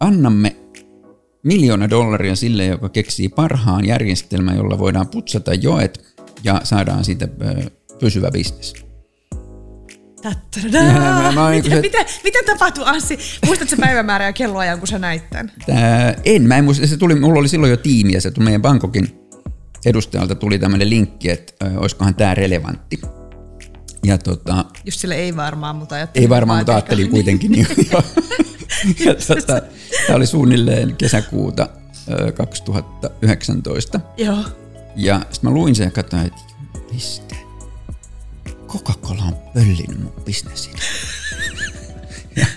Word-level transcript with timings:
annamme 0.00 0.56
miljoona 1.42 1.90
dollaria 1.90 2.36
sille, 2.36 2.66
joka 2.66 2.88
keksii 2.88 3.28
parhaan 3.28 3.84
järjestelmän, 3.84 4.56
jolla 4.56 4.78
voidaan 4.78 5.08
putsata 5.08 5.54
joet 5.54 6.16
ja 6.44 6.60
saadaan 6.64 7.04
siitä 7.04 7.28
pysyvä 8.00 8.30
bisnes. 8.30 8.74
Mä, 10.24 11.32
mä 11.34 11.50
mitä, 11.50 11.68
se... 11.68 11.80
mitä, 11.80 11.98
mitä 12.24 12.38
tapahtui 12.46 12.84
Anssi? 12.86 13.18
Muistatko 13.46 13.76
päivämäärä 13.80 14.24
ja 14.24 14.32
kelloajan, 14.32 14.78
kun 14.78 14.88
sä 14.88 14.98
näit 14.98 15.30
tämän? 15.30 15.52
Tää, 15.66 16.14
en, 16.24 16.42
mä 16.42 16.56
en 16.56 16.64
muista. 16.64 16.86
Se 16.86 16.96
tuli, 16.96 17.14
mulla 17.14 17.38
oli 17.38 17.48
silloin 17.48 17.70
jo 17.70 17.76
tiimi 17.76 18.12
ja 18.12 18.20
se 18.20 18.30
tuli 18.30 18.44
meidän 18.44 18.62
Bangkokin 18.62 19.18
edustajalta 19.86 20.34
tuli 20.34 20.58
tämmöinen 20.58 20.90
linkki, 20.90 21.30
että 21.30 21.66
äh, 21.66 21.78
olisikohan 21.78 22.14
tämä 22.14 22.34
relevantti. 22.34 23.00
Ja 24.04 24.18
tota, 24.18 24.64
Just 24.84 25.00
sille 25.00 25.14
ei 25.14 25.36
varmaan, 25.36 25.76
mutta 25.76 25.94
ajattelin. 25.94 26.24
Ei 26.24 26.28
varmaan, 26.28 26.58
mutta 26.58 26.72
ajattelin 26.72 27.02
niin. 27.02 27.10
kuitenkin. 27.10 27.52
Niin, 27.52 27.66
ja 29.04 29.14
tota, 29.14 29.60
tämä 30.06 30.16
oli 30.16 30.26
suunnilleen 30.26 30.96
kesäkuuta 30.96 31.68
2019. 32.34 34.00
Joo. 34.16 34.44
Ja 34.96 35.20
sitten 35.30 35.50
mä 35.50 35.54
luin 35.54 35.74
sen 35.74 35.84
ja 35.84 35.90
katsoin, 35.90 36.26
että 36.26 36.40
mistä? 36.92 37.34
Coca-Cola 38.68 39.22
on 39.22 39.36
pöllinyt 39.54 40.02
mun 40.02 40.12
bisnesin. 40.24 40.74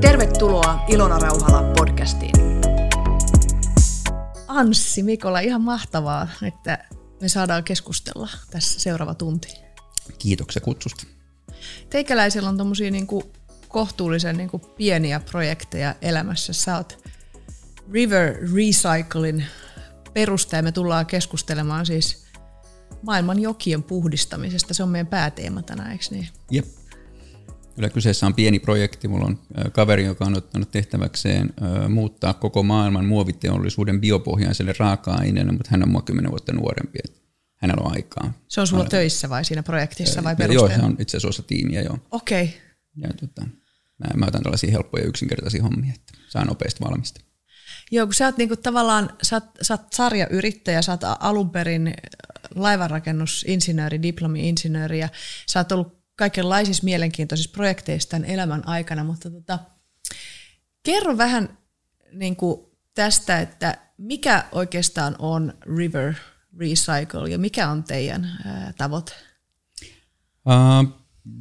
Tervetuloa 0.00 0.84
Ilona 0.88 1.18
Rauhala 1.18 1.62
podcastiin. 1.76 2.34
Anssi, 4.48 5.02
Mikola, 5.02 5.40
ihan 5.40 5.62
mahtavaa, 5.62 6.28
että 6.42 6.84
me 7.20 7.28
saadaan 7.28 7.64
keskustella 7.64 8.28
tässä 8.50 8.80
seuraava 8.80 9.14
tunti. 9.14 9.65
Kiitoksia 10.18 10.62
kutsusta. 10.62 11.06
Teikäläisillä 11.90 12.48
on 12.48 12.58
tommosia 12.58 12.90
niinku 12.90 13.32
kohtuullisen 13.68 14.36
niinku 14.36 14.58
pieniä 14.58 15.20
projekteja 15.20 15.94
elämässä. 16.02 16.52
Sä 16.52 16.76
oot 16.76 17.04
River 17.92 18.36
Recycling 18.54 19.42
perustaja. 20.14 20.62
Me 20.62 20.72
tullaan 20.72 21.06
keskustelemaan 21.06 21.86
siis 21.86 22.26
maailman 23.02 23.40
jokien 23.40 23.82
puhdistamisesta. 23.82 24.74
Se 24.74 24.82
on 24.82 24.88
meidän 24.88 25.06
pääteema 25.06 25.62
tänään, 25.62 25.92
eikö 25.92 26.04
niin? 26.10 26.28
Jep. 26.50 26.64
Kyllä 27.74 27.88
kyseessä 27.88 28.26
on 28.26 28.34
pieni 28.34 28.58
projekti. 28.58 29.08
Mulla 29.08 29.26
on 29.26 29.38
kaveri, 29.72 30.04
joka 30.04 30.24
on 30.24 30.36
ottanut 30.36 30.70
tehtäväkseen 30.70 31.54
muuttaa 31.88 32.34
koko 32.34 32.62
maailman 32.62 33.04
muoviteollisuuden 33.04 34.00
biopohjaiselle 34.00 34.74
raaka-aineelle, 34.78 35.52
mutta 35.52 35.68
hän 35.70 35.82
on 35.82 35.88
mua 35.88 36.02
kymmenen 36.02 36.30
vuotta 36.30 36.52
nuorempi. 36.52 36.98
Hänellä 37.66 37.86
on 37.86 37.92
aikaa. 37.92 38.32
Se 38.48 38.60
on 38.60 38.66
sulla 38.66 38.80
Olen... 38.80 38.90
töissä 38.90 39.28
vai 39.28 39.44
siinä 39.44 39.62
projektissa 39.62 40.24
vai 40.24 40.36
perusteena? 40.36 40.72
Joo, 40.72 40.80
se 40.80 40.86
on 40.86 40.96
itse 40.98 41.16
asiassa 41.16 41.42
tiimiä, 41.42 41.82
joo. 41.82 41.98
Okei. 42.10 42.44
Okay. 42.44 42.58
Ja 42.96 43.08
tota, 43.20 43.42
mä, 43.98 44.06
mä 44.16 44.26
otan 44.26 44.42
tällaisia 44.42 44.70
helppoja 44.70 45.04
yksinkertaisia 45.04 45.62
hommia, 45.62 45.92
että 45.94 46.12
saan 46.28 46.46
nopeasti 46.46 46.84
valmista. 46.84 47.20
Joo, 47.90 48.06
kun 48.06 48.14
sä 48.14 48.24
oot 48.24 48.36
niinku 48.36 48.56
tavallaan, 48.56 49.10
sä 49.22 49.36
oot, 49.36 49.44
sä 49.62 49.74
oot 49.74 49.92
sarjayrittäjä, 49.92 50.82
sä 50.82 50.92
oot 50.92 51.00
alun 51.20 51.50
perin 51.50 51.94
laivanrakennusinsinööri, 52.54 54.02
diplomi-insinööri 54.02 54.98
ja 54.98 55.08
sä 55.46 55.60
oot 55.60 55.72
ollut 55.72 55.98
kaikenlaisissa 56.16 56.84
mielenkiintoisissa 56.84 57.52
projekteissa 57.52 58.08
tämän 58.08 58.24
elämän 58.30 58.68
aikana, 58.68 59.04
mutta 59.04 59.30
tota, 59.30 59.58
kerro 60.82 61.18
vähän 61.18 61.58
niin 62.12 62.36
kuin 62.36 62.60
tästä, 62.94 63.40
että 63.40 63.78
mikä 63.98 64.44
oikeastaan 64.52 65.16
on 65.18 65.54
River 65.76 66.14
Recycle 66.58 67.30
ja 67.30 67.38
mikä 67.38 67.70
on 67.70 67.84
teidän 67.84 68.38
ää, 68.44 68.72
tavoite? 68.78 69.12
Uh, 70.46 70.88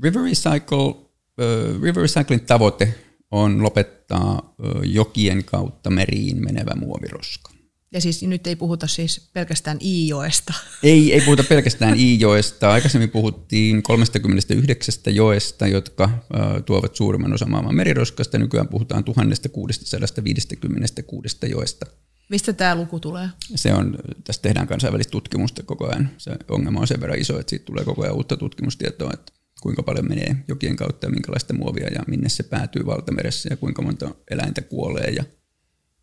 River 0.03 0.23
Recycle, 0.23 0.85
uh, 0.85 1.81
River 1.81 2.01
Recycling 2.01 2.45
tavoite 2.45 2.95
on 3.31 3.63
lopettaa 3.63 4.55
jokien 4.83 5.43
kautta 5.43 5.89
meriin 5.89 6.43
menevä 6.43 6.71
muoviroska. 6.75 7.55
Ja 7.95 8.01
siis 8.01 8.23
nyt 8.23 8.47
ei 8.47 8.55
puhuta 8.55 8.87
siis 8.87 9.29
pelkästään 9.33 9.77
Iijoesta. 9.81 10.53
Ei, 10.83 11.13
ei 11.13 11.21
puhuta 11.21 11.43
pelkästään 11.43 11.99
Iijoesta. 11.99 12.71
Aikaisemmin 12.71 13.09
puhuttiin 13.09 13.83
39 13.83 15.15
joesta, 15.15 15.67
jotka 15.67 16.03
äh, 16.03 16.19
tuovat 16.65 16.95
suurimman 16.95 17.33
osan 17.33 17.51
maailman 17.51 17.75
meriroskasta. 17.75 18.37
Nykyään 18.37 18.67
puhutaan 18.67 19.03
1656 19.03 21.37
joesta. 21.49 21.85
Mistä 22.29 22.53
tämä 22.53 22.75
luku 22.75 22.99
tulee? 22.99 23.29
Se 23.55 23.73
on, 23.73 23.97
tästä 24.23 24.41
tehdään 24.41 24.67
kansainvälistä 24.67 25.11
tutkimusta 25.11 25.63
koko 25.63 25.87
ajan. 25.87 26.09
Se 26.17 26.37
ongelma 26.49 26.79
on 26.79 26.87
sen 26.87 27.01
verran 27.01 27.19
iso, 27.19 27.39
että 27.39 27.49
siitä 27.49 27.65
tulee 27.65 27.85
koko 27.85 28.03
ajan 28.03 28.15
uutta 28.15 28.37
tutkimustietoa, 28.37 29.11
että 29.13 29.33
kuinka 29.61 29.83
paljon 29.83 30.07
menee 30.07 30.35
jokien 30.47 30.75
kautta 30.75 31.07
ja 31.07 31.11
minkälaista 31.11 31.53
muovia 31.53 31.87
ja 31.87 32.03
minne 32.07 32.29
se 32.29 32.43
päätyy 32.43 32.85
valtameressä 32.85 33.49
ja 33.51 33.57
kuinka 33.57 33.81
monta 33.81 34.15
eläintä 34.31 34.61
kuolee 34.61 35.09
ja 35.09 35.23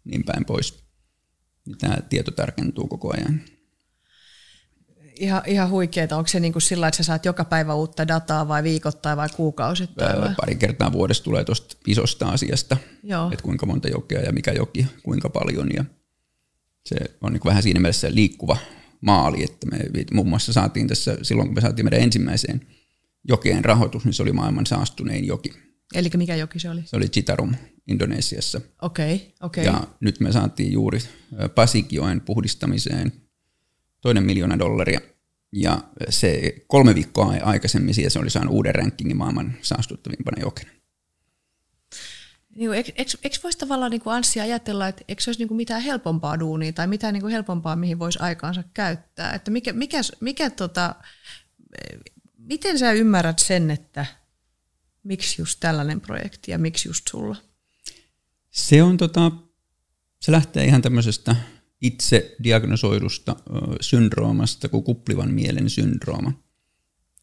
niin 0.04 0.24
päin 0.24 0.44
pois. 0.44 0.84
Niin 1.66 1.78
tämä 1.78 1.96
tieto 2.08 2.30
tarkentuu 2.30 2.88
koko 2.88 3.14
ajan. 3.14 3.40
Ihan, 5.20 5.42
ihan 5.46 5.70
huikeeta. 5.70 6.16
Onko 6.16 6.28
se 6.28 6.40
niin 6.40 6.52
kuin 6.52 6.62
sillä, 6.62 6.88
että 6.88 6.96
sä 6.96 7.02
saat 7.02 7.24
joka 7.24 7.44
päivä 7.44 7.74
uutta 7.74 8.08
dataa 8.08 8.48
vai 8.48 8.62
viikoittain 8.62 9.16
vai 9.16 9.28
kuukausittain? 9.36 10.20
Vai? 10.20 10.34
Pari 10.40 10.54
kertaa 10.54 10.92
vuodessa 10.92 11.24
tulee 11.24 11.44
tuosta 11.44 11.76
isosta 11.86 12.28
asiasta, 12.28 12.76
Joo. 13.02 13.30
että 13.32 13.42
kuinka 13.42 13.66
monta 13.66 13.88
jokea 13.88 14.20
ja 14.20 14.32
mikä 14.32 14.52
joki, 14.52 14.86
kuinka 15.02 15.28
paljon. 15.28 15.68
Ja 15.74 15.84
se 16.86 16.96
on 17.20 17.32
niin 17.32 17.40
vähän 17.44 17.62
siinä 17.62 17.80
mielessä 17.80 18.14
liikkuva 18.14 18.56
maali, 19.00 19.44
että 19.44 19.66
me 19.66 19.78
muun 20.12 20.28
muassa 20.28 20.52
saatiin 20.52 20.88
tässä, 20.88 21.18
silloin 21.22 21.48
kun 21.48 21.54
me 21.54 21.60
saatiin 21.60 21.86
meidän 21.86 22.00
ensimmäiseen 22.00 22.66
jokeen 23.28 23.64
rahoitus, 23.64 24.04
niin 24.04 24.14
se 24.14 24.22
oli 24.22 24.32
maailman 24.32 24.66
saastunein 24.66 25.26
joki. 25.26 25.52
Eli 25.94 26.10
mikä 26.16 26.36
joki 26.36 26.58
se 26.58 26.70
oli? 26.70 26.80
Se 26.84 26.96
oli 26.96 27.08
Citarum 27.08 27.54
Indonesiassa. 27.88 28.60
Okei, 28.82 29.14
okay, 29.14 29.28
okei. 29.40 29.68
Okay. 29.68 29.80
Ja 29.80 29.86
nyt 30.00 30.20
me 30.20 30.32
saatiin 30.32 30.72
juuri 30.72 30.98
Pasikjoen 31.54 32.20
puhdistamiseen 32.20 33.12
toinen 34.00 34.24
miljoona 34.24 34.58
dollaria. 34.58 35.00
Ja 35.52 35.84
se 36.08 36.54
kolme 36.66 36.94
viikkoa 36.94 37.34
aikaisemmin 37.42 37.94
se 37.94 38.18
oli 38.18 38.30
saanut 38.30 38.54
uuden 38.54 38.74
rankingin 38.74 39.16
maailman 39.16 39.54
saastuttavimpana 39.62 40.40
jokena. 40.40 40.70
Niin, 42.54 42.72
eikö, 42.72 42.92
eikö 42.96 43.36
voisi 43.42 43.58
tavallaan 43.58 43.90
niin 43.90 44.00
kuin 44.00 44.14
Anssi 44.14 44.40
ajatella, 44.40 44.88
että 44.88 45.04
eikö 45.08 45.22
se 45.22 45.30
olisi 45.30 45.40
niin 45.40 45.48
kuin 45.48 45.56
mitään 45.56 45.82
helpompaa 45.82 46.40
duunia 46.40 46.72
tai 46.72 46.86
mitään 46.86 47.14
niin 47.14 47.20
kuin 47.20 47.32
helpompaa, 47.32 47.76
mihin 47.76 47.98
voisi 47.98 48.18
aikaansa 48.22 48.64
käyttää? 48.74 49.34
Että 49.34 49.50
mikä, 49.50 49.72
mikä, 49.72 50.00
mikä 50.20 50.50
tota, 50.50 50.94
miten 52.38 52.78
sä 52.78 52.92
ymmärrät 52.92 53.38
sen, 53.38 53.70
että 53.70 54.06
miksi 55.02 55.42
just 55.42 55.60
tällainen 55.60 56.00
projekti 56.00 56.50
ja 56.50 56.58
miksi 56.58 56.88
just 56.88 57.08
sulla? 57.08 57.36
Se 58.50 58.82
on 58.82 58.96
tota, 58.96 59.32
se 60.20 60.32
lähtee 60.32 60.64
ihan 60.64 60.82
tämmöisestä 60.82 61.36
itse 61.82 62.36
diagnosoidusta 62.44 63.36
syndroomasta 63.80 64.68
kuin 64.68 64.84
kuplivan 64.84 65.30
mielen 65.30 65.70
syndrooma. 65.70 66.32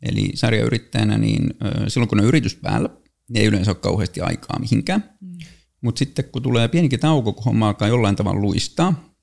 Eli 0.02 0.32
sarjayrittäjänä, 0.36 1.18
niin 1.18 1.54
silloin 1.88 2.10
kun 2.10 2.20
on 2.20 2.26
yritys 2.26 2.56
päällä, 2.56 2.90
ei 3.36 3.46
yleensä 3.46 3.72
ole 3.72 3.78
kauheasti 3.80 4.22
aikaa 4.22 4.60
mihinkään. 4.60 5.04
Mm. 5.22 5.38
Mutta 5.82 6.00
sitten 6.00 6.26
kun 6.26 6.42
tulee 6.42 6.68
pienikin 6.68 7.00
tauko, 7.00 7.34
kun 7.34 7.44
homma 7.44 7.68
alkaa 7.68 7.88
jollain 7.88 8.16
tavalla 8.16 8.42
luistaa, 8.42 9.14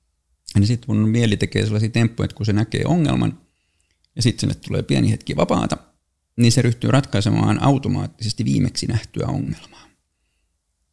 niin 0.55 0.67
sitten 0.67 0.95
mun 0.95 1.09
mieli 1.09 1.37
tekee 1.37 1.63
sellaisia 1.63 1.89
temppuja, 1.89 2.25
että 2.25 2.35
kun 2.35 2.45
se 2.45 2.53
näkee 2.53 2.81
ongelman, 2.85 3.41
ja 4.15 4.21
sitten 4.21 4.39
sinne 4.39 4.61
tulee 4.67 4.83
pieni 4.83 5.11
hetki 5.11 5.35
vapaata, 5.35 5.77
niin 6.37 6.51
se 6.51 6.61
ryhtyy 6.61 6.91
ratkaisemaan 6.91 7.63
automaattisesti 7.63 8.45
viimeksi 8.45 8.87
nähtyä 8.87 9.25
ongelmaa. 9.27 9.87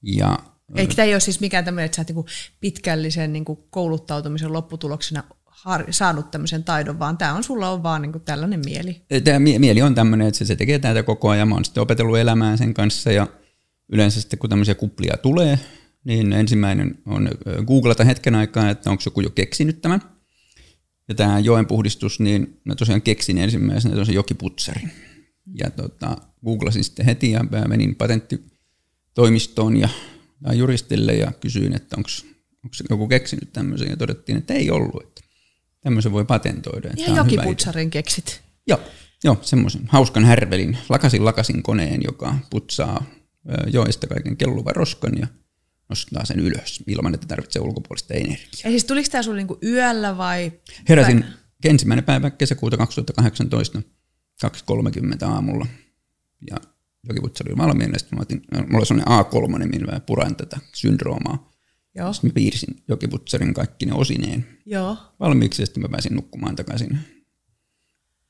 Ja 0.02 0.38
Eikö 0.74 0.94
tämä 0.94 1.06
ei 1.06 1.14
ole 1.14 1.20
siis 1.20 1.40
mikään 1.40 1.64
tämmöinen, 1.64 1.86
että 1.86 1.96
sä 1.96 2.00
oot 2.02 2.08
niinku 2.08 2.26
pitkällisen 2.60 3.32
niinku 3.32 3.66
kouluttautumisen 3.70 4.52
lopputuloksena 4.52 5.24
har- 5.64 5.86
saanut 5.90 6.30
tämmöisen 6.30 6.64
taidon, 6.64 6.98
vaan 6.98 7.18
tämä 7.18 7.34
on 7.34 7.44
sulla 7.44 7.70
on 7.70 7.82
vaan 7.82 8.02
niinku 8.02 8.18
tällainen 8.18 8.60
mieli. 8.64 9.02
Tämä 9.24 9.38
mieli 9.38 9.82
on 9.82 9.94
tämmöinen, 9.94 10.26
että 10.26 10.38
se, 10.38 10.44
se 10.44 10.56
tekee 10.56 10.78
tätä 10.78 11.02
koko 11.02 11.28
ajan. 11.28 11.48
Mä 11.48 11.54
oon 11.54 11.64
sitten 11.64 11.82
opetellut 11.82 12.18
elämään 12.18 12.58
sen 12.58 12.74
kanssa 12.74 13.12
ja 13.12 13.26
yleensä 13.92 14.20
sitten 14.20 14.38
kun 14.38 14.50
tämmöisiä 14.50 14.74
kuplia 14.74 15.16
tulee, 15.16 15.58
niin 16.04 16.32
ensimmäinen 16.32 16.98
on 17.06 17.28
googlata 17.66 18.04
hetken 18.04 18.34
aikaa, 18.34 18.70
että 18.70 18.90
onko 18.90 19.02
joku 19.06 19.20
jo 19.20 19.30
keksinyt 19.30 19.82
tämän. 19.82 20.00
Ja 21.08 21.14
tämä 21.14 21.38
joen 21.38 21.66
puhdistus, 21.66 22.20
niin 22.20 22.60
mä 22.64 22.74
tosiaan 22.74 23.02
keksin 23.02 23.38
ensimmäisenä 23.38 23.94
tosiaan 23.94 24.14
jokiputsarin. 24.14 24.90
Ja 25.58 25.70
tota, 25.70 26.16
googlasin 26.44 26.84
sitten 26.84 27.06
heti 27.06 27.30
ja 27.30 27.44
menin 27.68 27.94
patenttitoimistoon 27.94 29.76
ja, 29.76 29.88
ja 30.46 30.52
juristille 30.52 31.12
ja 31.12 31.32
kysyin, 31.40 31.76
että 31.76 31.96
onko 31.96 32.08
joku 32.90 33.08
keksinyt 33.08 33.52
tämmöisen 33.52 33.90
ja 33.90 33.96
todettiin, 33.96 34.38
että 34.38 34.54
ei 34.54 34.70
ollut. 34.70 35.02
Että 35.02 35.23
tämmöisen 35.84 36.12
voi 36.12 36.24
patentoida. 36.24 36.88
Että 36.90 37.10
ja 37.10 37.16
jokiputsarin 37.16 37.90
keksit. 37.90 38.42
Joo, 38.66 38.80
joo 39.24 39.38
semmoisen 39.42 39.82
hauskan 39.88 40.24
härvelin, 40.24 40.78
lakasin 40.88 41.24
lakasin 41.24 41.62
koneen, 41.62 42.00
joka 42.04 42.34
putsaa 42.50 43.04
joista 43.66 44.06
kaiken 44.06 44.36
kelluvan 44.36 44.76
roskan 44.76 45.12
ja 45.18 45.26
nostaa 45.88 46.24
sen 46.24 46.40
ylös 46.40 46.82
ilman, 46.86 47.14
että 47.14 47.26
tarvitsee 47.26 47.62
ulkopuolista 47.62 48.14
energiaa. 48.14 48.60
Ja 48.64 48.70
siis 48.70 48.84
tuliko 48.84 49.08
tämä 49.10 49.22
sinulle 49.22 49.40
niinku 49.40 49.58
yöllä 49.62 50.16
vai? 50.16 50.52
Heräsin 50.88 51.20
päivänä? 51.20 51.38
ensimmäinen 51.64 52.04
päivä 52.04 52.30
kesäkuuta 52.30 52.76
2018 52.76 53.82
2.30 54.46 55.28
aamulla 55.28 55.66
ja 56.50 56.56
jokiputsari 57.08 57.52
oli 57.52 57.58
valmiina, 57.58 57.98
sitten 57.98 58.18
mä 58.18 58.22
otin, 58.22 58.42
mulla 58.52 58.78
oli 58.78 58.86
sellainen 58.86 59.24
A3, 59.64 59.66
millä 59.66 59.92
mä 59.92 60.00
puran 60.00 60.36
tätä 60.36 60.58
syndroomaa. 60.74 61.53
Joo. 61.94 62.12
Sitten 62.12 62.30
mä 62.30 62.34
piirsin 62.34 62.82
jokiputsarin 62.88 63.54
kaikki 63.54 63.86
ne 63.86 63.92
osineen 63.92 64.46
Joo. 64.66 64.96
valmiiksi 65.20 65.62
ja 65.62 65.66
sitten 65.66 65.82
mä 65.82 65.88
pääsin 65.88 66.14
nukkumaan 66.14 66.56
takaisin. 66.56 66.98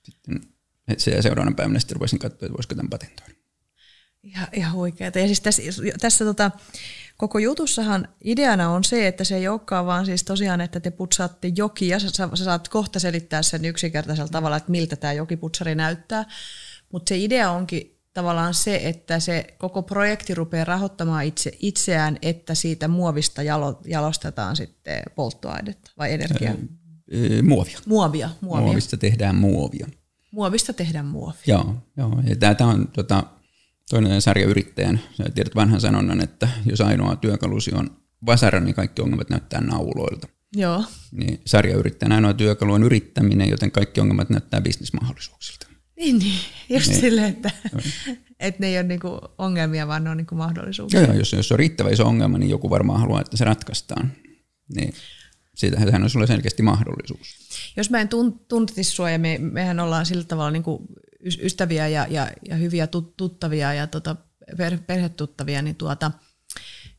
Sitten 0.03 0.41
se 0.99 1.23
seuraavana 1.23 1.57
päivänä 1.57 1.79
sitten 1.79 1.97
rupesin 1.97 2.19
katsoa, 2.19 2.47
että 2.47 2.57
voisiko 2.57 2.75
tämän 2.75 2.91
patentoida. 2.91 3.35
Ihan, 4.23 4.49
ihan 4.53 4.73
huikeeta. 4.73 5.19
Ja 5.19 5.27
siis 5.27 5.41
tässä, 5.41 5.63
tässä 6.01 6.25
tota, 6.25 6.51
koko 7.17 7.39
jutussahan 7.39 8.09
ideana 8.25 8.71
on 8.71 8.85
se, 8.85 9.07
että 9.07 9.25
se 9.25 9.37
ei 9.37 9.49
olekaan 9.49 9.87
vaan 9.87 10.07
siis 10.07 10.25
tosiaan, 10.25 10.61
että 10.61 10.81
te 10.81 10.91
putsaatte 10.91 11.53
jokia. 11.57 11.99
Sä, 11.99 12.11
sä, 12.11 12.29
sä 12.35 12.45
saat 12.45 12.69
kohta 12.69 12.99
selittää 12.99 13.43
sen 13.43 13.65
yksinkertaisella 13.65 14.29
tavalla, 14.29 14.57
että 14.57 14.71
miltä 14.71 14.97
tämä 14.97 15.13
jokiputsari 15.13 15.75
näyttää. 15.75 16.25
Mutta 16.93 17.09
se 17.09 17.19
idea 17.19 17.51
onkin 17.51 17.94
tavallaan 18.15 18.55
se, 18.55 18.81
että 18.85 19.21
se 19.21 19.47
koko 19.59 19.83
projekti 19.83 20.35
rupeaa 20.35 20.65
rahoittamaan 20.65 21.25
itse, 21.25 21.53
itseään, 21.61 22.19
että 22.23 22.55
siitä 22.55 22.89
muovista 22.89 23.43
jalo, 23.43 23.81
jalostetaan 23.87 24.57
sitten 24.57 25.03
polttoainetta 25.15 25.91
vai 25.99 26.13
energiaa. 26.13 26.55
Öö, 27.15 27.43
muovia. 27.43 27.79
Muovia, 27.87 28.31
muovia. 28.41 28.65
Muovista 28.65 28.97
tehdään 28.97 29.37
muovia. 29.37 29.87
Muovista 30.31 30.73
tehdään 30.73 31.07
muovia. 31.07 31.43
Joo, 31.47 31.75
joo. 31.97 32.23
Ja 32.27 32.55
tämä 32.55 32.71
on 32.71 32.89
tota, 32.89 33.25
toinen 33.91 34.23
sarjayrittäjän, 34.23 35.01
sä 35.17 35.25
tiedät 35.35 35.55
vanhan 35.55 35.81
sanonnan, 35.81 36.21
että 36.21 36.49
jos 36.67 36.81
ainoa 36.81 37.17
työkalusi 37.17 37.75
on 37.75 37.97
vasara, 38.27 38.61
niin 38.61 38.75
kaikki 38.75 39.03
ongelmat 39.03 39.31
näyttää 39.31 39.61
nauloilta. 39.61 40.29
Joo. 40.57 40.85
Niin 41.13 41.41
sarjayrittäjän 41.47 42.13
ainoa 42.13 42.35
työkalu 42.35 42.73
on 42.73 42.83
yrittäminen, 42.83 43.51
joten 43.51 43.71
kaikki 43.71 44.01
ongelmat 44.01 44.31
näyttää 44.31 44.61
bisnismahdollisuuksilta. 44.61 45.67
Niin, 45.97 46.19
niin. 46.19 46.39
just 46.69 46.89
niin. 46.89 47.01
silleen, 47.01 47.29
että, 47.29 47.51
että 48.41 48.61
ne 48.61 48.67
ei 48.67 48.77
ole 48.77 48.83
niinku 48.83 49.21
ongelmia, 49.39 49.87
vaan 49.87 50.05
ne 50.05 50.11
on 50.11 50.17
niinku 50.17 50.35
mahdollisuuksia. 50.35 51.01
Joo, 51.01 51.09
joo, 51.09 51.19
jos, 51.19 51.33
jos 51.33 51.53
on 51.53 51.59
riittävä 51.59 51.91
iso 51.91 52.07
ongelma, 52.07 52.39
niin 52.39 52.51
joku 52.51 52.71
varmaan 52.71 53.01
haluaa, 53.01 53.21
että 53.21 53.37
se 53.37 53.45
ratkaistaan. 53.45 54.13
Niin 54.75 54.95
siitähän 55.55 56.03
on 56.03 56.11
sulle 56.11 56.27
selkeästi 56.27 56.63
mahdollisuus. 56.63 57.29
Jos 57.77 57.91
mä 57.91 58.01
en 58.01 58.09
tun, 58.09 58.41
tuntisi 58.49 58.91
sua 58.91 59.11
ja 59.11 59.19
me, 59.19 59.39
mehän 59.39 59.81
ollaan 59.81 60.07
sillä 60.07 60.25
tavalla 60.25 60.51
niinku 60.51 60.87
ystäviä 61.43 61.89
ja, 61.89 62.07
ja, 62.11 62.31
ja 62.49 62.57
hyviä 62.57 62.87
tut, 62.87 63.17
tuttavia 63.17 63.75
ja 63.75 63.87
tota, 63.87 64.17
per, 64.57 64.79
perhetuttavia, 64.87 65.63
niin 65.63 65.77
tuota, 65.77 66.11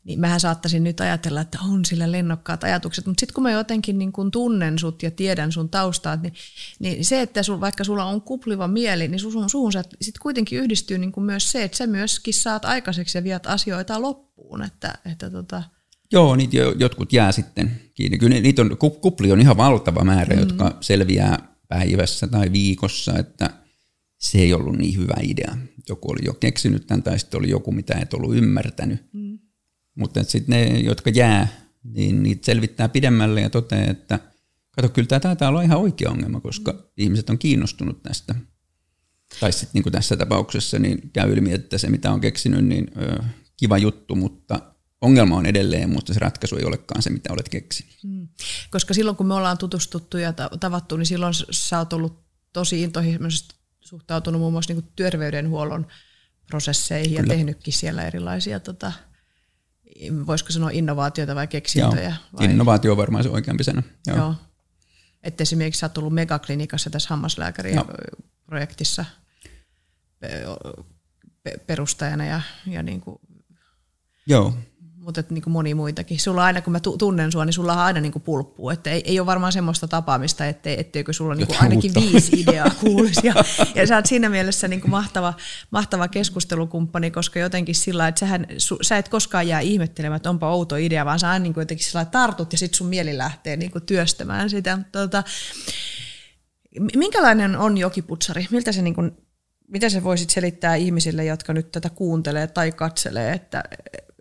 niin 0.05 0.19
mähän 0.19 0.39
saattaisin 0.39 0.83
nyt 0.83 1.01
ajatella, 1.01 1.41
että 1.41 1.57
on 1.69 1.85
sillä 1.85 2.11
lennokkaat 2.11 2.63
ajatukset, 2.63 3.05
mutta 3.05 3.19
sitten 3.19 3.33
kun 3.33 3.43
mä 3.43 3.51
jotenkin 3.51 3.97
niin 3.97 4.11
kun 4.11 4.31
tunnen 4.31 4.79
sut 4.79 5.03
ja 5.03 5.11
tiedän 5.11 5.51
sun 5.51 5.69
taustaa, 5.69 6.15
niin, 6.15 6.33
niin 6.79 7.05
se, 7.05 7.21
että 7.21 7.43
sul, 7.43 7.61
vaikka 7.61 7.83
sulla 7.83 8.05
on 8.05 8.21
kupliva 8.21 8.67
mieli, 8.67 9.07
niin 9.07 9.19
suhun, 9.19 9.49
suhun 9.49 9.71
sitten 9.73 10.21
kuitenkin 10.21 10.59
yhdistyy 10.59 10.97
niin 10.97 11.11
myös 11.17 11.51
se, 11.51 11.63
että 11.63 11.77
sä 11.77 11.87
myöskin 11.87 12.33
saat 12.33 12.65
aikaiseksi 12.65 13.17
ja 13.17 13.23
viet 13.23 13.47
asioita 13.47 14.01
loppuun. 14.01 14.61
Että, 14.63 14.93
että 15.11 15.29
tota... 15.29 15.63
Joo, 16.11 16.35
niitä 16.35 16.57
jotkut 16.57 17.13
jää 17.13 17.31
sitten 17.31 17.81
kiinni. 17.95 18.17
Kyllä 18.17 18.39
niitä 18.39 18.61
on, 18.61 18.77
kupli 19.01 19.31
on 19.31 19.41
ihan 19.41 19.57
valtava 19.57 20.03
määrä, 20.03 20.35
mm. 20.35 20.39
jotka 20.39 20.77
selviää 20.81 21.55
päivässä 21.67 22.27
tai 22.27 22.51
viikossa, 22.51 23.17
että 23.17 23.49
se 24.19 24.37
ei 24.37 24.53
ollut 24.53 24.77
niin 24.77 24.97
hyvä 24.97 25.15
idea. 25.21 25.57
Joku 25.89 26.11
oli 26.11 26.25
jo 26.25 26.33
keksinyt 26.33 26.87
tämän 26.87 27.03
tai 27.03 27.19
sitten 27.19 27.37
oli 27.37 27.49
joku, 27.49 27.71
mitä 27.71 27.97
et 28.01 28.13
ollut 28.13 28.35
ymmärtänyt. 28.35 29.05
Mm 29.13 29.39
mutta 29.95 30.23
sitten 30.23 30.53
ne, 30.53 30.79
jotka 30.79 31.09
jää, 31.09 31.47
niin 31.83 32.23
niitä 32.23 32.45
selvittää 32.45 32.89
pidemmälle 32.89 33.41
ja 33.41 33.49
toteaa, 33.49 33.91
että 33.91 34.19
kato, 34.71 34.89
kyllä 34.89 35.07
tämä 35.07 35.19
taitaa 35.19 35.49
olla 35.49 35.61
ihan 35.61 35.79
oikea 35.79 36.09
ongelma, 36.09 36.41
koska 36.41 36.71
mm. 36.71 36.79
ihmiset 36.97 37.29
on 37.29 37.37
kiinnostunut 37.37 38.03
tästä. 38.03 38.35
Tai 39.39 39.51
sitten 39.51 39.81
niin 39.83 39.91
tässä 39.91 40.17
tapauksessa 40.17 40.79
niin 40.79 41.09
käy 41.13 41.33
ilmi, 41.33 41.51
että 41.53 41.77
se 41.77 41.89
mitä 41.89 42.11
on 42.11 42.21
keksinyt, 42.21 42.65
niin 42.65 42.91
ö, 43.01 43.23
kiva 43.57 43.77
juttu, 43.77 44.15
mutta 44.15 44.61
ongelma 45.01 45.37
on 45.37 45.45
edelleen, 45.45 45.89
mutta 45.89 46.13
se 46.13 46.19
ratkaisu 46.19 46.55
ei 46.57 46.65
olekaan 46.65 47.01
se, 47.01 47.09
mitä 47.09 47.33
olet 47.33 47.49
keksinyt. 47.49 47.95
Mm. 48.03 48.27
Koska 48.71 48.93
silloin, 48.93 49.17
kun 49.17 49.25
me 49.25 49.33
ollaan 49.33 49.57
tutustuttu 49.57 50.17
ja 50.17 50.33
tavattu, 50.59 50.97
niin 50.97 51.05
silloin 51.05 51.33
sä 51.51 51.79
oot 51.79 51.93
ollut 51.93 52.25
tosi 52.53 52.81
intohimoisesti 52.81 53.55
suhtautunut 53.79 54.41
muun 54.41 54.53
muassa 54.53 54.73
niin 54.73 54.91
terveydenhuollon 54.95 55.87
prosesseihin 56.47 57.09
Kyllä. 57.09 57.33
ja 57.33 57.37
tehnytkin 57.37 57.73
siellä 57.73 58.07
erilaisia 58.07 58.59
tota, 58.59 58.91
voisiko 60.27 60.51
sanoa 60.51 60.69
innovaatioita 60.69 61.35
vai 61.35 61.47
keksintöjä? 61.47 62.09
Joo, 62.09 62.39
vai? 62.39 62.45
innovaatio 62.45 62.91
on 62.91 62.97
varmaan 62.97 63.23
se 63.23 63.29
oikeampi 63.29 63.63
sana. 63.63 63.83
Joo. 64.07 64.17
Joo. 64.17 64.35
Että 65.23 65.41
esimerkiksi 65.41 65.79
sä 65.79 65.85
oot 65.85 65.93
tullut 65.93 66.13
megaklinikassa 66.13 66.89
tässä 66.89 67.09
hammaslääkäriprojektissa 67.09 69.05
perustajana 71.67 72.25
ja, 72.25 72.41
ja 72.67 72.83
niin 72.83 73.01
kuin 73.01 73.19
Joo 74.27 74.53
mutta 75.05 75.23
niin 75.29 75.41
kuin 75.41 75.53
moni 75.53 75.73
muitakin. 75.73 76.19
Sulla 76.19 76.43
aina, 76.43 76.61
kun 76.61 76.71
mä 76.73 76.79
tunnen 76.97 77.31
sua, 77.31 77.45
niin 77.45 77.53
sulla 77.53 77.73
on 77.73 77.79
aina 77.79 78.01
niin 78.01 78.11
kuin 78.11 78.23
pulppuu. 78.23 78.69
Että 78.69 78.89
ei, 78.89 79.01
ei 79.05 79.19
ole 79.19 79.25
varmaan 79.25 79.51
semmoista 79.51 79.87
tapaamista, 79.87 80.45
ettei, 80.45 80.79
etteikö 80.79 81.13
sulla 81.13 81.35
niin 81.35 81.47
kuin 81.47 81.61
ainakin 81.61 81.91
uutta. 81.95 82.11
viisi 82.11 82.41
ideaa 82.41 82.69
kuulisi. 82.79 83.27
Ja, 83.27 83.33
ja 83.75 83.87
sä 83.87 83.95
oot 83.95 84.05
siinä 84.05 84.29
mielessä 84.29 84.67
niin 84.67 84.81
kuin 84.81 84.91
mahtava, 84.91 85.33
mahtava 85.71 86.07
keskustelukumppani, 86.07 87.11
koska 87.11 87.39
jotenkin 87.39 87.75
sillä 87.75 88.07
että 88.07 88.19
sähän, 88.19 88.47
su, 88.57 88.77
sä 88.81 88.97
et 88.97 89.09
koskaan 89.09 89.47
jää 89.47 89.59
ihmettelemään, 89.59 90.15
että 90.15 90.29
onpa 90.29 90.49
outo 90.49 90.75
idea, 90.75 91.05
vaan 91.05 91.19
sä 91.19 91.29
aina 91.29 91.43
niin 91.43 91.53
kuin 91.53 91.61
jotenkin 91.61 91.85
sillä 91.85 92.05
tartut 92.05 92.51
ja 92.51 92.57
sitten 92.57 92.77
sun 92.77 92.87
mieli 92.87 93.17
lähtee 93.17 93.57
niin 93.57 93.71
kuin 93.71 93.85
työstämään 93.85 94.49
sitä. 94.49 94.79
Tota, 94.91 95.23
minkälainen 96.95 97.57
on 97.57 97.77
jokiputsari? 97.77 98.47
Miltä 98.51 98.71
se 98.71 98.81
niin 98.81 98.95
kuin, 98.95 99.11
mitä 99.67 99.89
sä 99.89 100.03
voisit 100.03 100.29
selittää 100.29 100.75
ihmisille, 100.75 101.25
jotka 101.25 101.53
nyt 101.53 101.71
tätä 101.71 101.89
kuuntelee 101.89 102.47
tai 102.47 102.71
katselee, 102.71 103.33
että 103.33 103.63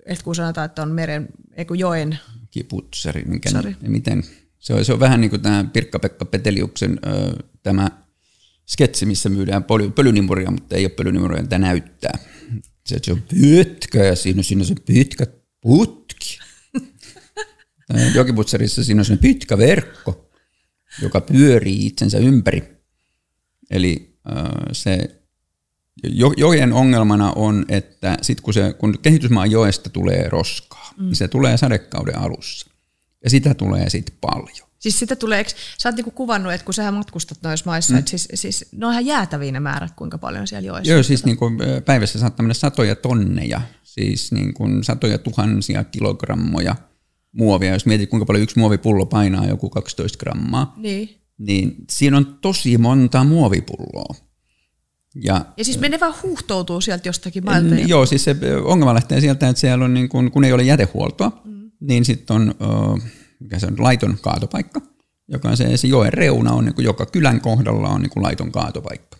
että 0.06 0.24
kun 0.24 0.34
sanotaan, 0.34 0.64
että 0.64 0.82
on 0.82 0.92
meren, 0.92 1.28
ei 1.52 1.64
kun 1.64 1.78
joen... 1.78 2.18
Kiputsari, 2.50 3.24
minkä, 3.24 3.50
miten, 3.80 4.22
se 4.58 4.74
on, 4.74 4.84
se 4.84 4.92
on 4.92 5.00
vähän 5.00 5.20
niin 5.20 5.30
kuin 5.30 5.42
tämä 5.42 5.64
Pirkka-Pekka 5.72 6.24
Peteliuksen 6.24 6.98
ö, 7.06 7.36
tämä 7.62 7.88
sketsi, 8.66 9.06
missä 9.06 9.28
myydään 9.28 9.64
pölynimuria, 9.94 10.50
mutta 10.50 10.76
ei 10.76 10.84
ole 10.84 10.90
pölynimuria, 10.90 11.46
tämä 11.46 11.66
näyttää. 11.66 12.18
Se, 12.86 12.98
se 13.02 13.12
on 13.12 13.22
pitkä 13.22 14.04
ja 14.04 14.16
siinä, 14.16 14.42
siinä 14.42 14.62
on 14.62 14.66
se 14.66 14.74
pitkä 14.86 15.26
putki. 15.60 16.38
Jokiputsarissa 18.14 18.84
siinä 18.84 19.00
on 19.00 19.04
se 19.04 19.16
pitkä 19.16 19.58
verkko, 19.58 20.30
joka 21.02 21.20
pyörii 21.20 21.86
itsensä 21.86 22.18
ympäri. 22.18 22.62
Eli 23.70 24.18
äh, 24.30 24.44
se 24.72 25.23
jojen 26.36 26.72
ongelmana 26.72 27.32
on, 27.32 27.64
että 27.68 28.18
sit 28.22 28.40
kun, 28.40 28.54
se, 28.54 28.72
kun 28.72 28.98
kehitysmaan 29.02 29.50
joesta 29.50 29.90
tulee 29.90 30.28
roskaa, 30.28 30.90
mm. 30.96 31.04
niin 31.04 31.16
se 31.16 31.28
tulee 31.28 31.56
sadekauden 31.56 32.18
alussa. 32.18 32.70
Ja 33.24 33.30
sitä 33.30 33.54
tulee 33.54 33.90
sitten 33.90 34.16
paljon. 34.20 34.68
Siis 34.78 34.98
sitä 34.98 35.16
tulee, 35.16 35.38
eikö, 35.38 35.50
sä 35.78 35.88
oot 35.88 35.96
niinku 35.96 36.10
kuvannut, 36.10 36.52
että 36.52 36.64
kun 36.64 36.74
sä 36.74 36.90
matkustat 36.90 37.38
noissa 37.42 37.70
maissa, 37.70 37.92
mm. 37.92 37.98
että 37.98 38.10
siis, 38.10 38.28
siis 38.34 38.68
ne 38.72 38.86
on 38.86 38.92
ihan 38.92 39.06
jäätäviä 39.06 39.52
ne 39.52 39.60
määrät, 39.60 39.92
kuinka 39.96 40.18
paljon 40.18 40.46
siellä 40.46 40.66
joessa. 40.66 40.92
Joo, 40.92 41.02
siis 41.02 41.24
niin 41.24 41.36
kuin 41.36 41.58
päivässä 41.84 42.18
saattaa 42.18 42.42
mennä 42.42 42.54
satoja 42.54 42.96
tonneja, 42.96 43.60
siis 43.82 44.32
niin 44.32 44.54
kuin 44.54 44.84
satoja 44.84 45.18
tuhansia 45.18 45.84
kilogrammoja 45.84 46.76
muovia. 47.32 47.72
Jos 47.72 47.86
mietit, 47.86 48.10
kuinka 48.10 48.26
paljon 48.26 48.42
yksi 48.42 48.58
muovipullo 48.58 49.06
painaa, 49.06 49.46
joku 49.46 49.70
12 49.70 50.18
grammaa, 50.18 50.74
niin, 50.76 51.20
niin 51.38 51.74
siinä 51.90 52.16
on 52.16 52.38
tosi 52.40 52.78
monta 52.78 53.24
muovipulloa. 53.24 54.14
Ja, 55.22 55.44
ja 55.56 55.64
siis 55.64 55.80
ne 55.80 56.00
vaan 56.00 56.14
huuhtoutuu 56.22 56.80
sieltä 56.80 57.08
jostakin 57.08 57.44
mailta. 57.44 57.74
Ja... 57.74 57.86
Joo, 57.86 58.06
siis 58.06 58.24
se 58.24 58.36
ongelma 58.64 58.94
lähtee 58.94 59.20
sieltä, 59.20 59.48
että 59.48 59.60
siellä 59.60 59.84
on, 59.84 59.94
niin 59.94 60.08
kun, 60.08 60.30
kun 60.30 60.44
ei 60.44 60.52
ole 60.52 60.62
jätehuoltoa, 60.62 61.42
mm. 61.44 61.70
niin 61.80 62.04
sitten 62.04 62.36
on, 62.36 62.54
mikä 63.40 63.58
se 63.58 63.66
on, 63.66 63.74
laiton 63.78 64.18
kaatopaikka, 64.20 64.80
joka 65.28 65.48
on 65.48 65.56
se, 65.56 65.76
se 65.76 65.88
joen 65.88 66.12
reuna 66.12 66.52
on, 66.52 66.64
niin 66.64 66.74
kuin 66.74 66.84
joka 66.84 67.06
kylän 67.06 67.40
kohdalla 67.40 67.88
on 67.88 68.02
niin 68.02 68.10
kuin 68.10 68.22
laiton 68.22 68.52
kaatopaikka. 68.52 69.16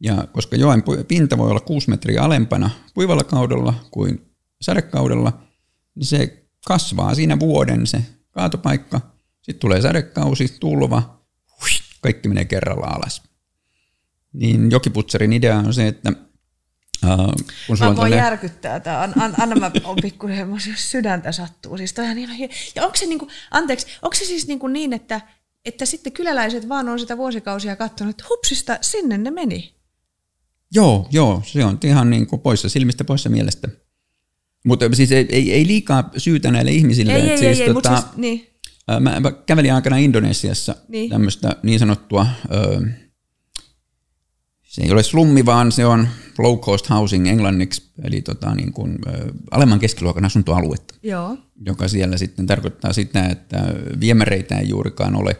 Ja 0.00 0.26
koska 0.32 0.56
joen 0.56 0.82
pinta 1.08 1.38
voi 1.38 1.50
olla 1.50 1.60
6 1.60 1.90
metriä 1.90 2.22
alempana 2.22 2.70
puivalla 2.94 3.24
kaudella 3.24 3.74
kuin 3.90 4.26
sadekaudella, 4.62 5.40
niin 5.94 6.06
se 6.06 6.46
kasvaa 6.66 7.14
siinä 7.14 7.38
vuoden 7.38 7.86
se 7.86 8.04
kaatopaikka. 8.30 9.00
Sitten 9.42 9.60
tulee 9.60 9.80
sadekausi, 9.80 10.56
tulva, 10.60 11.20
kaikki 12.00 12.28
menee 12.28 12.44
kerralla 12.44 12.86
alas 12.86 13.29
niin 14.32 14.70
Jokiputsarin 14.70 15.32
idea 15.32 15.58
on 15.58 15.74
se, 15.74 15.88
että 15.88 16.12
Uh, 17.04 17.32
kun 17.66 17.78
mä 17.80 17.86
voin 17.86 17.96
tälle... 17.96 18.16
järkyttää 18.16 18.80
tämä. 18.80 19.02
An, 19.02 19.12
an, 19.22 19.34
anna 19.38 19.56
mä 19.56 19.70
on 19.84 19.96
pikkusen, 20.02 20.50
jos 20.70 20.90
sydäntä 20.90 21.32
sattuu. 21.32 21.76
Siis 21.76 21.92
toi 21.92 22.14
niin, 22.14 22.50
ja 22.74 22.84
onko 22.84 22.96
se, 22.96 23.06
niinku, 23.06 23.28
anteeksi, 23.50 23.86
onko 24.02 24.14
se 24.14 24.24
siis 24.24 24.46
niinku 24.46 24.68
niin, 24.68 24.92
että, 24.92 25.20
että 25.64 25.86
sitten 25.86 26.12
kyläläiset 26.12 26.68
vaan 26.68 26.88
on 26.88 26.98
sitä 26.98 27.16
vuosikausia 27.16 27.76
katsonut, 27.76 28.10
että 28.10 28.24
hupsista, 28.30 28.78
sinne 28.80 29.18
ne 29.18 29.30
meni? 29.30 29.74
Joo, 30.72 31.08
joo, 31.10 31.42
se 31.46 31.64
on 31.64 31.78
ihan 31.84 32.10
niin 32.10 32.26
kuin 32.26 32.40
poissa 32.40 32.68
silmistä, 32.68 33.04
poissa 33.04 33.28
mielestä. 33.28 33.68
Mutta 34.64 34.84
siis 34.92 35.12
ei, 35.12 35.26
ei, 35.30 35.52
ei 35.52 35.66
liikaa 35.66 36.10
syytä 36.16 36.50
näille 36.50 36.70
ihmisille. 36.70 37.14
Ei, 37.14 37.30
ei, 37.30 37.38
siis, 37.38 37.60
ei, 37.60 37.74
tota, 37.74 38.00
siis, 38.00 38.16
niin. 38.16 38.46
Mä 39.00 39.32
kävelin 39.46 39.74
aikana 39.74 39.96
Indonesiassa 39.96 40.76
niin. 40.88 41.10
tämmöistä 41.10 41.56
niin 41.62 41.78
sanottua... 41.78 42.26
Ö, 42.54 42.80
se 44.70 44.82
ei 44.82 44.92
ole 44.92 45.02
slummi, 45.02 45.46
vaan 45.46 45.72
se 45.72 45.86
on 45.86 46.08
low 46.38 46.58
cost 46.58 46.90
housing 46.90 47.28
englanniksi, 47.28 47.90
eli 48.04 48.22
tota, 48.22 48.54
niin 48.54 48.72
kuin, 48.72 48.98
alemman 49.50 49.78
keskiluokan 49.78 50.24
asuntoaluetta, 50.24 50.94
Joo. 51.02 51.38
joka 51.66 51.88
siellä 51.88 52.16
sitten 52.16 52.46
tarkoittaa 52.46 52.92
sitä, 52.92 53.26
että 53.26 53.74
viemäreitä 54.00 54.58
ei 54.58 54.68
juurikaan 54.68 55.16
ole 55.16 55.36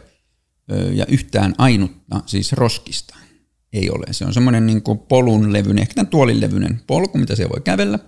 ja 0.93 1.05
yhtään 1.05 1.55
ainutta, 1.57 2.21
siis 2.25 2.53
roskista 2.53 3.15
ei 3.73 3.89
ole. 3.89 4.05
Se 4.11 4.25
on 4.25 4.33
semmoinen 4.33 4.65
niin 4.65 4.81
kuin 4.81 4.99
polun 4.99 5.53
levyinen, 5.53 5.81
ehkä 5.81 5.93
tämän 5.93 6.09
tuolin 6.09 6.41
levyinen 6.41 6.81
polku, 6.87 7.17
mitä 7.17 7.35
se 7.35 7.49
voi 7.49 7.61
kävellä. 7.61 7.99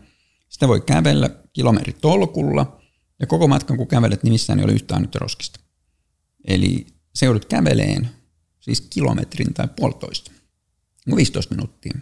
Sitä 0.50 0.68
voi 0.68 0.82
kävellä 0.82 1.30
kilometritolkulla 1.54 2.82
ja 3.20 3.28
koko 3.28 3.48
matkan 3.48 3.78
kun 3.78 3.88
kävelet, 3.88 4.24
niin 4.24 4.34
missään 4.34 4.60
ei 4.60 4.66
ole 4.66 4.74
yhtään 4.74 4.98
ainutta 4.98 5.20
roskista. 5.20 5.60
Eli 6.48 6.86
se 7.16 7.26
joudut 7.26 7.46
käveleen 7.46 8.10
siis 8.60 8.82
kilometrin 8.82 9.54
tai 9.54 9.68
puolitoista, 9.76 10.32
15 11.16 11.56
minuuttia, 11.56 11.94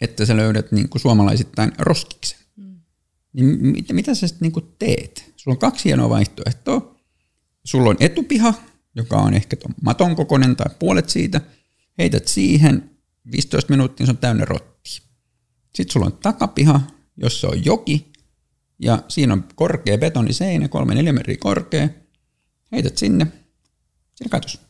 että 0.00 0.26
sä 0.26 0.36
löydät 0.36 0.72
niin 0.72 0.88
kuin 0.88 1.02
suomalaisittain 1.02 1.72
roskiksen. 1.78 2.38
Mm. 2.56 2.80
Niin 3.32 3.66
mit, 3.66 3.92
mitä 3.92 4.14
sä 4.14 4.28
sitten 4.28 4.52
niin 4.52 4.74
teet? 4.78 5.32
Sulla 5.36 5.54
on 5.54 5.58
kaksi 5.58 5.84
hienoa 5.84 6.08
vaihtoehtoa. 6.08 6.96
Sulla 7.64 7.90
on 7.90 7.96
etupiha, 8.00 8.54
joka 8.94 9.16
on 9.16 9.34
ehkä 9.34 9.56
ton 9.56 9.74
maton 9.82 10.16
kokoinen 10.16 10.56
tai 10.56 10.74
puolet 10.78 11.08
siitä. 11.08 11.40
Heität 11.98 12.28
siihen 12.28 12.90
15 13.32 13.70
minuuttia, 13.70 14.06
se 14.06 14.12
on 14.12 14.18
täynnä 14.18 14.44
rottia. 14.44 14.70
Sitten 15.74 15.92
sulla 15.92 16.06
on 16.06 16.18
takapiha, 16.22 16.80
jossa 17.16 17.48
on 17.48 17.64
joki, 17.64 18.12
ja 18.78 19.02
siinä 19.08 19.32
on 19.32 19.44
korkea 19.54 19.98
betoniseinä, 19.98 20.68
3-4 21.08 21.12
metriä 21.12 21.36
korkea. 21.40 21.88
Heität 22.72 22.98
sinne, 22.98 23.26
siinä 24.14 24.30
katos. 24.30 24.69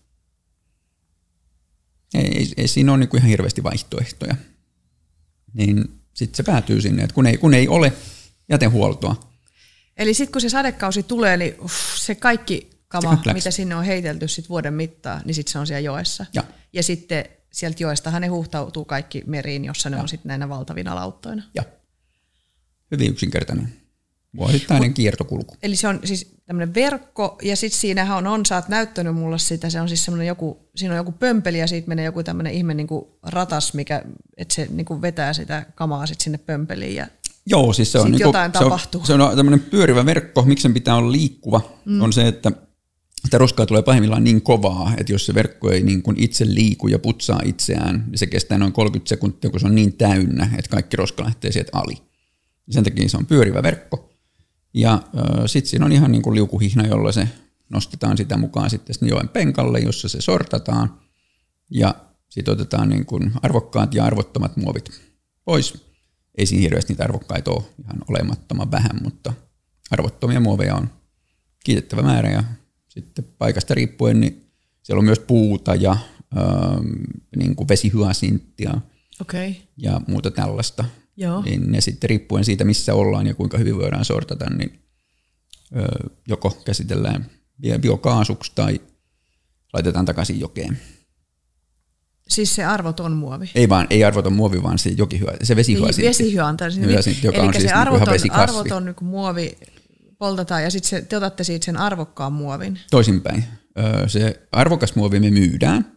Ei, 2.14 2.38
ei, 2.38 2.52
ei 2.56 2.68
siinä 2.68 2.92
ole 2.92 2.98
niin 2.98 3.08
kuin 3.08 3.18
ihan 3.18 3.30
hirveästi 3.30 3.62
vaihtoehtoja. 3.62 4.36
Niin 5.54 5.84
sitten 6.14 6.36
se 6.36 6.42
päätyy 6.42 6.80
sinne, 6.80 7.02
että 7.02 7.14
kun 7.14 7.26
ei, 7.26 7.36
kun 7.36 7.54
ei 7.54 7.68
ole 7.68 7.92
jätehuoltoa, 8.48 9.30
Eli 10.00 10.14
sitten 10.14 10.32
kun 10.32 10.40
se 10.40 10.48
sadekausi 10.48 11.02
tulee, 11.02 11.36
niin 11.36 11.60
uff, 11.60 11.96
se 11.96 12.14
kaikki 12.14 12.70
kama, 12.88 13.10
läks. 13.10 13.34
mitä 13.34 13.50
sinne 13.50 13.74
on 13.74 13.84
heitelty 13.84 14.28
sit 14.28 14.48
vuoden 14.48 14.74
mittaan, 14.74 15.22
niin 15.24 15.34
sitten 15.34 15.52
se 15.52 15.58
on 15.58 15.66
siellä 15.66 15.80
joessa. 15.80 16.26
Ja. 16.34 16.44
ja 16.72 16.82
sitten 16.82 17.24
sieltä 17.52 17.82
joestahan 17.82 18.22
ne 18.22 18.28
huhtautuu 18.28 18.84
kaikki 18.84 19.22
meriin, 19.26 19.64
jossa 19.64 19.90
ne 19.90 20.00
on 20.00 20.08
sitten 20.08 20.28
näinä 20.28 20.48
valtavina 20.48 20.94
lauttoina. 20.94 21.42
ja 21.54 21.62
hyvin 22.90 23.10
yksinkertainen 23.10 23.79
vuosittainen 24.36 24.94
kiertokulku. 24.94 25.56
Eli 25.62 25.76
se 25.76 25.88
on 25.88 26.00
siis 26.04 26.34
tämmöinen 26.46 26.74
verkko, 26.74 27.38
ja 27.42 27.56
sitten 27.56 27.80
siinähän 27.80 28.18
on, 28.18 28.26
on, 28.26 28.46
sä 28.46 28.54
oot 28.54 28.68
näyttänyt 28.68 29.14
mulle 29.14 29.38
sitä, 29.38 29.70
se 29.70 29.80
on 29.80 29.88
siis 29.88 30.04
semmoinen 30.04 30.26
joku, 30.26 30.70
siinä 30.76 30.94
on 30.94 30.96
joku 30.96 31.12
pömpeli, 31.12 31.58
ja 31.58 31.66
siitä 31.66 31.88
menee 31.88 32.04
joku 32.04 32.22
tämmöinen 32.22 32.52
ihme 32.52 32.74
niin 32.74 32.86
kuin 32.86 33.04
ratas, 33.22 33.74
mikä, 33.74 34.02
että 34.36 34.54
se 34.54 34.68
niin 34.70 34.84
kuin 34.84 35.02
vetää 35.02 35.32
sitä 35.32 35.66
kamaa 35.74 36.06
sitten 36.06 36.24
sinne 36.24 36.38
pömpeliin, 36.38 36.94
ja 36.94 37.06
Joo, 37.46 37.72
siis 37.72 37.92
se 37.92 37.98
on, 37.98 38.04
Sit 38.04 38.12
niinku, 38.12 38.28
jotain 38.28 38.52
se 38.52 38.58
on, 38.58 38.64
tapahtuu. 38.64 39.04
se 39.04 39.12
on 39.12 39.36
tämmöinen 39.36 39.60
pyörivä 39.60 40.06
verkko, 40.06 40.42
miksi 40.42 40.62
sen 40.62 40.74
pitää 40.74 40.96
olla 40.96 41.12
liikkuva, 41.12 41.60
mm. 41.84 42.00
on 42.02 42.12
se, 42.12 42.28
että 42.28 42.52
sitä 43.24 43.38
roskaa 43.38 43.66
tulee 43.66 43.82
pahimmillaan 43.82 44.24
niin 44.24 44.42
kovaa, 44.42 44.92
että 44.96 45.12
jos 45.12 45.26
se 45.26 45.34
verkko 45.34 45.70
ei 45.70 45.82
niin 45.82 46.02
kuin 46.02 46.16
itse 46.20 46.44
liiku 46.48 46.88
ja 46.88 46.98
putsaa 46.98 47.40
itseään, 47.44 48.04
niin 48.08 48.18
se 48.18 48.26
kestää 48.26 48.58
noin 48.58 48.72
30 48.72 49.08
sekuntia, 49.08 49.50
kun 49.50 49.60
se 49.60 49.66
on 49.66 49.74
niin 49.74 49.92
täynnä, 49.92 50.50
että 50.58 50.70
kaikki 50.70 50.96
roska 50.96 51.24
lähtee 51.24 51.52
sieltä 51.52 51.70
ali. 51.74 51.94
Sen 52.70 52.84
takia 52.84 53.08
se 53.08 53.16
on 53.16 53.26
pyörivä 53.26 53.62
verkko. 53.62 54.09
Ja 54.74 55.02
sitten 55.46 55.70
siinä 55.70 55.84
on 55.84 55.92
ihan 55.92 56.12
niin 56.12 56.22
kuin 56.22 56.34
liukuhihna, 56.34 56.86
jolla 56.86 57.12
se 57.12 57.28
nostetaan 57.70 58.16
sitä 58.16 58.36
mukaan 58.36 58.70
sitten 58.70 58.94
sinne 58.94 59.10
joen 59.10 59.28
penkalle, 59.28 59.78
jossa 59.78 60.08
se 60.08 60.20
sortataan. 60.20 61.00
Ja 61.70 61.94
sitten 62.28 62.52
otetaan 62.52 62.88
niin 62.88 63.06
kuin 63.06 63.32
arvokkaat 63.42 63.94
ja 63.94 64.04
arvottomat 64.04 64.56
muovit 64.56 65.00
pois. 65.44 65.90
Ei 66.38 66.46
siinä 66.46 66.62
hirveästi 66.62 66.92
niitä 66.92 67.04
arvokkaita 67.04 67.50
ole 67.50 67.64
ihan 67.84 67.98
olemattoman 68.08 68.70
vähän, 68.70 69.00
mutta 69.02 69.32
arvottomia 69.90 70.40
muoveja 70.40 70.74
on 70.74 70.90
kiitettävä 71.64 72.02
määrä. 72.02 72.30
Ja 72.30 72.44
sitten 72.88 73.24
paikasta 73.38 73.74
riippuen, 73.74 74.20
niin 74.20 74.50
siellä 74.82 74.98
on 74.98 75.04
myös 75.04 75.18
puuta 75.18 75.74
ja 75.74 75.96
ähm, 76.38 76.86
niin 77.36 77.56
kuin 77.56 77.68
vesihyasinttia 77.68 78.80
okay. 79.20 79.54
ja 79.76 80.00
muuta 80.06 80.30
tällaista. 80.30 80.84
Joo. 81.16 81.42
Niin 81.42 81.72
ne 81.72 81.80
sitten 81.80 82.10
riippuen 82.10 82.44
siitä, 82.44 82.64
missä 82.64 82.94
ollaan 82.94 83.26
ja 83.26 83.34
kuinka 83.34 83.58
hyvin 83.58 83.76
voidaan 83.76 84.04
sortata, 84.04 84.50
niin 84.50 84.80
ö, 85.76 85.82
joko 86.28 86.50
käsitellään 86.64 87.26
bio- 87.60 87.78
biokaasuksi 87.78 88.52
tai 88.54 88.80
laitetaan 89.72 90.04
takaisin 90.04 90.40
jokeen. 90.40 90.78
Siis 92.28 92.54
se 92.54 92.64
arvoton 92.64 93.12
muovi. 93.12 93.50
Ei 93.54 93.68
vaan, 93.68 93.86
ei 93.90 94.04
arvoton 94.04 94.32
muovi, 94.32 94.62
vaan 94.62 94.78
se 94.78 94.90
jokihyö, 94.90 95.36
se 95.42 95.56
vesihyösintti. 95.56 96.14
Siis 96.14 96.36
Hyösintti, 96.86 97.26
joka 97.26 97.38
Eli 97.38 97.46
on 97.46 97.54
siis 97.54 97.64
se 97.64 97.72
arvoton, 97.72 98.08
vesikasvi. 98.14 98.42
arvoton 98.42 98.84
niin 98.84 98.94
muovi 99.00 99.58
poltetaan 100.18 100.62
ja 100.62 100.70
sitten 100.70 101.06
te 101.06 101.16
otatte 101.16 101.44
siitä 101.44 101.64
sen 101.64 101.76
arvokkaan 101.76 102.32
muovin. 102.32 102.78
Toisinpäin. 102.90 103.44
Ö, 103.78 104.08
se 104.08 104.46
arvokas 104.52 104.94
muovi 104.94 105.20
me 105.20 105.30
myydään, 105.30 105.92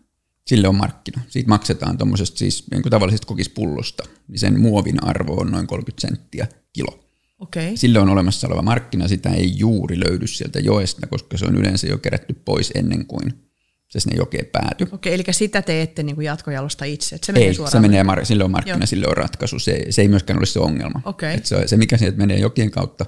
sille 0.47 0.67
on 0.67 0.75
markkina. 0.75 1.21
Siitä 1.27 1.50
maksetaan 1.50 1.97
tuommoisesta 1.97 2.38
siis 2.38 2.71
niin 2.71 2.81
kuin 2.81 2.91
tavallisesta 2.91 3.27
kokispullosta, 3.27 4.03
niin 4.27 4.39
sen 4.39 4.59
muovin 4.59 5.03
arvo 5.03 5.41
on 5.41 5.51
noin 5.51 5.67
30 5.67 6.01
senttiä 6.07 6.47
kilo. 6.73 7.00
Okay. 7.39 7.71
Sille 7.77 8.00
on 8.00 8.09
olemassa 8.09 8.47
oleva 8.47 8.62
markkina, 8.62 9.07
sitä 9.07 9.29
ei 9.29 9.57
juuri 9.57 10.00
löydy 10.00 10.27
sieltä 10.27 10.59
joesta, 10.59 11.07
koska 11.07 11.38
se 11.38 11.45
on 11.45 11.55
yleensä 11.55 11.88
jo 11.88 11.97
kerätty 11.97 12.33
pois 12.45 12.71
ennen 12.75 13.05
kuin 13.05 13.33
se 13.89 14.00
sinne 14.00 14.17
jokeen 14.17 14.45
päätyy. 14.45 14.88
Okei, 14.91 15.13
eli 15.13 15.23
sitä 15.31 15.62
te 15.62 15.81
ette 15.81 16.03
niin 16.03 16.21
jatkojalosta 16.21 16.85
itse, 16.85 17.15
että 17.15 17.25
se 17.25 17.31
menee 17.31 17.47
Ei, 17.47 17.53
suoraan. 17.53 17.71
se 17.71 17.79
menee, 17.79 18.03
mar- 18.03 18.25
sille 18.25 18.43
on 18.43 18.51
markkina, 18.51 18.77
Joo. 18.77 18.85
Sille 18.85 19.07
on 19.07 19.17
ratkaisu. 19.17 19.59
Se, 19.59 19.85
se 19.89 20.01
ei 20.01 20.07
myöskään 20.07 20.39
ole 20.39 20.45
se 20.45 20.59
ongelma. 20.59 21.01
Okei. 21.05 21.33
Et 21.33 21.45
se, 21.45 21.67
se, 21.67 21.77
mikä 21.77 21.97
sieltä 21.97 22.17
menee 22.17 22.39
jokien 22.39 22.71
kautta 22.71 23.05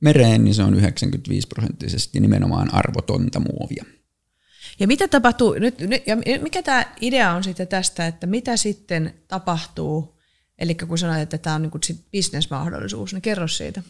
mereen, 0.00 0.44
niin 0.44 0.54
se 0.54 0.62
on 0.62 0.74
95 0.74 1.48
prosenttisesti 1.48 2.20
nimenomaan 2.20 2.74
arvotonta 2.74 3.40
muovia. 3.40 3.84
Ja 4.82 4.88
mitä 4.88 5.08
tapahtuu, 5.08 5.52
nyt, 5.52 5.80
nyt, 5.80 6.02
ja 6.06 6.16
mikä 6.42 6.62
tämä 6.62 6.86
idea 7.00 7.32
on 7.32 7.44
sitten 7.44 7.68
tästä, 7.68 8.06
että 8.06 8.26
mitä 8.26 8.56
sitten 8.56 9.14
tapahtuu, 9.28 10.18
eli 10.58 10.74
kun 10.74 10.98
sanoit, 10.98 11.20
että 11.20 11.38
tämä 11.38 11.56
on 11.56 11.62
niin 11.62 11.70
kuin 11.70 11.82
sit 11.82 12.04
bisnesmahdollisuus, 12.12 13.12
niin 13.12 13.22
kerro 13.22 13.48
siitä. 13.48 13.82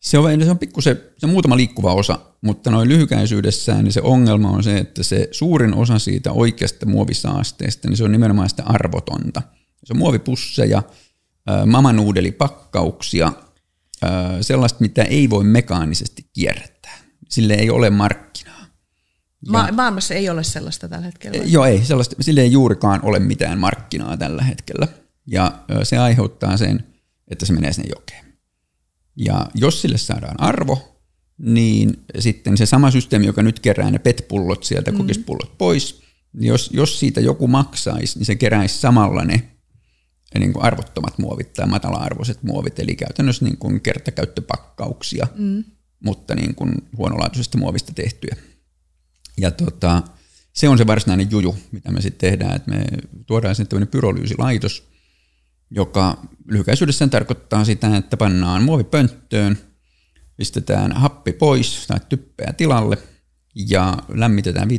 Se 0.00 0.18
on, 0.18 0.44
se 0.44 0.50
on 0.50 0.58
pikkusen, 0.58 1.00
se 1.18 1.26
on 1.26 1.30
muutama 1.30 1.56
liikkuva 1.56 1.94
osa, 1.94 2.18
mutta 2.40 2.70
noin 2.70 2.88
lyhykäisyydessään 2.88 3.84
niin 3.84 3.92
se 3.92 4.00
ongelma 4.00 4.50
on 4.50 4.62
se, 4.62 4.78
että 4.78 5.02
se 5.02 5.28
suurin 5.30 5.74
osa 5.74 5.98
siitä 5.98 6.32
oikeasta 6.32 6.86
muovisaasteesta, 6.86 7.88
niin 7.88 7.96
se 7.96 8.04
on 8.04 8.12
nimenomaan 8.12 8.50
sitä 8.50 8.62
arvotonta. 8.66 9.42
Se 9.84 9.92
on 9.92 9.98
muovipusseja, 9.98 10.82
mamanuudelipakkauksia, 11.66 13.32
sellaista, 14.40 14.80
mitä 14.80 15.02
ei 15.02 15.30
voi 15.30 15.44
mekaanisesti 15.44 16.26
kierrättää. 16.32 16.98
Sille 17.28 17.54
ei 17.54 17.70
ole 17.70 17.90
markkinaa. 17.90 18.31
Ma- 19.48 19.72
maailmassa 19.72 20.14
ei 20.14 20.30
ole 20.30 20.44
sellaista 20.44 20.88
tällä 20.88 21.06
hetkellä. 21.06 21.38
vai? 21.38 21.52
Joo, 21.52 21.64
ei, 21.64 21.84
sellaista, 21.84 22.16
sille 22.20 22.40
ei 22.40 22.52
juurikaan 22.52 23.00
ole 23.02 23.18
mitään 23.18 23.58
markkinaa 23.58 24.16
tällä 24.16 24.42
hetkellä. 24.42 24.88
Ja 25.26 25.64
se 25.82 25.98
aiheuttaa 25.98 26.56
sen, 26.56 26.84
että 27.28 27.46
se 27.46 27.52
menee 27.52 27.72
sinne 27.72 27.90
jokeen. 27.96 28.24
Ja 29.16 29.46
jos 29.54 29.82
sille 29.82 29.98
saadaan 29.98 30.40
arvo, 30.40 30.98
niin 31.38 32.04
sitten 32.18 32.56
se 32.56 32.66
sama 32.66 32.90
systeemi, 32.90 33.26
joka 33.26 33.42
nyt 33.42 33.60
kerää 33.60 33.90
ne 33.90 33.98
PET-pullot 33.98 34.64
sieltä, 34.64 34.90
mm. 34.90 34.96
kokispullot 34.96 35.58
pois, 35.58 36.02
niin 36.32 36.48
jos, 36.48 36.70
jos 36.72 37.00
siitä 37.00 37.20
joku 37.20 37.48
maksaisi, 37.48 38.18
niin 38.18 38.26
se 38.26 38.34
keräisi 38.34 38.78
samalla 38.78 39.24
ne 39.24 39.48
niin 40.38 40.52
kuin 40.52 40.64
arvottomat 40.64 41.18
muovit 41.18 41.52
tai 41.52 41.66
matala-arvoiset 41.66 42.42
muovit, 42.42 42.78
eli 42.78 42.94
käytännössä 42.96 43.44
niin 43.44 43.56
kuin 43.56 43.80
kertakäyttöpakkauksia, 43.80 45.26
mm. 45.38 45.64
mutta 46.04 46.34
niin 46.34 46.54
kuin 46.54 46.74
huonolaatuisesta 46.96 47.58
muovista 47.58 47.92
tehtyjä. 47.94 48.36
Ja 49.40 49.50
tota, 49.50 50.02
se 50.52 50.68
on 50.68 50.78
se 50.78 50.86
varsinainen 50.86 51.30
juju, 51.30 51.56
mitä 51.72 51.92
me 51.92 52.00
sitten 52.00 52.30
tehdään, 52.30 52.56
että 52.56 52.70
me 52.70 52.84
tuodaan 53.26 53.54
sinne 53.54 53.68
tämmöinen 53.68 53.88
pyrolyysilaitos, 53.88 54.88
joka 55.70 56.26
lyhykäisyydessään 56.46 57.10
tarkoittaa 57.10 57.64
sitä, 57.64 57.96
että 57.96 58.16
pannaan 58.16 58.62
muovipönttöön, 58.62 59.58
pistetään 60.36 60.92
happi 60.92 61.32
pois 61.32 61.86
tai 61.86 62.00
typpeä 62.08 62.52
tilalle 62.52 62.98
ja 63.54 63.98
lämmitetään 64.08 64.68
5,5 64.70 64.76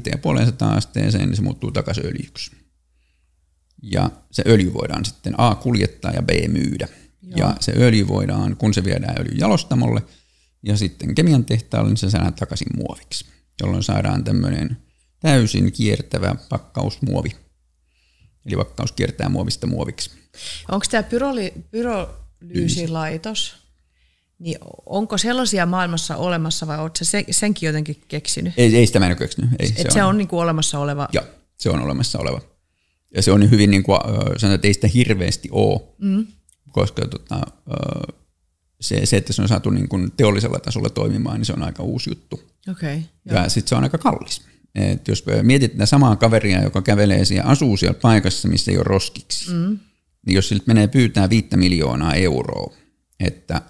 asteeseen, 0.77 1.29
niin 1.29 1.36
se 1.36 1.41
muuttuu 1.41 1.72
takaisin 1.72 2.05
öljyksi. 2.05 2.51
Ja 3.81 4.10
se 4.31 4.43
öljy 4.48 4.74
voidaan 4.74 5.05
sitten 5.05 5.33
A 5.38 5.55
kuljettaa 5.55 6.12
ja 6.12 6.22
B 6.22 6.29
myydä. 6.48 6.88
Joo. 7.22 7.38
Ja 7.38 7.55
se 7.60 7.74
öljy 7.77 8.07
voidaan, 8.07 8.57
kun 8.57 8.74
se 8.74 8.83
viedään 8.83 9.15
öljyjalostamolle 9.19 10.01
ja 10.63 10.77
sitten 10.77 11.15
kemian 11.15 11.45
tehtaalle, 11.45 11.89
niin 11.89 11.98
se 11.98 12.10
saadaan 12.10 12.33
takaisin 12.33 12.67
muoviksi, 12.75 13.25
jolloin 13.62 13.83
saadaan 13.83 14.24
tämmöinen 14.24 14.77
täysin 15.19 15.72
kiertävä 15.72 16.36
pakkausmuovi. 16.50 17.29
Eli 18.45 18.55
pakkaus 18.55 18.91
kiertää 18.91 19.29
muovista 19.29 19.67
muoviksi. 19.67 20.12
Onko 20.72 20.86
tämä 20.91 21.03
pyroli, 21.03 21.53
pyrolyysilaitos, 21.72 23.55
niin 24.39 24.57
onko 24.86 25.17
sellaisia 25.17 25.65
maailmassa 25.65 26.17
olemassa 26.17 26.67
vai 26.67 26.79
oletko 26.79 27.05
se 27.05 27.25
senkin 27.31 27.67
jotenkin 27.67 28.01
keksinyt? 28.07 28.53
Ei, 28.57 28.75
ei 28.75 28.88
sitä 28.88 29.00
mä 29.00 29.05
en 29.05 29.12
ole 29.12 29.17
keksinyt. 29.17 29.50
Ei, 29.60 29.67
Että 29.67 29.81
se 29.81 29.88
on, 29.88 29.93
se 29.93 30.03
on 30.03 30.17
niin 30.17 30.27
kuin 30.27 30.43
olemassa 30.43 30.79
oleva. 30.79 31.07
Joo, 31.13 31.25
se 31.60 31.69
on 31.69 31.81
olemassa 31.81 32.19
oleva. 32.19 32.41
Ja 33.15 33.22
se 33.22 33.31
on 33.31 33.51
hyvin, 33.51 33.72
niin 33.72 33.83
kuin, 33.83 34.00
sanotaan, 34.38 34.53
että 34.53 34.67
ei 34.67 34.74
sitä 34.74 34.88
hirveästi 34.88 35.50
ole, 35.51 35.81
mm. 35.98 36.27
koska 36.72 37.07
tota, 37.07 37.41
se, 38.83 39.05
se, 39.05 39.17
että 39.17 39.33
se 39.33 39.41
on 39.41 39.47
saatu 39.47 39.69
niin 39.69 39.89
kuin 39.89 40.11
teollisella 40.17 40.59
tasolla 40.59 40.89
toimimaan, 40.89 41.37
niin 41.37 41.45
se 41.45 41.53
on 41.53 41.63
aika 41.63 41.83
uusi 41.83 42.09
juttu. 42.09 42.41
Okay, 42.71 43.01
ja 43.25 43.49
sitten 43.49 43.69
se 43.69 43.75
on 43.75 43.83
aika 43.83 43.97
kallis. 43.97 44.41
Et 44.75 45.07
jos 45.07 45.25
mietit 45.41 45.71
tätä 45.71 45.85
samaa 45.85 46.15
kaveria, 46.15 46.63
joka 46.63 46.81
kävelee 46.81 47.25
siellä, 47.25 47.49
asuu 47.49 47.77
siellä 47.77 47.99
paikassa, 48.01 48.47
missä 48.47 48.71
ei 48.71 48.77
ole 48.77 48.83
roskiksi, 48.83 49.51
mm. 49.51 49.79
niin 50.25 50.35
jos 50.35 50.49
siltä 50.49 50.63
menee 50.67 50.87
pyytää 50.87 51.29
viittä 51.29 51.57
miljoonaa 51.57 52.13
euroa, 52.13 52.73
että, 53.19 53.61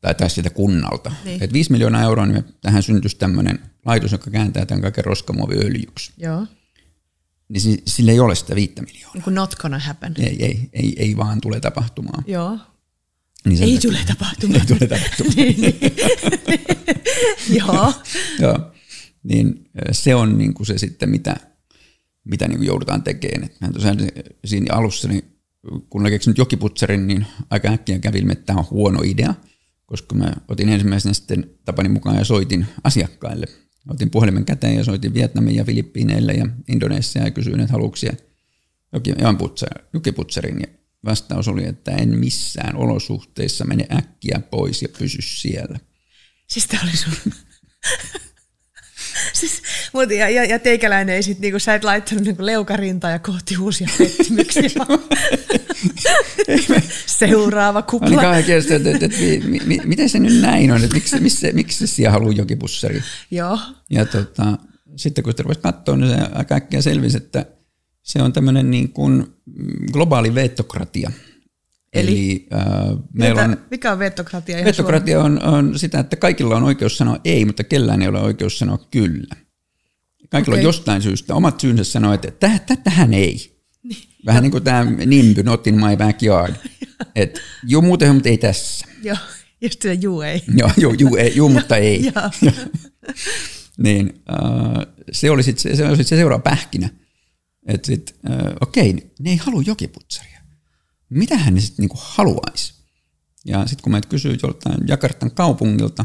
tai, 0.00 0.14
tai 0.14 0.30
sitä 0.30 0.50
kunnalta, 0.50 1.12
niin. 1.24 1.42
että 1.42 1.54
viisi 1.54 1.72
miljoonaa 1.72 2.02
euroa, 2.02 2.26
niin 2.26 2.44
tähän 2.60 2.82
syntyisi 2.82 3.16
tämmöinen 3.16 3.58
laitos, 3.86 4.12
joka 4.12 4.30
kääntää 4.30 4.66
tämän 4.66 4.82
kaiken 4.82 5.04
roskamuoviöljyksi. 5.04 6.12
Joo. 6.16 6.46
Niin 7.48 7.82
sillä 7.86 8.12
ei 8.12 8.20
ole 8.20 8.34
sitä 8.34 8.54
viittä 8.54 8.82
miljoonaa. 8.82 9.14
Niin 9.14 9.24
kuin 9.24 9.34
not 9.34 9.54
gonna 9.54 9.78
happen. 9.78 10.14
Ei, 10.18 10.44
ei, 10.44 10.68
ei, 10.72 10.94
ei 10.98 11.16
vaan 11.16 11.40
tule 11.40 11.60
tapahtumaan. 11.60 12.24
Joo. 12.26 12.58
Niin 13.48 13.62
ei 13.68 13.78
tule 13.78 13.98
tapahtumaan. 14.06 14.60
Ei 14.60 14.66
tule 14.66 14.88
tapahtumaan. 14.88 15.36
Joo. 17.50 17.92
Joo. 18.40 18.72
Niin 19.22 19.70
se 19.92 20.14
on 20.14 20.38
niin 20.38 20.54
kuin 20.54 20.66
se 20.66 20.78
sitten, 20.78 21.10
mitä, 21.10 21.36
mitä 22.24 22.48
niin 22.48 22.58
kuin 22.58 22.66
joudutaan 22.66 23.02
tekemään. 23.02 23.44
Et 23.44 23.60
mä 23.60 23.72
tosiaan 23.72 23.98
siinä 24.44 24.74
alussa, 24.74 25.08
niin 25.08 25.22
kun 25.90 26.00
olen 26.00 26.12
keksinyt 26.12 26.38
jokiputserin, 26.38 27.06
niin 27.06 27.26
aika 27.50 27.68
äkkiä 27.68 27.98
kävi 27.98 28.18
ilmi, 28.18 28.32
että 28.32 28.46
tämä 28.46 28.58
on 28.58 28.66
huono 28.70 29.02
idea, 29.04 29.34
koska 29.86 30.14
mä 30.14 30.32
otin 30.48 30.68
ensimmäisenä 30.68 31.14
sitten 31.14 31.50
tapani 31.64 31.88
mukaan 31.88 32.16
ja 32.16 32.24
soitin 32.24 32.66
asiakkaille. 32.84 33.46
Otin 33.88 34.10
puhelimen 34.10 34.44
käteen 34.44 34.76
ja 34.76 34.84
soitin 34.84 35.14
Vietnamin 35.14 35.56
ja 35.56 35.64
Filippiineille 35.64 36.32
ja 36.32 36.46
Indonesiaan 36.68 37.26
ja 37.26 37.30
kysyin, 37.30 37.60
että 37.60 37.72
haluatko 37.72 37.96
jokiputserin. 39.92 40.60
Ja 40.60 40.77
vastaus 41.04 41.48
oli, 41.48 41.66
että 41.66 41.90
en 41.90 42.18
missään 42.18 42.76
olosuhteissa 42.76 43.64
mene 43.64 43.86
äkkiä 43.96 44.40
pois 44.50 44.82
ja 44.82 44.88
pysy 44.98 45.22
siellä. 45.22 45.78
Siis 46.46 46.66
tämä 46.66 46.82
oli 46.82 46.96
sun... 46.96 47.32
siis, 49.40 49.62
mutta 49.92 50.14
ja, 50.14 50.28
ja, 50.28 50.44
ja 50.44 50.58
teikäläinen 50.58 51.16
ei 51.16 51.22
sit, 51.22 51.38
niinku, 51.38 51.58
sä 51.58 51.74
et 51.74 51.84
laittanut 51.84 52.24
niinku 52.24 52.46
leukarintaa 52.46 53.10
ja 53.10 53.18
kohti 53.18 53.58
uusia 53.58 53.88
pettymyksiä. 53.98 54.70
Seuraava 57.18 57.82
kupla. 57.82 58.08
Oli 58.08 58.16
kaikesta, 58.16 58.74
että, 58.74 58.90
että, 58.90 59.06
että, 59.06 59.18
että 59.34 59.48
mi, 59.48 59.60
mi, 59.66 59.80
miten 59.84 60.08
se 60.08 60.18
nyt 60.18 60.40
näin 60.40 60.72
on, 60.72 60.84
että 60.84 60.94
miksi, 60.94 61.20
miksi, 61.20 61.52
miksi 61.52 61.86
siellä 61.86 62.12
haluaa 62.12 62.32
jokipussari. 62.32 63.02
Joo. 63.30 63.58
Ja 63.90 64.06
tota, 64.06 64.58
sitten 64.96 65.24
kun 65.24 65.32
sitä 65.32 65.42
rupesi 65.42 65.60
katsoa, 65.60 65.96
niin 65.96 66.10
se 66.10 66.16
aika 66.32 66.54
äkkiä 66.54 66.82
selvisi, 66.82 67.16
että 67.16 67.46
se 68.08 68.22
on 68.22 68.32
tämmöinen 68.32 68.70
niin 68.70 68.92
kuin 68.92 69.26
globaali 69.92 70.34
vettokratia. 70.34 71.12
Eli, 71.92 72.10
Eli 72.10 72.46
äh, 72.54 72.98
meillä 73.12 73.42
on, 73.42 73.56
mikä 73.70 73.92
on 73.92 73.98
vettokratia? 73.98 74.64
Vettokratia 74.64 75.22
on, 75.22 75.42
on 75.42 75.78
sitä, 75.78 75.98
että 75.98 76.16
kaikilla 76.16 76.56
on 76.56 76.62
oikeus 76.62 76.98
sanoa 76.98 77.18
ei, 77.24 77.44
mutta 77.44 77.64
kellään 77.64 78.02
ei 78.02 78.08
ole 78.08 78.20
oikeus 78.20 78.58
sanoa 78.58 78.78
kyllä. 78.90 79.34
Kaikilla 80.30 80.54
okay. 80.54 80.60
on 80.60 80.68
jostain 80.68 81.02
syystä 81.02 81.34
omat 81.34 81.60
syynsä 81.60 81.84
sanoa, 81.84 82.14
että 82.14 82.30
täh, 82.30 82.60
tähän 82.84 83.14
ei. 83.14 83.58
Vähän 84.26 84.42
niin 84.42 84.50
kuin 84.50 84.64
tämä 84.64 84.84
nimby, 84.84 85.42
not 85.42 85.66
in 85.66 85.74
my 85.74 85.96
backyard. 85.96 86.54
että 87.14 87.40
juu 87.66 87.82
muuten, 87.82 88.14
mutta 88.14 88.28
ei 88.28 88.38
tässä. 88.38 88.86
Joo, 89.02 89.16
just 89.60 89.82
se 89.82 89.94
juu 89.94 90.20
ei. 90.20 90.42
Joo, 90.58 90.70
juu, 90.76 90.94
juu, 90.98 91.16
ei, 91.16 91.36
juu 91.36 91.48
mutta 91.48 91.76
ei. 91.76 92.12
niin, 93.84 94.22
äh, 94.30 94.86
se 95.12 95.30
oli 95.30 95.42
sitten 95.42 95.76
se, 95.76 95.96
se, 95.96 96.04
se 96.04 96.16
seuraava 96.16 96.42
pähkinä. 96.42 96.88
Että 97.66 97.86
sit, 97.86 98.16
äh, 98.30 98.36
okei, 98.60 99.12
ne 99.18 99.30
ei 99.30 99.36
halua 99.36 99.62
jokiputsaria. 99.66 100.40
Mitähän 101.10 101.54
ne 101.54 101.60
sitten 101.60 101.82
niinku 101.82 101.98
haluaisi? 102.00 102.74
Ja 103.44 103.66
sitten 103.66 103.82
kun 103.82 103.92
mä 103.92 104.00
kysyin 104.00 104.38
joltain 104.42 104.88
Jakartan 104.88 105.30
kaupungilta, 105.30 106.04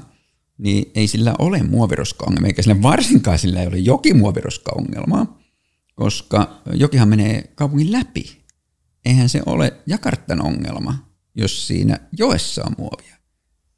niin 0.57 0.91
ei 0.95 1.07
sillä 1.07 1.35
ole 1.39 1.63
muoviroska-ongelmaa, 1.63 2.47
eikä 2.47 2.61
sillä 2.61 2.81
varsinkaan 2.81 3.39
sillä 3.39 3.61
ei 3.61 3.67
ole 3.67 3.77
jokimuoviroska-ongelmaa, 3.77 5.39
koska 5.95 6.61
jokihan 6.73 7.09
menee 7.09 7.51
kaupungin 7.55 7.91
läpi. 7.91 8.43
Eihän 9.05 9.29
se 9.29 9.41
ole 9.45 9.73
Jakartan 9.87 10.45
ongelma, 10.45 11.11
jos 11.35 11.67
siinä 11.67 11.99
joessa 12.17 12.63
on 12.65 12.75
muovia. 12.77 13.17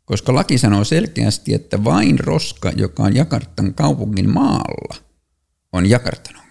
Koska 0.06 0.36
laki 0.36 0.58
sanoo 0.58 0.84
selkeästi, 0.84 1.54
että 1.54 1.84
vain 1.84 2.20
roska, 2.20 2.72
joka 2.76 3.04
on 3.04 3.16
Jakartan 3.16 3.74
kaupungin 3.74 4.30
maalla, 4.30 4.96
on 5.74 5.90
Jakartan 5.90 6.36
ongelma. 6.36 6.45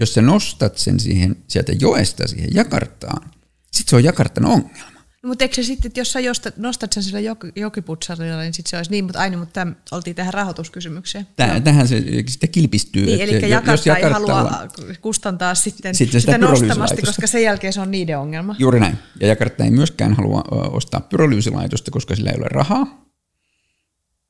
Jos 0.00 0.14
sä 0.14 0.22
nostat 0.22 0.78
sen 0.78 1.00
siihen, 1.00 1.36
sieltä 1.48 1.72
joesta 1.80 2.28
siihen 2.28 2.50
Jakartaan, 2.54 3.30
sitten 3.72 3.90
se 3.90 3.96
on 3.96 4.04
Jakartan 4.04 4.44
ongelma. 4.44 4.98
No, 5.22 5.28
mutta 5.28 5.44
eikö 5.44 5.54
se 5.54 5.62
sitten, 5.62 5.88
että 5.88 6.00
jos 6.00 6.12
sä 6.12 6.20
jostat, 6.20 6.56
nostat 6.56 6.92
sen 6.92 7.02
sillä 7.02 7.20
jok, 7.20 7.44
jokiputsarilla, 7.56 8.40
niin 8.40 8.54
sitten 8.54 8.70
se 8.70 8.76
olisi 8.76 8.90
niin, 8.90 9.04
mutta 9.04 9.18
aina, 9.18 9.36
mutta 9.38 9.52
tämän, 9.52 9.76
oltiin 9.92 10.16
tähän 10.16 10.34
rahoituskysymykseen. 10.34 11.26
Tää, 11.36 11.60
tähän 11.60 11.88
se 11.88 12.02
sitten 12.26 12.50
kilpistyy. 12.50 13.06
Niin, 13.06 13.20
eli 13.20 13.50
Jakarta 13.50 13.88
jos 13.88 13.98
ei 13.98 14.10
halua 14.10 14.68
kustantaa 15.00 15.54
sitten, 15.54 15.94
sitten 15.94 16.20
sitä, 16.20 16.32
sitä 16.32 16.46
nostamasti, 16.46 17.02
koska 17.02 17.26
sen 17.26 17.42
jälkeen 17.42 17.72
se 17.72 17.80
on 17.80 17.90
niiden 17.90 18.18
ongelma. 18.18 18.56
Juuri 18.58 18.80
näin. 18.80 18.98
Ja 19.20 19.26
Jakarta 19.26 19.64
ei 19.64 19.70
myöskään 19.70 20.14
halua 20.14 20.44
ostaa 20.70 21.00
pyrolyysilaitosta, 21.00 21.90
koska 21.90 22.16
sillä 22.16 22.30
ei 22.30 22.36
ole 22.36 22.46
rahaa. 22.50 23.07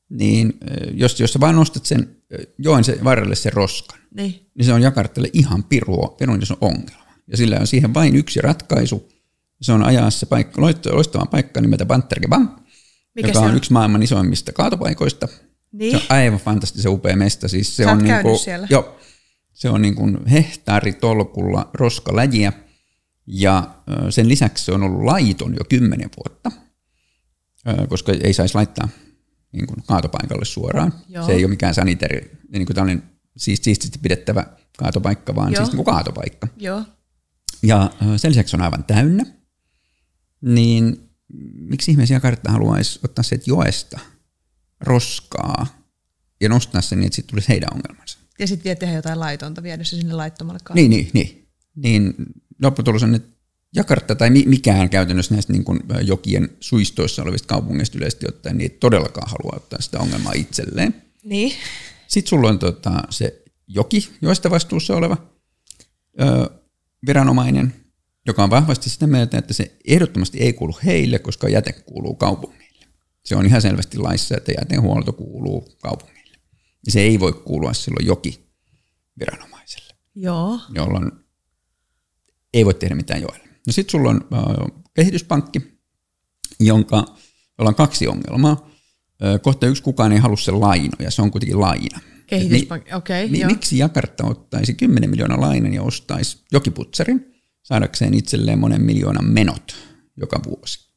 Niin 0.09 0.53
jos, 0.93 1.19
jos 1.19 1.33
sä 1.33 1.39
vain 1.39 1.55
nostat 1.55 1.85
sen 1.85 2.15
joen 2.57 2.83
se 2.83 2.99
varrelle 3.03 3.35
sen 3.35 3.53
roskan, 3.53 3.99
niin, 4.15 4.49
niin 4.55 4.65
se 4.65 4.73
on 4.73 4.81
Jakartalle 4.81 5.29
ihan 5.33 5.63
pirua, 5.63 6.15
pirun 6.17 6.45
se 6.45 6.55
ongelma. 6.61 7.13
Ja 7.27 7.37
sillä 7.37 7.57
on 7.59 7.67
siihen 7.67 7.93
vain 7.93 8.15
yksi 8.15 8.41
ratkaisu– 8.41 9.09
se 9.61 9.71
on 9.71 9.83
ajaa 9.83 10.09
se 10.09 10.25
paikka, 10.25 10.61
loistava 10.61 11.25
paikka 11.25 11.61
nimeltä 11.61 11.85
Bantergebam, 11.85 12.49
Mikä 13.15 13.27
joka 13.27 13.39
on, 13.39 13.49
on 13.49 13.57
yksi 13.57 13.73
maailman 13.73 14.03
isoimmista 14.03 14.51
kaatopaikoista. 14.51 15.27
Niin. 15.71 15.91
Se 15.91 15.97
on 15.97 16.03
aivan 16.09 16.39
fantastisen 16.39 16.91
upea 16.91 17.15
mesta. 17.15 17.47
Siis 17.47 17.77
se 17.77 17.83
Sä 17.83 17.91
on 17.91 18.03
niin 18.03 18.21
kuin, 18.21 18.39
siellä. 18.39 18.67
Jo, 18.69 18.99
se 19.53 19.69
on 19.69 19.81
niin 19.81 19.95
kuin 19.95 20.25
hehtaari-tolkulla 20.25 21.69
roskaläjiä 21.73 22.53
ja 23.27 23.75
sen 24.09 24.29
lisäksi 24.29 24.65
se 24.65 24.71
on 24.71 24.83
ollut 24.83 25.03
laiton 25.03 25.53
jo 25.53 25.65
kymmenen 25.69 26.09
vuotta, 26.17 26.51
koska 27.89 28.11
ei 28.23 28.33
saisi 28.33 28.55
laittaa 28.55 28.89
niin 29.51 29.67
kuin 29.67 29.83
kaatopaikalle 29.87 30.45
suoraan. 30.45 30.93
Joo. 31.09 31.25
Se 31.25 31.31
ei 31.31 31.43
ole 31.43 31.49
mikään 31.49 31.73
saniteri, 31.73 32.31
niin 32.51 32.65
kuin 32.65 32.75
tällainen 32.75 33.03
siis 33.37 33.59
siististi 33.63 33.99
pidettävä 33.99 34.45
kaatopaikka, 34.77 35.35
vaan 35.35 35.53
Joo. 35.53 35.57
siis 35.57 35.69
niin 35.69 35.83
kuin 35.83 35.95
kaatopaikka. 35.95 36.47
Joo. 36.57 36.83
Ja 37.63 37.91
sen 38.17 38.31
lisäksi 38.31 38.55
on 38.55 38.61
aivan 38.61 38.83
täynnä 38.83 39.25
niin 40.41 41.09
miksi 41.53 41.91
ihmeessä 41.91 42.13
Jakarta 42.13 42.51
haluaisi 42.51 42.99
ottaa 43.03 43.23
se 43.23 43.39
joesta 43.45 43.99
roskaa 44.79 45.67
ja 46.41 46.49
nostaa 46.49 46.81
sen 46.81 46.99
niin, 46.99 47.07
että 47.07 47.15
sitten 47.15 47.29
tulisi 47.29 47.49
heidän 47.49 47.69
ongelmansa. 47.73 48.19
Ja 48.39 48.47
sitten 48.47 48.63
vielä 48.63 48.75
tehdä 48.75 48.95
jotain 48.95 49.19
laitonta, 49.19 49.63
viedä 49.63 49.83
se 49.83 49.95
sinne 49.95 50.13
laittomalle 50.13 50.59
kaavalle. 50.63 50.87
Niin, 50.87 50.91
niin, 50.91 51.09
niin. 51.13 51.47
niin 51.75 52.13
lopputulos 52.61 53.03
on, 53.03 53.15
että 53.15 53.38
Jakarta 53.75 54.15
tai 54.15 54.29
mikään 54.29 54.89
käytännössä 54.89 55.33
näistä 55.33 55.53
niin 55.53 55.63
kuin 55.63 55.79
jokien 56.01 56.49
suistoissa 56.59 57.23
olevista 57.23 57.47
kaupungeista 57.47 57.97
yleisesti 57.97 58.25
ottaen, 58.27 58.57
niin 58.57 58.71
ei 58.71 58.77
todellakaan 58.77 59.29
halua 59.29 59.53
ottaa 59.55 59.81
sitä 59.81 59.99
ongelmaa 59.99 60.33
itselleen. 60.33 61.01
Niin. 61.23 61.53
Sitten 62.07 62.29
sulla 62.29 62.49
on 62.49 62.59
tota, 62.59 63.03
se 63.09 63.43
joki, 63.67 64.09
joista 64.21 64.49
vastuussa 64.49 64.95
oleva 64.95 65.17
ö, 66.21 66.49
viranomainen, 67.05 67.73
joka 68.25 68.43
on 68.43 68.49
vahvasti 68.49 68.89
sitä 68.89 69.07
mieltä, 69.07 69.37
että 69.37 69.53
se 69.53 69.77
ehdottomasti 69.87 70.37
ei 70.37 70.53
kuulu 70.53 70.77
heille, 70.85 71.19
koska 71.19 71.49
jäte 71.49 71.73
kuuluu 71.73 72.15
kaupungille. 72.15 72.85
Se 73.25 73.35
on 73.35 73.45
ihan 73.45 73.61
selvästi 73.61 73.97
laissa, 73.97 74.37
että 74.37 74.51
jätehuolto 74.51 75.13
kuuluu 75.13 75.77
kaupungille. 75.81 76.37
Ja 76.85 76.91
se 76.91 77.01
ei 77.01 77.19
voi 77.19 77.33
kuulua 77.33 77.73
silloin 77.73 78.05
joki 78.05 78.49
viranomaiselle. 79.19 79.93
Joo. 80.15 80.59
Jolloin 80.75 81.11
ei 82.53 82.65
voi 82.65 82.73
tehdä 82.73 82.95
mitään 82.95 83.21
joelle. 83.21 83.48
No 83.69 83.73
sitten 83.73 83.91
sulla 83.91 84.09
on 84.09 84.27
äh, 84.33 84.83
kehityspankki, 84.93 85.61
jonka, 86.59 87.05
jolla 87.57 87.69
on 87.69 87.75
kaksi 87.75 88.07
ongelmaa. 88.07 88.69
Äh, 89.23 89.41
kohta 89.41 89.67
yksi, 89.67 89.83
kukaan 89.83 90.11
ei 90.11 90.17
halua 90.17 90.37
sen 90.37 90.59
lainoja, 90.59 91.11
se 91.11 91.21
on 91.21 91.31
kuitenkin 91.31 91.59
laina. 91.59 91.99
Kehityspankki, 92.27 92.93
okei. 92.93 93.25
Okay, 93.25 93.37
mi, 93.37 93.45
miksi 93.45 93.77
Jakarta 93.77 94.25
ottaisi 94.25 94.73
10 94.73 95.09
miljoonaa 95.09 95.41
lainan 95.41 95.73
ja 95.73 95.83
ostaisi 95.83 96.43
jokiputsarin, 96.51 97.33
saadakseen 97.63 98.13
itselleen 98.13 98.59
monen 98.59 98.81
miljoonan 98.81 99.25
menot 99.25 99.75
joka 100.17 100.39
vuosi. 100.47 100.89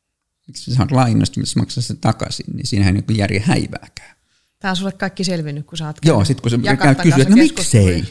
Miksi 0.47 0.71
sä 0.71 0.77
saat 0.77 0.91
lainasta, 0.91 1.41
missä 1.41 1.61
maksaa 1.61 1.83
se 1.83 1.95
takaisin, 1.95 2.47
niin 2.57 2.67
siinähän 2.67 2.97
ei 2.97 3.03
ole 3.09 3.17
järjen 3.17 3.43
häivääkään. 3.43 4.17
Tämä 4.59 4.71
on 4.71 4.77
sulle 4.77 4.93
kaikki 4.93 5.25
selvinnyt, 5.25 5.67
kun 5.67 5.79
sä 5.79 5.87
oot 5.87 5.97
Joo, 6.05 6.25
sitten 6.25 6.43
kun 6.43 6.51
se 6.51 6.77
käy 6.77 6.95
kysyä, 6.95 7.23
että 7.23 7.31
no 7.31 7.37
miksei? 7.37 8.05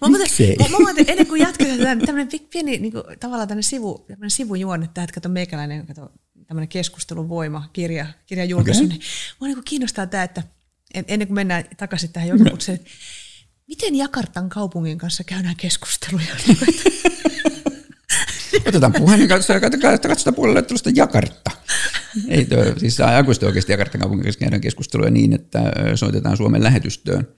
Mä 0.00 0.08
miksei? 0.08 0.56
Mä, 0.56 0.78
mä, 0.78 0.90
ennen 1.06 1.26
kuin 1.26 1.42
jatketaan 1.42 1.98
tämmöinen 1.98 2.28
pieni 2.52 2.78
niin 2.78 2.92
kuin, 2.92 3.04
tavallaan 3.20 3.48
tämmöinen 3.48 3.62
sivu, 3.62 4.04
tämmöinen 4.08 4.30
sivujuonne 4.30 4.88
tähän, 4.94 5.04
että 5.04 5.14
kato 5.14 5.28
meikäläinen, 5.28 5.86
kato, 5.86 6.12
tämmöinen 6.46 6.68
keskustelun 6.68 7.28
voima, 7.28 7.68
kirja, 7.72 8.06
kirjajulkaisu, 8.26 8.84
okay. 8.84 8.88
niin 8.88 9.00
mua 9.40 9.48
niin 9.48 9.64
kiinnostaa 9.64 10.06
tämä, 10.06 10.22
että 10.22 10.42
ennen 10.94 11.28
kuin 11.28 11.34
mennään 11.34 11.64
takaisin 11.76 12.12
tähän 12.12 12.28
joku, 12.28 12.44
Miten 13.68 13.94
Jakartan 13.94 14.48
kaupungin 14.48 14.98
kanssa 14.98 15.24
käydään 15.24 15.56
keskusteluja? 15.56 16.36
Otetaan 18.68 18.92
puhelin 18.92 19.28
kanssa 19.28 19.52
ja 19.52 19.60
katsotaan, 19.60 20.34
puolelle 20.34 20.62
tuosta 20.62 20.90
Jakarta. 20.94 21.50
Ei 22.28 22.44
tuo, 22.44 22.64
siis 22.76 23.00
aikuisten 23.00 23.46
oikeasti 23.46 23.72
Jakartan 23.72 24.00
kaupungin 24.00 24.24
kanssa 24.24 24.40
käydään 24.40 24.60
keskusteluja 24.60 25.10
niin, 25.10 25.32
että 25.32 25.72
soitetaan 25.94 26.36
Suomen 26.36 26.62
lähetystöön 26.62 27.28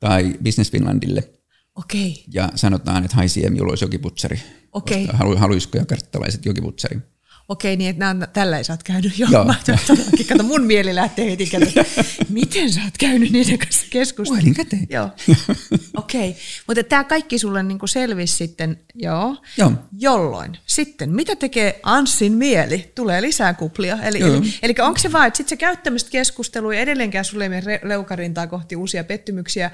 tai 0.00 0.34
Business 0.44 0.70
Finlandille 0.70 1.37
Okei, 1.78 2.10
okay. 2.10 2.24
ja 2.32 2.48
sanotaan, 2.54 3.04
että 3.04 3.16
hai 3.16 3.28
Siem, 3.28 3.54
olisi 3.60 3.84
jokiputsari. 3.84 4.40
Okei. 4.72 5.08
Halu, 5.12 5.36
haluaisiko 5.36 5.78
jakarttalaiset 5.78 6.46
jokiputsari? 6.46 7.00
okei, 7.48 7.76
niin 7.76 7.90
että 7.90 8.04
nämä, 8.04 8.26
tällä 8.26 8.58
ei 8.58 8.64
sä 8.64 8.72
oot 8.72 8.82
käynyt. 8.82 9.18
Joo, 9.18 9.30
Joo. 9.30 9.44
mä 9.44 9.54
todellakin, 9.66 10.26
kato, 10.26 10.42
mun 10.42 10.62
mieli 10.62 10.94
lähtee 10.94 11.30
heti, 11.30 11.46
kato, 11.46 11.66
miten 12.28 12.72
sä 12.72 12.80
oot 12.84 12.98
käynyt 12.98 13.30
niiden 13.30 13.58
kanssa 13.58 13.86
keskustelua. 13.90 14.38
Puhelin 14.38 14.54
käteen. 14.54 14.86
Joo, 14.90 15.10
okei. 15.96 16.30
Okay. 16.30 16.42
Mutta 16.66 16.82
tämä 16.84 17.04
kaikki 17.04 17.38
sulle 17.38 17.62
niinku 17.62 17.86
selvisi 17.86 18.36
sitten, 18.36 18.78
joo. 18.94 19.36
Joo. 19.56 19.72
Jolloin 19.98 20.58
sitten, 20.66 21.10
mitä 21.10 21.36
tekee 21.36 21.80
Anssin 21.82 22.32
mieli? 22.32 22.92
Tulee 22.94 23.22
lisää 23.22 23.54
kuplia. 23.54 23.98
Eli, 24.02 24.18
Joo. 24.18 24.36
eli, 24.36 24.54
eli 24.62 24.74
onko 24.80 24.98
se 24.98 25.12
vaan, 25.12 25.26
että 25.26 25.36
sitten 25.36 25.50
se 25.50 25.56
käy 25.56 25.76
tämmöistä 25.76 26.10
keskustelua 26.10 26.74
ja 26.74 26.80
edelleenkään 26.80 27.24
sulle 27.24 27.44
ei 27.44 27.48
mene 27.48 27.80
leukarintaa 27.82 28.46
kohti 28.46 28.76
uusia 28.76 29.04
pettymyksiä, 29.04 29.70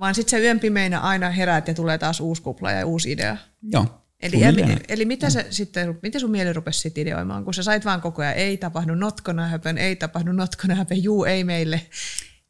vaan 0.00 0.14
sitten 0.14 0.30
sä 0.30 0.38
yön 0.38 0.60
pimeinä 0.60 1.00
aina 1.00 1.30
heräät 1.30 1.68
ja 1.68 1.74
tulee 1.74 1.98
taas 1.98 2.20
uusi 2.20 2.42
kupla 2.42 2.70
ja 2.70 2.86
uusi 2.86 3.12
idea. 3.12 3.36
Joo. 3.62 3.86
Eli, 4.22 4.36
suunnilleen. 4.40 4.80
eli 4.88 5.04
mitä 5.04 5.30
se 5.30 5.46
sitten, 5.50 5.98
miten 6.02 6.20
sun 6.20 6.30
mieli 6.30 6.52
rupesi 6.52 6.80
sit 6.80 6.98
ideoimaan, 6.98 7.44
kun 7.44 7.54
sä 7.54 7.62
sait 7.62 7.84
vaan 7.84 8.00
koko 8.00 8.22
ajan, 8.22 8.34
ei 8.34 8.56
tapahdu 8.56 8.94
not 8.94 9.20
gonna 9.20 9.48
happen, 9.48 9.78
ei 9.78 9.96
tapahdu 9.96 10.32
not 10.32 10.56
gonna 10.56 10.74
happen, 10.74 11.02
juu, 11.02 11.24
ei 11.24 11.44
meille. 11.44 11.80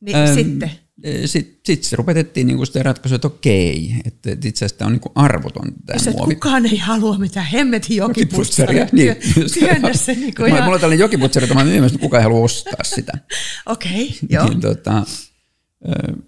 Niin 0.01 0.17
Ähm, 0.17 0.35
sitten, 0.35 0.71
Sitten 1.25 1.63
sit 1.67 1.85
se 1.85 1.97
rupetettiin 1.97 2.47
niinku 2.47 2.67
sitä 2.67 2.83
ratkaisua, 2.83 3.17
että 3.17 3.29
okei, 3.29 3.95
että 4.05 4.33
että 4.33 4.49
itse 4.49 4.65
asiassa 4.65 4.79
tämä 4.79 4.87
on 4.87 4.93
niinku 4.93 5.13
arvoton 5.15 5.73
tämä 5.87 5.99
et 6.07 6.17
muovi. 6.17 6.35
kukaan 6.35 6.67
ei 6.67 6.79
halua 6.79 7.19
mitään 7.19 7.47
hemmetin 7.47 7.97
jokiputsaria, 7.97 8.87
työ, 8.87 8.93
niin. 8.93 9.17
työnnä 9.59 9.93
se 9.93 10.15
niinku 10.15 10.43
Mulla, 10.43 10.65
on 10.65 10.81
tällainen 10.81 10.99
jokiputsari, 10.99 11.45
jota 11.45 11.55
mä 11.55 11.61
oon 11.61 11.69
myymässä, 11.69 11.99
kukaan 11.99 12.21
ei 12.21 12.25
halua 12.25 12.45
ostaa 12.45 12.85
sitä. 12.85 13.13
okei, 13.67 14.07
okay, 14.07 14.29
joo, 14.29 14.49
Niin, 14.49 14.61
tota, 14.61 15.03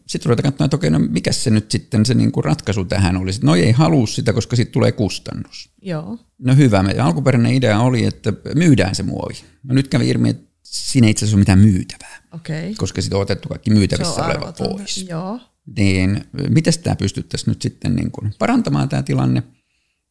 sitten 0.06 0.28
ruvetaan 0.28 0.52
katsomaan, 0.52 0.66
että 0.66 0.76
okei, 0.76 0.90
no 0.90 0.98
mikä 0.98 1.32
se 1.32 1.50
nyt 1.50 1.70
sitten 1.70 2.06
se 2.06 2.14
niinku 2.14 2.42
ratkaisu 2.42 2.84
tähän 2.84 3.16
olisi. 3.16 3.40
No 3.44 3.56
ei 3.56 3.72
halua 3.72 4.06
sitä, 4.06 4.32
koska 4.32 4.56
siitä 4.56 4.72
tulee 4.72 4.92
kustannus. 4.92 5.70
joo, 5.82 6.18
No 6.38 6.54
hyvä, 6.54 6.82
meidän 6.82 7.06
alkuperäinen 7.06 7.54
idea 7.54 7.80
oli, 7.80 8.04
että 8.04 8.32
myydään 8.54 8.94
se 8.94 9.02
muovi. 9.02 9.34
No 9.62 9.74
nyt 9.74 9.88
kävi 9.88 10.08
ilmi, 10.08 10.28
että 10.30 10.48
siinä 10.62 11.06
ei 11.06 11.10
itse 11.10 11.24
asiassa 11.24 11.36
ole 11.36 11.40
mitään 11.40 11.58
myytävää. 11.58 12.18
Okay. 12.32 12.74
koska 12.76 13.02
siitä 13.02 13.16
on 13.16 13.22
otettu 13.22 13.48
kaikki 13.48 13.70
myytävissä 13.70 14.24
oleva 14.24 14.52
pois. 14.52 15.06
joo, 15.08 15.40
Niin 15.76 16.24
miten 16.48 16.72
tämä 16.82 16.96
pystyttäisiin 16.96 17.52
nyt 17.52 17.62
sitten 17.62 17.96
niin 17.96 18.10
kuin 18.10 18.34
parantamaan 18.38 18.88
tämä 18.88 19.02
tilanne? 19.02 19.42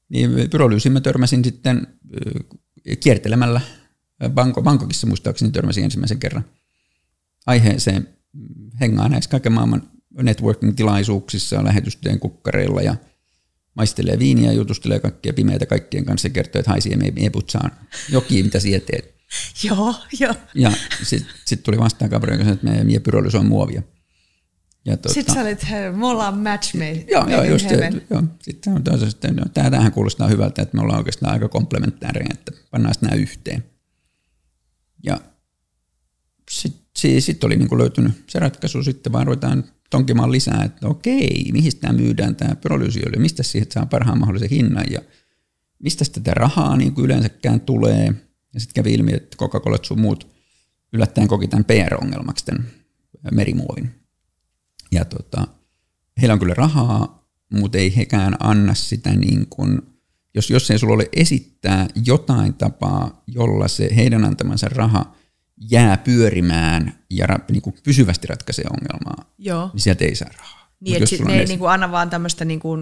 Niin 0.09 0.31
pyrolyysiin 0.49 0.93
mä 0.93 1.01
törmäsin 1.01 1.43
sitten 1.43 1.87
kiertelemällä 2.99 3.61
Banko, 4.29 4.61
Bangkokissa 4.61 5.07
muistaakseni 5.07 5.51
törmäsin 5.51 5.83
ensimmäisen 5.83 6.19
kerran 6.19 6.45
aiheeseen 7.45 8.09
hengaa 8.79 9.09
näissä 9.09 9.29
kaiken 9.29 9.51
maailman 9.51 9.91
networking-tilaisuuksissa, 10.21 11.63
lähetystyön 11.63 12.19
kukkareilla 12.19 12.81
ja 12.81 12.95
maistelee 13.73 14.19
viiniä, 14.19 14.51
jutustelee 14.51 14.99
kaikkia 14.99 15.33
pimeitä 15.33 15.65
kaikkien 15.65 16.05
kanssa 16.05 16.27
ja 16.27 16.33
kertoo, 16.33 16.59
että 16.59 16.71
haisi 16.71 16.89
putsaan 17.31 17.71
joki, 18.09 18.43
mitä 18.43 18.59
sinä 18.59 18.79
teet. 18.79 19.15
joo, 19.63 19.95
joo. 20.19 20.33
Ja 20.55 20.71
sitten 21.03 21.33
sit 21.45 21.63
tuli 21.63 21.77
vastaan 21.77 22.11
kaveri, 22.11 22.33
joka 22.33 22.43
sanoi, 22.43 22.55
että 22.55 22.67
me, 22.67 22.83
me 22.83 22.99
pyrolysoin 22.99 23.45
muovia. 23.45 23.81
Ja 24.85 24.97
tuota, 24.97 25.13
Sitten 25.13 25.35
sä 25.35 25.41
olit, 25.41 25.69
he, 25.69 25.91
me 25.91 26.07
ollaan 26.07 26.37
match 26.37 26.75
made. 26.75 27.05
Joo, 27.07 27.29
joo 27.29 27.43
just 27.43 27.69
se, 27.69 27.91
joo. 28.09 28.23
Sitten 28.41 28.73
on 28.73 28.83
toisaalta, 28.83 29.11
sitten, 29.11 29.35
no, 29.35 29.45
tämä 29.53 29.71
tähän 29.71 29.91
kuulostaa 29.91 30.27
hyvältä, 30.27 30.61
että 30.61 30.77
me 30.77 30.83
ollaan 30.83 30.97
oikeastaan 30.97 31.33
aika 31.33 31.49
komplementäärejä, 31.49 32.29
että 32.33 32.51
pannaan 32.71 32.95
nämä 33.01 33.15
yhteen. 33.15 33.63
Ja 35.03 35.21
sitten 36.51 36.86
sit, 36.97 37.23
sit 37.23 37.43
oli 37.43 37.55
niin 37.55 37.69
kuin 37.69 37.79
löytynyt 37.79 38.11
se 38.27 38.39
ratkaisu, 38.39 38.83
sitten 38.83 39.13
vaan 39.13 39.27
ruvetaan 39.27 39.63
tonkimaan 39.89 40.31
lisää, 40.31 40.63
että 40.63 40.87
okei, 40.87 41.49
mihin 41.53 41.77
tämä 41.79 41.93
myydään 41.93 42.35
tämä 42.35 42.55
pyrolyysiöljy, 42.55 43.21
mistä 43.21 43.43
siihen 43.43 43.71
saa 43.71 43.85
parhaan 43.85 44.19
mahdollisen 44.19 44.49
hinnan 44.49 44.85
ja 44.89 45.01
mistä 45.79 46.05
tätä 46.13 46.33
rahaa 46.33 46.77
niin 46.77 46.93
kuin 46.93 47.05
yleensäkään 47.05 47.61
tulee. 47.61 48.13
Ja 48.53 48.59
sitten 48.59 48.83
kävi 48.83 48.93
ilmi, 48.93 49.13
että 49.13 49.37
Coca-Cola 49.37 49.77
sun 49.81 50.01
muut 50.01 50.27
yllättäen 50.93 51.27
koki 51.27 51.47
tämän 51.47 51.65
PR-ongelmaksi 51.65 52.45
tämän 52.45 52.65
merimuovin. 53.31 53.91
Ja 54.91 55.05
tota, 55.05 55.47
heillä 56.21 56.33
on 56.33 56.39
kyllä 56.39 56.53
rahaa, 56.53 57.27
mutta 57.53 57.77
ei 57.77 57.95
hekään 57.95 58.35
anna 58.39 58.73
sitä 58.73 59.09
niin 59.09 59.47
kuin, 59.49 59.81
jos, 60.35 60.49
jos 60.49 60.71
ei 60.71 60.79
sulla 60.79 60.93
ole 60.93 61.09
esittää 61.13 61.87
jotain 62.05 62.53
tapaa, 62.53 63.23
jolla 63.27 63.67
se 63.67 63.89
heidän 63.95 64.25
antamansa 64.25 64.69
raha 64.69 65.15
jää 65.71 65.97
pyörimään 65.97 66.99
ja 67.09 67.27
ra, 67.27 67.39
niin 67.51 67.61
kuin 67.61 67.75
pysyvästi 67.83 68.27
ratkaisee 68.27 68.65
ongelmaa, 68.71 69.33
Joo. 69.37 69.69
niin 69.73 69.81
sieltä 69.81 70.05
ei 70.05 70.15
saa 70.15 70.29
rahaa. 70.37 70.57
Niin, 70.79 71.03
että 71.03 71.23
ne 71.25 71.33
ei 71.33 71.39
esi- 71.43 71.51
niinku 71.53 71.65
anna 71.65 71.91
vaan 71.91 72.09
tämmöistä, 72.09 72.45
niinku, 72.45 72.77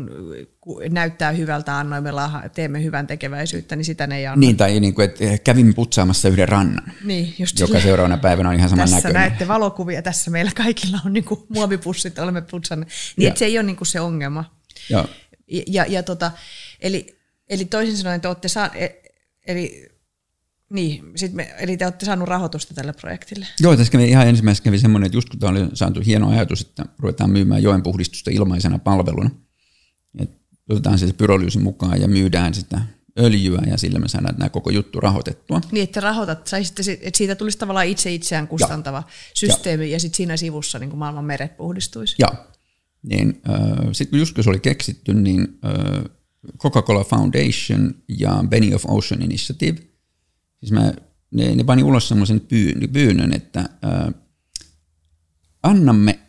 ku- 0.62 0.82
näyttää 0.90 1.32
hyvältä, 1.32 1.78
annoimme 1.80 2.12
laha, 2.12 2.50
teemme 2.50 2.84
hyvän 2.84 3.08
tekeväisyyttä, 3.08 3.76
niin 3.76 3.86
sitä 3.86 4.08
ne 4.08 4.18
ei 4.18 4.28
anna. 4.28 4.40
Niin, 4.40 4.58
tai 4.58 4.80
niin 4.80 4.94
kuin, 4.94 5.06
että 5.06 5.24
kävimme 5.44 5.74
putsaamassa 5.74 6.30
yhden 6.30 6.50
rannan, 6.50 6.92
niin 7.04 7.36
just 7.40 7.60
joka 7.60 7.68
silleen, 7.68 7.84
seuraavana 7.84 8.18
päivänä 8.18 8.50
on 8.50 8.56
ihan 8.56 8.70
saman 8.70 8.84
Tässä 8.90 8.96
näköinen. 8.98 9.22
näette 9.22 9.48
valokuvia, 9.48 10.02
tässä 10.02 10.32
meillä 10.32 10.52
kaikilla 10.56 11.00
on 11.06 11.14
niinku 11.14 11.46
muovipussit, 11.50 12.20
olemme 12.20 12.42
putsanneet. 12.42 12.92
Niin, 13.18 13.28
että 13.28 13.40
se 13.40 13.46
ei 13.46 13.58
ole 13.58 13.64
niinku 13.66 13.86
se 13.86 14.00
ongelma. 14.00 14.56
Joo. 14.90 15.06
Ja, 15.52 15.64
ja, 15.68 15.86
ja 15.90 16.04
tota, 16.04 16.32
eli, 16.80 17.18
eli 17.50 17.66
toisin 17.66 17.98
sanoen 17.98 18.22
te 18.22 18.28
olette 18.28 18.48
saa, 18.48 18.70
e- 18.76 19.02
eli, 19.48 19.90
niin, 20.70 21.12
sit 21.16 21.34
me, 21.34 21.56
eli 21.60 21.78
te 21.78 21.86
olette 21.86 22.06
saanut 22.06 22.28
rahoitusta 22.28 22.74
tälle 22.74 22.94
projektille. 22.94 23.48
Joo, 23.60 23.78
tässä 23.78 23.92
kävi 23.92 24.10
ihan 24.10 24.28
ensimmäisenä 24.28 24.64
kävi 24.64 24.80
semmoinen, 24.80 25.06
että 25.06 25.18
just 25.18 25.30
kun 25.30 25.40
tämä 25.40 25.52
oli 25.52 25.70
saatu 25.74 26.02
hieno 26.06 26.30
ajatus, 26.30 26.62
että 26.62 26.86
ruvetaan 27.00 27.30
myymään 27.30 27.64
joen 27.64 27.84
puhdistusta 27.84 28.32
ilmaisena 28.32 28.80
palveluna. 28.80 29.30
Et 30.20 30.30
otetaan 30.70 31.00
se 31.00 31.14
pyrolyysi 31.14 31.60
mukaan 31.60 32.02
ja 32.02 32.08
myydään 32.08 32.54
sitä 32.54 32.82
öljyä 33.20 33.62
ja 33.68 33.78
sillä 33.78 34.00
me 34.00 34.08
saadaan 34.08 34.36
nämä 34.38 34.50
koko 34.50 34.70
juttu 34.70 35.00
rahoitettua. 35.00 35.62
Niin, 35.72 35.84
että 35.84 36.00
rahoitat, 36.00 36.48
saisitte, 36.48 36.84
sit- 36.84 37.00
että 37.04 37.18
siitä 37.18 37.36
tulisi 37.36 37.58
tavallaan 37.58 37.88
itse 37.88 38.14
itseään 38.14 38.48
kustantava 38.48 39.04
systeemi 39.34 39.92
ja 39.92 40.00
sitten 40.00 40.18
siinä 40.18 40.38
sivussa 40.38 40.80
niin 40.80 40.90
kuin 40.90 41.00
maailman 41.00 41.26
meret 41.26 41.58
puhdistuisi. 41.58 42.16
Ja 42.20 42.28
niin, 43.04 43.42
äh, 43.50 43.88
sitten 43.92 44.10
kun 44.10 44.20
just 44.20 44.36
kun 44.36 44.44
se 44.44 44.50
oli 44.50 44.60
keksitty, 44.60 45.14
niin 45.14 45.60
äh, 45.66 46.04
Coca-Cola 46.58 47.04
Foundation 47.04 47.96
ja 48.20 48.44
Benny 48.50 48.74
of 48.74 48.86
Ocean 48.88 49.22
Initiative, 49.22 49.78
siis 50.66 50.72
mä, 50.72 50.94
ne, 51.32 51.56
ne 51.56 51.64
pani 51.64 51.84
ulos 51.84 52.08
semmoisen 52.08 52.42
pyyn- 52.42 52.88
pyynnön, 52.94 53.34
että 53.34 53.60
äh, 53.60 54.14
annamme 55.64 56.20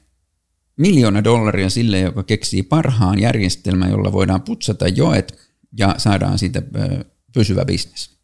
miljoona 0.77 1.25
dollaria 1.25 1.71
sille, 1.71 2.01
joka 2.01 2.23
keksii 2.23 2.63
parhaan 2.63 3.21
järjestelmän, 3.21 3.91
jolla 3.91 4.13
voidaan 4.13 4.43
putsata 4.43 4.89
joet 4.89 5.39
ja 5.79 5.95
saadaan 5.99 6.39
siitä 6.39 6.63
äh, 6.77 7.05
pysyvä 7.35 7.65
bisnes. 7.65 8.17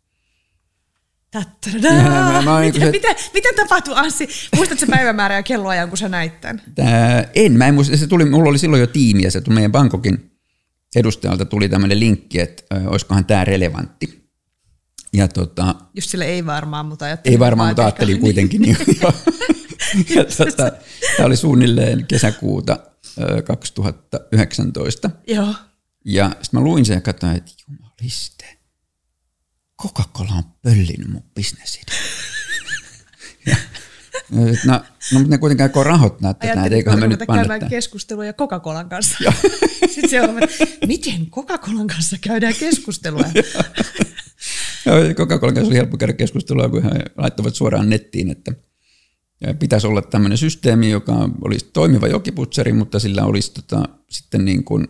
Mä- 1.82 2.42
mä 2.44 2.60
mitä, 2.60 2.78
se- 2.78 2.90
mitä, 2.90 3.08
mitä 3.34 3.48
tapahtui 3.56 3.94
Anssi? 3.96 4.28
Muistatko 4.56 4.86
määrää 5.12 5.38
ja 5.38 5.42
kelloajan, 5.42 5.88
kun 5.88 5.98
sä 5.98 6.08
näit 6.08 6.40
tämän? 6.40 6.62
Tää, 6.74 7.30
en, 7.34 7.52
mä 7.52 7.66
en 7.66 7.74
muista, 7.74 7.96
se 7.96 8.06
tuli, 8.06 8.24
mulla 8.24 8.50
oli 8.50 8.58
silloin 8.58 8.80
jo 8.80 8.86
tiimi 8.86 9.22
ja 9.22 9.30
se 9.30 9.40
tuli 9.40 9.54
meidän 9.54 9.72
Bangkokin 9.72 10.32
edustajalta 10.96 11.44
tuli 11.44 11.68
tämmöinen 11.68 12.00
linkki, 12.00 12.40
että 12.40 12.62
olisikohan 12.86 13.24
tämä 13.24 13.44
relevantti. 13.44 14.21
Ja 15.12 15.28
tota, 15.28 15.74
Just 15.94 16.10
sille 16.10 16.24
ei 16.24 16.46
varmaan, 16.46 16.86
mutta 16.86 17.04
ajattelin. 17.04 17.34
ei 17.34 17.38
varmaan, 17.38 17.70
mutta 17.70 17.82
ajattelin 17.82 18.20
kuitenkin. 18.20 18.62
Niin, 18.62 18.76
joo. 19.02 19.12
ja 20.14 20.24
tota, 20.24 20.72
tämä 21.16 21.26
oli 21.26 21.36
suunnilleen 21.36 22.06
kesäkuuta 22.06 22.78
ö, 23.20 23.42
2019. 23.42 25.10
Joo. 25.26 25.54
Ja 26.04 26.28
sitten 26.28 26.60
mä 26.60 26.64
luin 26.64 26.84
sen 26.84 26.94
ja 26.94 27.00
katsoin, 27.00 27.36
että 27.36 27.52
jumaliste, 27.68 28.58
Coca-Cola 29.82 30.32
on 30.38 30.44
pöllinyt 30.62 31.08
mun 31.08 31.24
bisnesidea. 31.34 31.94
ja, 33.46 33.56
no, 34.30 34.40
no, 34.64 34.80
mutta 35.12 35.28
ne 35.28 35.38
kuitenkaan 35.38 35.70
aikoo 35.70 35.84
rahoittaa 35.84 36.34
tätä, 36.34 36.64
että 36.64 36.76
eiköhän 36.76 37.00
me 37.00 37.08
nyt 37.08 37.20
panna 37.26 37.44
käymään 37.48 37.70
keskustelua 37.70 38.24
Coca-Colan 38.24 38.88
kanssa. 38.88 39.32
Sitten 39.86 40.10
se 40.10 40.22
on, 40.22 40.34
miten 40.86 41.26
Coca-Colan 41.26 41.86
kanssa 41.86 42.16
käydään 42.20 42.54
keskustelua? 42.54 43.24
Joo, 44.86 45.14
Coca-Colan 45.14 45.54
kanssa 45.54 45.68
oli 45.68 45.76
helppo 45.76 45.96
käydä 45.96 46.12
keskustelua, 46.12 46.68
kun 46.68 46.82
he 46.82 46.90
laittavat 47.16 47.54
suoraan 47.54 47.90
nettiin, 47.90 48.30
että 48.30 48.52
pitäisi 49.58 49.86
olla 49.86 50.02
tämmöinen 50.02 50.38
systeemi, 50.38 50.90
joka 50.90 51.28
olisi 51.44 51.70
toimiva 51.72 52.08
jokiputsari, 52.08 52.72
mutta 52.72 52.98
sillä 52.98 53.24
olisi 53.24 53.52
tota, 53.54 53.88
sitten 54.10 54.44
niin 54.44 54.64
kuin, 54.64 54.86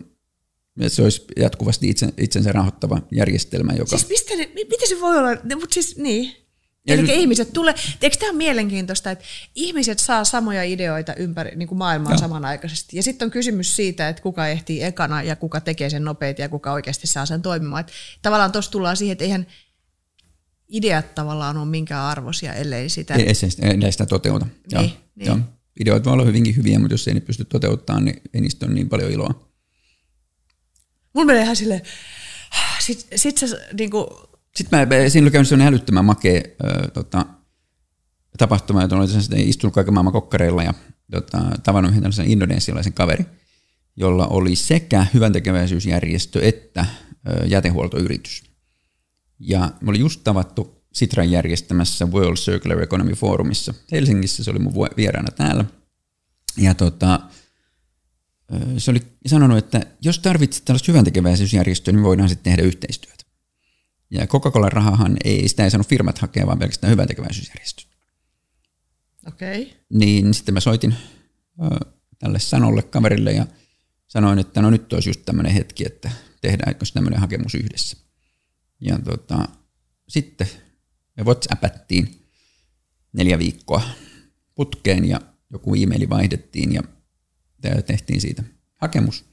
että 0.79 0.95
se 0.95 1.03
olisi 1.03 1.25
jatkuvasti 1.37 1.89
itse, 1.89 2.07
itsensä 2.17 2.51
rahoittava 2.51 3.01
järjestelmä, 3.11 3.73
joka... 3.73 3.97
Siis 3.97 4.09
mistä 4.09 4.35
ne, 4.35 4.49
mi- 4.55 4.65
miten 4.69 4.89
se 4.89 5.01
voi 5.01 5.17
olla? 5.17 5.29
Mutta 5.59 5.73
siis 5.73 5.97
niin. 5.97 6.35
Ja 6.87 6.93
Eli 6.93 7.01
nyt- 7.01 7.11
ihmiset 7.11 7.53
tulee, 7.53 7.73
eikö 8.01 8.17
tämä 8.17 8.29
ole 8.29 8.37
mielenkiintoista, 8.37 9.11
että 9.11 9.25
ihmiset 9.55 9.99
saa 9.99 10.23
samoja 10.23 10.63
ideoita 10.63 11.15
ympäri 11.15 11.55
niin 11.55 11.67
kuin 11.67 11.77
maailmaa 11.77 12.11
Joo. 12.11 12.17
samanaikaisesti. 12.17 12.97
Ja 12.97 13.03
sitten 13.03 13.25
on 13.25 13.31
kysymys 13.31 13.75
siitä, 13.75 14.09
että 14.09 14.21
kuka 14.21 14.47
ehtii 14.47 14.83
ekana 14.83 15.23
ja 15.23 15.35
kuka 15.35 15.61
tekee 15.61 15.89
sen 15.89 16.03
nopeasti 16.03 16.41
ja 16.41 16.49
kuka 16.49 16.73
oikeasti 16.73 17.07
saa 17.07 17.25
sen 17.25 17.41
toimimaan. 17.41 17.79
Että 17.79 17.93
tavallaan 18.21 18.51
tuossa 18.51 18.71
tullaan 18.71 18.97
siihen, 18.97 19.11
että 19.11 19.23
eihän 19.23 19.47
ideat 20.69 21.15
tavallaan 21.15 21.57
ole 21.57 21.65
minkään 21.65 22.05
arvoisia, 22.05 22.53
ellei 22.53 22.89
sitä... 22.89 23.13
Ei, 23.13 23.25
ei, 23.61 23.77
ei 23.83 23.91
sitä 23.91 24.05
toteuta. 24.05 24.47
Joo, 24.71 24.81
Niin, 24.81 24.93
niin. 25.15 25.27
joo. 25.27 25.39
Ideoit 25.79 26.05
voi 26.05 26.13
olla 26.13 26.25
hyvinkin 26.25 26.55
hyviä, 26.55 26.79
mutta 26.79 26.93
jos 26.93 27.07
ei 27.07 27.13
ne 27.13 27.19
pysty 27.19 27.45
toteuttamaan, 27.45 28.05
niin 28.05 28.21
ei 28.33 28.41
niistä 28.41 28.65
ole 28.65 28.73
niin 28.73 28.89
paljon 28.89 29.11
iloa. 29.11 29.49
Mulla 31.13 31.25
menee 31.25 31.43
ihan 31.43 31.55
silleen... 31.55 31.81
Sit, 32.79 33.07
sit 33.15 33.37
se 33.37 33.47
niinku, 33.79 34.07
Sitten 34.55 34.79
mä, 34.79 35.09
siinä 35.09 35.25
oli 35.25 35.31
käynyt 35.31 35.47
sellainen 35.47 35.73
älyttömän 35.73 36.05
makea 36.05 36.41
ö, 36.63 36.87
tota, 36.87 37.25
tapahtuma, 38.37 38.83
että 38.83 38.95
olen 38.95 39.07
sitten 39.07 39.39
istunut 39.39 39.73
kaiken 39.73 39.93
maailman 39.93 40.13
kokkareilla 40.13 40.63
ja 40.63 40.73
tota, 41.11 41.41
tavannut 41.63 41.91
yhden 41.91 42.03
tällaisen 42.03 42.31
indonesialaisen 42.31 42.93
kaveri, 42.93 43.25
jolla 43.95 44.27
oli 44.27 44.55
sekä 44.55 45.05
hyväntekeväisyysjärjestö 45.13 46.39
että 46.41 46.85
ö, 47.29 47.45
jätehuoltoyritys. 47.45 48.52
Ja 49.39 49.71
me 49.81 49.89
oli 49.89 49.99
just 49.99 50.21
tavattu 50.23 50.83
Sitran 50.93 51.31
järjestämässä 51.31 52.05
World 52.05 52.37
Circular 52.37 52.81
Economy 52.81 53.13
Forumissa 53.13 53.73
Helsingissä, 53.91 54.43
se 54.43 54.51
oli 54.51 54.59
mun 54.59 54.73
vieraana 54.97 55.31
täällä. 55.31 55.65
Ja 56.57 56.73
tota, 56.73 57.19
se 58.77 58.91
oli 58.91 58.99
sanonut, 59.25 59.57
että 59.57 59.81
jos 60.01 60.19
tarvitset 60.19 60.65
tällaista 60.65 60.91
hyväntekeväisyysjärjestöä, 60.91 61.91
niin 61.91 62.03
voidaan 62.03 62.29
sitten 62.29 62.51
tehdä 62.51 62.67
yhteistyötä. 62.67 63.23
Ja 64.11 64.27
Coca-Colan 64.27 64.71
rahahan 64.71 65.17
ei, 65.23 65.47
sitä 65.47 65.63
ei 65.63 65.71
saanut 65.71 65.87
firmat 65.87 66.17
hakea, 66.17 66.47
vaan 66.47 66.59
pelkästään 66.59 66.91
hyväntekeväisyysjärjestö. 66.91 67.83
okei. 69.27 69.61
Okay. 69.61 69.75
Niin 69.89 70.33
sitten 70.33 70.53
mä 70.53 70.59
soitin 70.59 70.95
ö, 71.63 71.89
tälle 72.19 72.39
sanolle 72.39 72.81
kaverille 72.81 73.31
ja 73.31 73.47
sanoin, 74.07 74.39
että 74.39 74.61
no 74.61 74.69
nyt 74.69 74.93
olisi 74.93 75.09
just 75.09 75.21
tämmöinen 75.25 75.53
hetki, 75.53 75.85
että 75.85 76.11
tehdäänkö 76.41 76.85
tämmöinen 76.93 77.19
hakemus 77.19 77.55
yhdessä. 77.55 77.97
Ja 78.83 78.99
tota, 78.99 79.47
sitten 80.09 80.47
me 81.17 81.23
WhatsAppattiin 81.23 82.27
neljä 83.13 83.39
viikkoa 83.39 83.81
putkeen 84.55 85.05
ja 85.05 85.21
joku 85.49 85.75
e-maili 85.75 86.09
vaihdettiin 86.09 86.73
ja 86.73 86.83
te- 87.61 87.81
tehtiin 87.81 88.21
siitä 88.21 88.43
hakemus. 88.75 89.25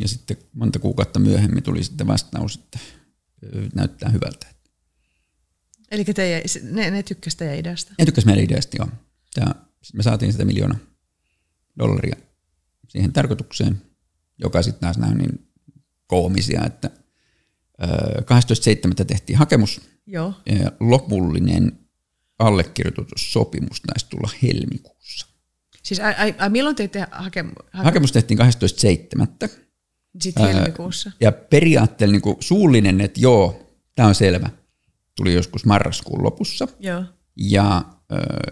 Ja 0.00 0.08
sitten 0.08 0.36
monta 0.52 0.78
kuukautta 0.78 1.18
myöhemmin 1.18 1.62
tuli 1.62 1.84
sitten 1.84 2.06
vastaus, 2.06 2.56
että 2.56 2.78
näyttää 3.74 4.10
hyvältä. 4.10 4.46
Eli 5.90 6.04
teidän, 6.04 6.42
ne, 6.62 6.90
ne 6.90 7.02
tykkäsivät 7.02 7.38
teidän 7.38 7.58
ideasta. 7.58 7.94
Ja 7.98 8.06
tykkäsi 8.06 8.26
meidän 8.26 8.44
ideasta, 8.44 8.76
joo. 8.76 8.88
Sit 9.82 9.94
me 9.94 10.02
saatiin 10.02 10.32
sitä 10.32 10.44
miljoona 10.44 10.78
dollaria 11.78 12.16
siihen 12.88 13.12
tarkoitukseen, 13.12 13.82
joka 14.38 14.62
sitten 14.62 14.80
taas 14.80 14.98
näin 14.98 15.18
niin 15.18 15.48
koomisia, 16.06 16.64
että 16.66 16.90
12.7. 17.80 19.04
tehtiin 19.04 19.38
hakemus 19.38 19.80
Joo. 20.06 20.34
ja 20.46 20.72
lopullinen 20.80 21.78
allekirjoitussopimus 22.38 23.80
taisi 23.80 24.06
tulla 24.10 24.30
helmikuussa. 24.42 25.26
Siis 25.82 26.00
ai, 26.00 26.14
ai, 26.18 26.34
ai 26.38 26.50
milloin 26.50 26.76
teitte 26.76 27.06
hakem, 27.10 27.46
hake, 27.46 27.84
Hakemus 27.84 28.12
tehtiin 28.12 28.40
12.7. 28.40 29.48
sitten 30.20 30.46
helmikuussa? 30.46 31.12
Ja 31.20 31.32
periaatteella 31.32 32.12
niin 32.12 32.36
suullinen, 32.40 33.00
että 33.00 33.20
joo, 33.20 33.74
tämä 33.94 34.08
on 34.08 34.14
selvä, 34.14 34.50
tuli 35.16 35.34
joskus 35.34 35.64
marraskuun 35.64 36.24
lopussa. 36.24 36.68
Joo. 36.80 37.04
Ja 37.36 37.84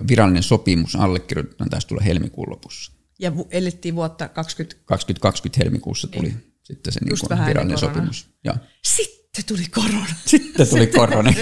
virallinen 0.09 0.43
sopimus 0.43 0.97
allekirjoitetaan 0.97 1.71
taisi 1.71 1.87
tulla 1.87 2.03
helmikuun 2.03 2.51
lopussa. 2.51 2.93
Ja 3.19 3.33
elettiin 3.51 3.95
vuotta 3.95 4.29
20. 4.29 4.77
2020 4.85 5.65
helmikuussa 5.65 6.09
tuli 6.09 6.35
sitten 6.71 6.93
se 6.93 7.01
niin 7.05 7.19
kuin 7.21 7.47
virallinen 7.47 7.79
sopimus. 7.79 8.31
Ja. 8.45 8.57
Sitten 8.85 9.45
tuli 9.47 9.65
korona. 9.71 10.15
Sitten 10.27 10.69
tuli 10.69 10.87
korona. 10.87 11.33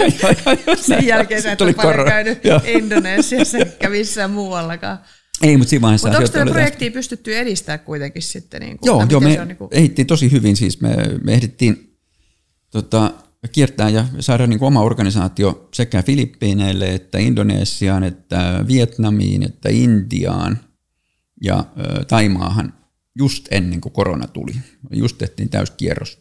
Sen 0.81 1.07
jälkeen 1.07 1.43
sä 1.43 1.53
et 1.53 1.61
ole 1.61 1.73
paljon 1.73 1.95
korona. 1.95 2.11
käynyt 2.11 2.45
Joo. 2.45 2.61
Indonesiassa 2.64 3.59
eikä 3.59 3.88
missään 3.88 4.31
muuallakaan. 4.31 4.99
Ei, 5.43 5.57
mutta 5.57 5.71
siinä 5.71 5.83
vaiheessa 5.83 6.09
Mutta 6.09 6.19
onko 6.19 6.33
tätä 6.33 6.51
projektia 6.51 6.91
pystytty 6.91 7.37
edistämään 7.37 7.81
kuitenkin 7.81 8.23
sitten? 8.23 8.61
Niin 8.61 8.79
kuin, 8.79 8.87
Joo, 8.87 9.07
joo 9.11 9.21
me 9.21 9.45
niin 9.45 9.57
kuin, 9.57 9.69
ehdittiin 9.73 10.07
tosi 10.07 10.33
hyvin. 10.33 10.57
Siis 10.57 10.81
me, 10.81 10.97
me 11.25 11.33
ehdittiin 11.33 11.99
tota, 12.71 13.12
kiertää 13.53 13.88
ja 13.88 14.05
saada 14.21 14.47
niin 14.47 14.59
kuin 14.59 14.67
oma 14.67 14.83
organisaatio 14.83 15.69
sekä 15.75 16.03
Filippiineille, 16.03 16.95
että 16.95 17.19
Indonesiaan, 17.19 18.05
että 18.05 18.64
Vietnamiin, 18.69 19.43
että 19.43 19.69
Intiaan 19.69 20.59
ja 21.43 21.64
Taimaahan 22.09 22.75
just 23.19 23.49
ennen 23.51 23.81
kuin 23.81 23.93
korona 23.93 24.27
tuli. 24.27 24.53
Just 24.91 25.19
tehtiin 25.19 25.49
täyskierros 25.49 26.19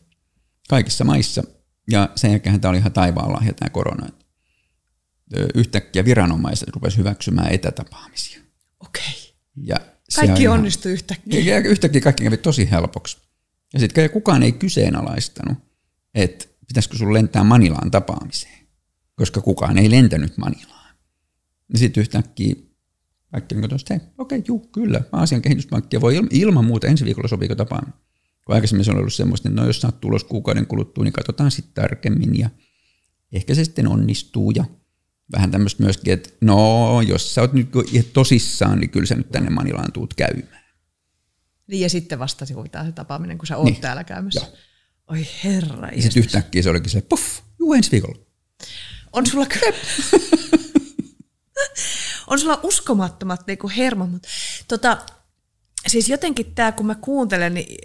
kaikissa 0.70 1.04
maissa 1.04 1.44
ja 1.92 2.10
sen 2.16 2.32
jälkeen 2.32 2.62
tämä 2.62 2.70
oli 2.70 2.78
ihan 2.78 2.92
taivaan 2.94 3.34
lahja 3.34 3.54
tämä 3.54 3.70
korona. 3.70 4.08
Yhtäkkiä 5.56 6.06
viranomaiset 6.06 6.70
rupesivat 6.70 6.98
hyväksymään 6.98 7.52
etätapaamisia. 7.54 8.42
okei. 8.80 9.34
Ja 9.56 9.76
Kaikki 10.16 10.42
ihan- 10.44 10.58
onnistui 10.60 10.92
yhtäkkiä. 10.92 11.40
ja 11.40 11.58
yhtäkkiä 11.58 12.02
kaikki 12.02 12.24
kävi 12.24 12.38
tosi 12.38 12.72
helpoksi. 12.72 13.18
Ja 13.74 13.80
sitten 13.80 14.10
kukaan 14.10 14.44
ei 14.44 14.52
kyseenalaistanut, 14.52 15.58
että 16.16 16.46
pitäisikö 16.68 16.98
sun 16.98 17.14
lentää 17.14 17.44
Manilaan 17.44 17.92
tapaamiseen, 17.92 18.68
koska 19.16 19.42
kukaan 19.42 19.78
ei 19.78 19.92
lentänyt 19.92 20.38
Manilaan. 20.38 20.96
Ja 21.74 21.80
sitten 21.80 22.02
yhtäkkiä 22.02 22.56
tosiaan, 23.32 23.76
että 23.76 23.94
hei, 23.94 24.02
okei, 24.18 24.44
juu, 24.48 24.60
kyllä, 24.60 25.02
Aasian 25.12 25.42
kehityspankkia 25.42 26.02
voi 26.02 26.22
ilman, 26.32 26.66
muuta 26.66 26.88
ensi 26.88 27.06
viikolla 27.06 27.28
sopiiko 27.28 27.56
tapaaminen. 27.56 27.94
Kun 28.46 28.56
aikaisemmin 28.56 28.86
se 28.86 28.92
on 28.92 28.98
ollut 28.98 29.13
semmoista, 29.13 29.50
että 29.50 29.62
no 29.62 29.68
jos 29.68 29.86
oot 29.86 30.02
tulos 30.02 30.24
kuukauden 30.24 30.68
kuluttua, 30.68 31.04
niin 31.04 31.13
katsotaan 31.13 31.52
sitten 31.52 31.74
tarkemmin 31.74 32.40
ja 32.40 32.50
ehkä 33.32 33.56
se 33.56 33.66
sitten 33.66 33.88
onnistuu 33.88 34.52
ja 34.52 34.66
vähän 35.32 35.52
tämmöistä 35.52 35.84
myöskin, 35.84 36.13
että 36.13 36.30
no 36.42 37.02
jos 37.02 37.36
sä 37.36 37.42
oot 37.42 37.54
nyt 37.54 37.70
tosissaan, 38.13 38.80
niin 38.80 38.90
kyllä 38.90 39.06
sä 39.06 39.16
nyt 39.16 39.32
tänne 39.32 39.50
Manilaan 39.50 39.92
tuut 39.92 40.13
käymään. 40.13 40.63
Niin, 41.68 41.82
ja 41.82 41.90
sitten 41.90 42.20
vasta 42.20 42.46
sivutaan 42.46 42.86
se 42.86 42.92
tapaaminen, 42.92 43.38
kun 43.38 43.48
sä 43.48 43.58
oot 43.58 43.66
niin. 43.66 43.82
täällä 43.82 44.04
käymässä. 44.04 44.40
Joo. 44.40 44.58
Oi 45.08 45.28
herra. 45.44 45.90
Ja 45.90 46.02
sitten 46.02 46.24
yhtäkkiä 46.24 46.62
se 46.62 46.70
olikin 46.70 46.90
se, 46.90 47.02
puff, 47.02 47.42
juu 47.60 47.74
ensi 47.74 47.92
viikolla. 47.92 48.26
On 49.13 49.26
sulla 49.26 49.46
kyllä... 49.46 49.78
on 52.28 52.40
sulla 52.40 52.60
uskomattomat 52.63 53.48
niinku 53.48 53.72
hermot, 53.78 54.12
mutta 54.12 54.30
tota, 54.68 54.98
siis 55.88 56.10
jotenkin 56.10 56.56
tämä, 56.56 56.72
kun 56.72 56.86
mä 56.86 56.96
kuuntelen, 56.96 57.54
niin, 57.54 57.78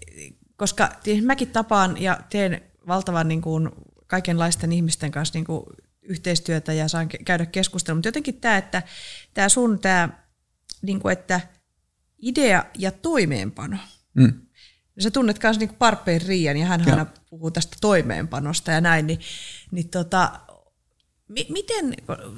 koska 0.56 0.90
siis 1.04 1.24
mäkin 1.24 1.50
tapaan 1.50 2.02
ja 2.02 2.20
teen 2.30 2.60
valtavan 2.86 3.28
niin 3.28 3.42
kuin, 3.42 3.70
kaikenlaisten 4.06 4.72
ihmisten 4.72 5.10
kanssa 5.10 5.38
niin 5.38 5.44
kuin, 5.44 5.62
yhteistyötä 6.02 6.72
ja 6.72 6.88
saan 6.88 7.08
käydä 7.24 7.46
keskustelua, 7.46 7.96
mutta 7.96 8.08
jotenkin 8.08 8.40
tämä, 8.40 8.56
että 8.56 8.82
tämä 9.34 9.48
sun 9.48 9.78
tämä, 9.78 10.08
niin 10.82 11.00
kuin, 11.00 11.12
että 11.12 11.40
idea 12.18 12.64
ja 12.78 12.90
toimeenpano, 12.90 13.76
Mm. 14.14 14.32
sä 14.98 15.10
tunnet 15.10 15.38
myös 15.42 15.58
niin 15.58 15.74
Parpeen 15.74 16.22
Riian, 16.22 16.56
ja 16.56 16.66
hän 16.66 16.90
aina 16.90 17.06
puhuu 17.30 17.50
tästä 17.50 17.76
toimeenpanosta 17.80 18.70
ja 18.70 18.80
näin, 18.80 19.06
niin, 19.06 19.20
niin 19.70 19.88
tota, 19.88 20.40
miten, 21.48 21.94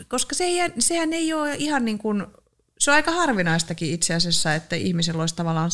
koska 0.09 0.35
se 0.35 0.44
ei, 0.44 0.59
sehän 0.78 1.12
ei 1.12 1.33
ole 1.33 1.54
ihan 1.59 1.85
niin 1.85 1.98
kuin, 1.98 2.26
se 2.78 2.90
on 2.90 2.94
aika 2.94 3.11
harvinaistakin 3.12 3.90
itse 3.90 4.14
asiassa, 4.14 4.54
että 4.54 4.76
ihmisellä 4.76 5.20
olisi 5.20 5.35
tavallaan 5.37 5.70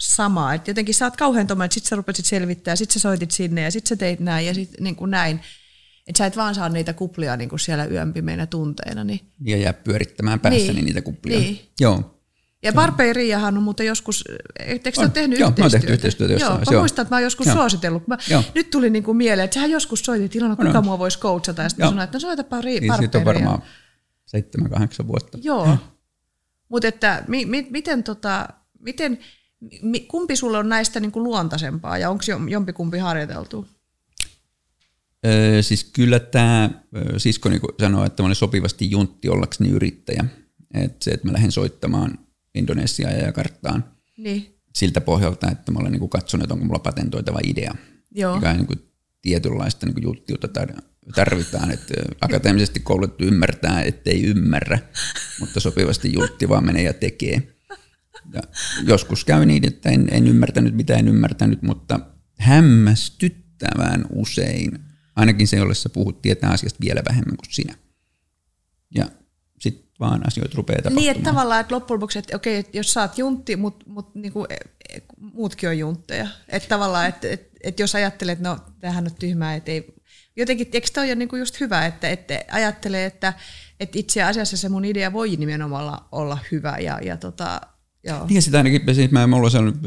samaa. 0.00 0.54
Että 0.54 0.70
jotenkin 0.70 0.94
sä 0.94 1.04
oot 1.04 1.16
kauhean 1.16 1.46
tommoinen, 1.46 1.66
että 1.66 1.74
sit 1.74 1.84
sä 1.84 1.96
rupesit 1.96 2.26
selvittää, 2.26 2.76
sit 2.76 2.90
sä 2.90 2.98
soitit 2.98 3.30
sinne, 3.30 3.62
ja 3.62 3.70
sit 3.70 3.86
sä 3.86 3.96
teit 3.96 4.20
näin, 4.20 4.46
ja 4.46 4.54
sit 4.54 4.70
niin 4.80 4.96
kuin 4.96 5.10
näin. 5.10 5.40
Että 6.06 6.18
sä 6.18 6.26
et 6.26 6.36
vaan 6.36 6.54
saa 6.54 6.68
niitä 6.68 6.92
kuplia 6.92 7.36
niin 7.36 7.48
kuin 7.48 7.60
siellä 7.60 7.84
yön 7.84 8.12
pimeinä 8.12 8.46
tunteina. 8.46 9.04
Niin. 9.04 9.20
Ja 9.44 9.56
jää 9.56 9.72
pyörittämään 9.72 10.40
päässäni 10.40 10.72
Niin. 10.72 10.84
niitä 10.84 11.02
kuplia. 11.02 11.38
Niin. 11.38 11.60
Joo. 11.80 12.13
Ja 12.64 12.72
Barpe 12.72 13.06
ja 13.06 13.12
Riiahan 13.12 13.56
on 13.56 13.62
muuten 13.62 13.86
joskus, 13.86 14.24
etteikö 14.58 15.00
On. 15.00 15.10
te 15.10 15.20
tehnyt 15.20 15.38
Joo, 15.38 15.48
yhteistyötä? 15.48 15.78
tehty 15.78 15.92
yhteistyötä 15.92 16.32
jossain 16.32 16.50
Joo, 16.50 16.58
mä 16.58 16.64
joo. 16.72 16.80
muistan, 16.82 17.02
että 17.02 17.14
mä 17.14 17.16
oon 17.16 17.22
joskus 17.22 17.46
Joo. 17.46 17.56
suositellut. 17.56 18.06
Mä, 18.08 18.18
Joo. 18.30 18.42
nyt 18.54 18.70
tuli 18.70 18.90
niinku 18.90 19.14
mieleen, 19.14 19.44
että 19.44 19.54
sähän 19.54 19.70
joskus 19.70 20.00
soitit, 20.00 20.36
Ilona, 20.36 20.56
kuka 20.56 20.78
On, 20.78 20.84
mua 20.84 20.98
voisi 20.98 21.18
coachata? 21.18 21.62
Ja 21.62 21.68
sitten 21.68 21.84
Joo. 21.84 21.90
sanoin, 21.90 22.04
että 22.04 22.16
no 22.16 22.20
soitapa 22.20 22.60
ri, 22.60 22.80
Niin 22.80 22.96
siitä 22.98 23.18
on 23.18 23.24
varmaan 23.24 23.62
seitsemän, 24.26 24.70
kahdeksan 24.70 25.08
vuotta. 25.08 25.38
Joo. 25.42 25.78
Mutta 26.68 26.88
että 26.88 27.24
mi, 27.28 27.46
mi, 27.46 27.66
miten, 27.70 28.02
tota, 28.04 28.48
miten, 28.80 29.18
mi, 29.82 30.00
kumpi 30.00 30.36
sulle 30.36 30.58
on 30.58 30.68
näistä 30.68 31.00
niinku 31.00 31.22
luontaisempaa 31.22 31.98
ja 31.98 32.10
onko 32.10 32.24
jompikumpi 32.50 32.98
harjoiteltu? 32.98 33.66
Öö, 35.26 35.62
siis 35.62 35.84
kyllä 35.84 36.20
tämä 36.20 36.70
sisko 37.16 37.48
niin 37.48 37.60
sanoo, 37.80 38.04
että 38.04 38.22
mä 38.22 38.26
olen 38.26 38.36
sopivasti 38.36 38.90
juntti 38.90 39.28
ollakseni 39.28 39.70
yrittäjä. 39.70 40.24
Et 40.74 41.02
se, 41.02 41.10
että 41.10 41.26
mä 41.26 41.32
lähden 41.32 41.52
soittamaan 41.52 42.18
Indonesiaa 42.54 43.10
ja 43.10 43.24
Jakartaan 43.26 43.84
Niin, 44.18 44.58
siltä 44.74 45.00
pohjalta, 45.00 45.50
että 45.50 45.72
mä 45.72 45.78
olen 45.78 45.92
niin 45.92 46.10
katsonut, 46.10 46.44
että 46.44 46.54
onko 46.54 46.66
mulla 46.66 46.78
patentoitava 46.78 47.38
idea. 47.44 47.74
joo. 48.10 48.34
mikä 48.34 48.52
niin 48.52 48.66
kuin 48.66 48.78
tietynlaista 49.22 49.86
niin 49.86 49.94
kuin 49.94 50.04
juttiutta 50.04 50.48
tai 50.48 50.66
tarvitaan, 51.14 51.70
että 51.70 51.94
akateemisesti 52.20 52.80
koulutettu 52.80 53.24
ymmärtää, 53.24 53.82
ettei 53.82 54.24
ymmärrä, 54.24 54.78
mutta 55.40 55.60
sopivasti 55.60 56.12
jultti 56.12 56.48
vaan 56.48 56.66
menee 56.66 56.82
ja 56.82 56.92
tekee. 56.92 57.42
Ja 58.34 58.42
joskus 58.82 59.24
käy 59.24 59.46
niin, 59.46 59.66
että 59.66 59.90
en, 59.90 60.08
en 60.10 60.28
ymmärtänyt 60.28 60.74
mitä 60.74 60.94
en 60.94 61.08
ymmärtänyt, 61.08 61.62
mutta 61.62 62.00
hämmästyttävän 62.38 64.04
usein, 64.12 64.78
ainakin 65.16 65.48
se, 65.48 65.56
jolle 65.56 65.74
sä 65.74 65.88
puhut, 65.88 66.22
tietää 66.22 66.50
asiasta 66.50 66.78
vielä 66.84 67.02
vähemmän 67.08 67.36
kuin 67.36 67.52
sinä. 67.54 67.74
Ja 68.94 69.08
vaan 70.00 70.26
asioita 70.26 70.56
rupeaa 70.56 70.76
tapahtumaan. 70.76 71.02
Niin, 71.02 71.10
että 71.10 71.30
tavallaan, 71.30 71.60
että 71.60 71.74
loppujen 71.74 71.96
lopuksi, 71.96 72.18
että 72.18 72.36
okei, 72.36 72.56
että 72.56 72.76
jos 72.76 72.96
oot 72.96 73.18
juntti, 73.18 73.56
mutta 73.56 73.84
mut, 73.88 74.14
niinku, 74.14 74.46
e, 74.48 74.54
e, 74.94 75.00
muutkin 75.32 75.68
on 75.68 75.78
juntteja. 75.78 76.28
Että 76.48 76.68
tavallaan, 76.68 77.08
että 77.08 77.28
et, 77.28 77.50
et 77.62 77.80
jos 77.80 77.94
ajattelee, 77.94 78.32
että 78.32 78.48
no, 78.48 78.58
tämähän 78.80 79.04
on 79.04 79.14
tyhmää, 79.18 79.54
että 79.54 79.70
ei, 79.70 79.94
jotenkin, 80.36 80.68
eikö 80.72 80.88
toi 80.94 81.06
ole 81.06 81.14
niinku 81.14 81.36
just 81.36 81.60
hyvä, 81.60 81.86
että, 81.86 82.08
että 82.08 82.44
ajattelee, 82.50 83.06
että, 83.06 83.32
että 83.80 83.98
itse 83.98 84.22
asiassa 84.22 84.56
se 84.56 84.68
mun 84.68 84.84
idea 84.84 85.12
voi 85.12 85.36
nimenomaan 85.36 86.00
olla, 86.12 86.38
hyvä 86.52 86.78
ja, 86.78 86.98
ja 87.02 87.16
tota, 87.16 87.60
joo. 88.04 88.26
Niin 88.26 88.34
ja 88.34 88.42
sitä 88.42 88.58
ainakin, 88.58 88.94
siis 88.94 89.10
mä, 89.10 89.26
mulla 89.26 89.44
on 89.44 89.50
sellainen, 89.50 89.80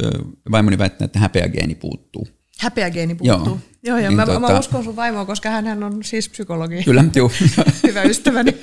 vaimoni 0.51 0.77
väittää, 0.77 1.05
että 1.05 1.19
häpeägeeni 1.19 1.75
puuttuu. 1.75 2.27
Häpeägeeni 2.59 3.15
puuttuu. 3.15 3.45
Joo. 3.45 3.59
Joo, 3.83 3.97
joo 3.97 4.07
Niin 4.09 4.15
mä, 4.15 4.25
tota- 4.25 4.39
mä 4.39 4.59
uskon 4.59 4.83
sun 4.83 4.95
vaimoa, 4.95 5.25
koska 5.25 5.49
hän 5.49 5.83
on 5.83 6.03
siis 6.03 6.29
psykologi. 6.29 6.83
Kyllä, 6.83 7.05
juu. 7.15 7.31
hyvä 7.87 8.01
ystäväni. 8.01 8.57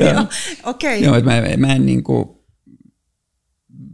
Joo, 0.00 0.26
Okei. 0.64 1.02
Joo, 1.02 1.16
että 1.16 1.30
mä, 1.30 1.66
mä 1.66 1.74
en 1.74 1.86
niinku, 1.86 2.46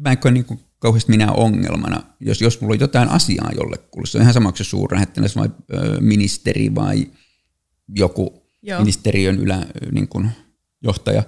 mä 0.01 0.11
en 0.11 0.19
koe 0.19 0.31
niinku 0.31 0.61
kauheasti 0.79 1.11
minä 1.11 1.33
ongelmana, 1.33 2.03
jos, 2.21 2.41
jos 2.43 2.61
mulla 2.61 2.75
on 2.75 2.81
jotain 2.81 3.09
asiaa 3.09 3.51
jollekulle. 3.57 4.07
Se 4.07 4.19
on 4.19 4.23
ihan 4.23 4.35
sama, 4.35 4.49
onko 4.49 4.57
se 4.57 4.65
suurlähettiläs 4.65 5.37
vai 5.37 5.49
ö, 5.75 6.01
ministeri 6.01 6.75
vai 6.75 7.07
joku 7.97 8.23
Joo. 8.23 8.43
Joo. 8.63 8.81
ministeriön 8.81 9.39
ylä, 9.39 9.67
niin 9.93 10.09
kuin 10.09 10.31
johtaja, 10.83 11.23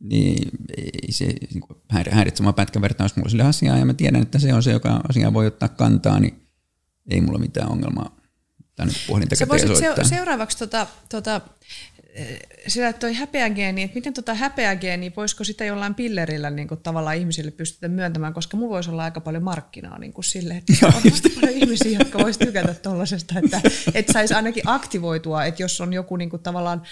niin 0.00 0.48
ei 0.82 1.12
se 1.12 1.24
niin 1.24 1.60
kuin 1.60 1.76
häir- 1.94 2.14
häiritse 2.14 2.42
mua 2.42 2.52
pätkän 2.52 2.82
verran, 2.82 3.04
jos 3.04 3.16
mulla 3.16 3.26
on 3.26 3.30
sille 3.30 3.42
asiaa 3.42 3.78
ja 3.78 3.84
mä 3.84 3.94
tiedän, 3.94 4.22
että 4.22 4.38
se 4.38 4.54
on 4.54 4.62
se, 4.62 4.72
joka 4.72 5.00
asiaa 5.08 5.32
voi 5.32 5.46
ottaa 5.46 5.68
kantaa, 5.68 6.20
niin 6.20 6.39
ei 7.10 7.20
mulla 7.20 7.38
mitään 7.38 7.70
ongelmaa 7.70 8.20
tänne 8.80 8.94
puhelinta 9.06 9.36
Sä 9.36 9.46
käteen 9.46 9.68
voisit 9.68 9.84
soittaa. 9.84 10.04
se, 10.04 10.08
seuraavaksi 10.08 10.58
tota, 10.58 10.86
tota, 11.08 11.40
eh, 12.14 12.40
sillä, 12.66 12.88
että 12.88 13.00
toi 13.00 13.14
häpeägeeni, 13.14 13.82
että 13.82 13.94
miten 13.94 14.14
tota 14.14 14.34
häpeägeeni, 14.34 15.12
voisiko 15.16 15.44
sitä 15.44 15.64
jollain 15.64 15.94
pillerillä 15.94 16.50
niin 16.50 16.68
kuin 16.68 16.80
tavallaan 16.80 17.16
ihmisille 17.16 17.50
pystytä 17.50 17.88
myöntämään, 17.88 18.34
koska 18.34 18.56
mulla 18.56 18.74
voisi 18.74 18.90
olla 18.90 19.04
aika 19.04 19.20
paljon 19.20 19.42
markkinaa 19.42 19.98
niin 19.98 20.12
kuin 20.12 20.24
sille, 20.24 20.54
että 20.54 20.72
Joo, 20.82 20.88
on 20.88 21.02
aika 21.04 21.28
paljon 21.40 21.56
ihmisiä, 21.56 21.98
jotka 21.98 22.18
vois 22.18 22.38
tykätä 22.38 22.74
tuollaisesta, 22.74 23.34
että, 23.44 23.60
että 23.94 24.12
saisi 24.12 24.34
ainakin 24.34 24.62
aktivoitua, 24.66 25.44
että 25.44 25.62
jos 25.62 25.80
on 25.80 25.92
joku 25.92 26.16
niin 26.16 26.30
kuin 26.30 26.42
tavallaan, 26.42 26.82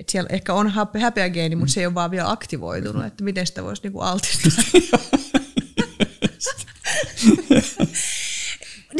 että 0.00 0.12
siellä 0.12 0.28
ehkä 0.32 0.54
on 0.54 0.66
häpe- 0.66 1.00
häpeägeeni, 1.00 1.56
mutta 1.56 1.72
se 1.72 1.80
ei 1.80 1.86
ole 1.86 1.94
vaan 1.94 2.10
vielä 2.10 2.30
aktivoitunut, 2.30 3.06
että 3.06 3.24
miten 3.24 3.46
sitä 3.46 3.64
voisi 3.64 3.82
niin 3.82 3.92
kuin 3.92 4.04
altistaa. 4.06 4.64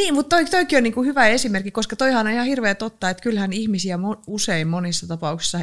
Niin, 0.01 0.15
mutta 0.15 0.37
toi, 0.37 0.45
toikin 0.45 0.77
on 0.77 0.83
niinku 0.83 1.03
hyvä 1.03 1.27
esimerkki, 1.27 1.71
koska 1.71 1.97
toihan 1.97 2.27
on 2.27 2.33
ihan 2.33 2.47
hirveä 2.47 2.75
totta, 2.75 3.11
että 3.11 3.23
kyllähän 3.23 3.53
ihmisiä 3.53 3.97
mo- 3.97 4.23
usein 4.27 4.69
monissa 4.69 5.07
tapauksissa 5.07 5.61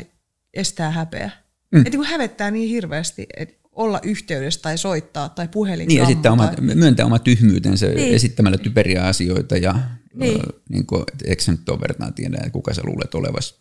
estää 0.53 0.91
häpeä. 0.91 1.31
Mm. 1.71 1.77
Että 1.79 1.89
niinku 1.89 2.11
hävettää 2.11 2.51
niin 2.51 2.69
hirveästi, 2.69 3.27
että 3.37 3.55
olla 3.71 3.99
yhteydessä 4.03 4.61
tai 4.61 4.77
soittaa 4.77 5.29
tai 5.29 5.47
puhelin 5.47 5.87
Niin, 5.87 6.05
sitten 6.05 6.31
kammata. 6.31 6.61
omat, 6.61 6.75
myöntää 6.75 7.05
omat 7.05 7.23
tyhmyytensä 7.23 7.87
Niin. 7.87 8.15
esittämällä 8.15 8.57
typeriä 8.57 9.03
asioita 9.03 9.57
ja 9.57 9.73
Niin. 9.73 10.33
niin. 10.33 10.41
niin 10.69 10.85
kuin, 10.85 11.03
eikö 11.25 11.43
se 11.43 11.51
nyt 11.51 11.69
ole 11.69 11.79
vertaa 11.79 12.11
tiedä, 12.11 12.37
että 12.37 12.49
kuka 12.49 12.73
sä 12.73 12.81
luulet 12.85 13.15
olevas. 13.15 13.59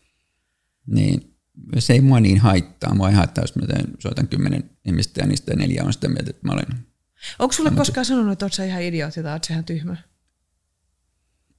Niin 0.86 1.34
se 1.78 1.92
ei 1.92 2.00
mua 2.00 2.20
niin 2.20 2.38
haittaa. 2.38 2.94
Mua 2.94 3.08
ei 3.08 3.14
haittaa, 3.14 3.44
jos 3.44 3.56
mä 3.56 3.62
soitan 3.98 4.28
kymmenen 4.28 4.70
ihmistä 4.84 5.20
ja 5.20 5.26
niistä 5.26 5.56
neljä 5.56 5.84
on 5.84 5.92
sitä 5.92 6.08
mieltä, 6.08 6.30
että 6.30 6.46
mä 6.46 6.52
olen, 6.52 6.66
Onko 7.38 7.52
sulle 7.52 7.70
koskaan 7.70 8.04
sanonut, 8.04 8.32
että 8.32 8.44
oot 8.44 8.52
sä 8.52 8.64
ihan 8.64 8.82
idiootti 8.82 9.22
tai 9.22 9.32
oot 9.32 9.44
sä 9.44 9.52
ihan 9.54 9.64
tyhmä? 9.64 9.96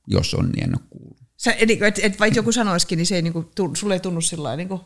Jos 0.07 0.33
on, 0.33 0.49
niin 0.49 0.63
en 0.63 0.75
ole 0.75 0.87
kuullut. 0.89 1.17
Sä, 1.37 1.53
et, 1.53 1.69
et, 1.69 1.99
et, 2.03 2.19
vaikka 2.19 2.39
joku 2.39 2.51
sanoisikin, 2.51 2.97
niin 2.97 3.05
se 3.05 3.15
ei 3.15 3.21
niinku, 3.21 3.51
tu, 3.55 3.71
sulle 3.75 3.93
ei 3.93 3.99
tunnu 3.99 4.21
sillä 4.21 4.43
lailla. 4.43 4.57
Niinku, 4.57 4.81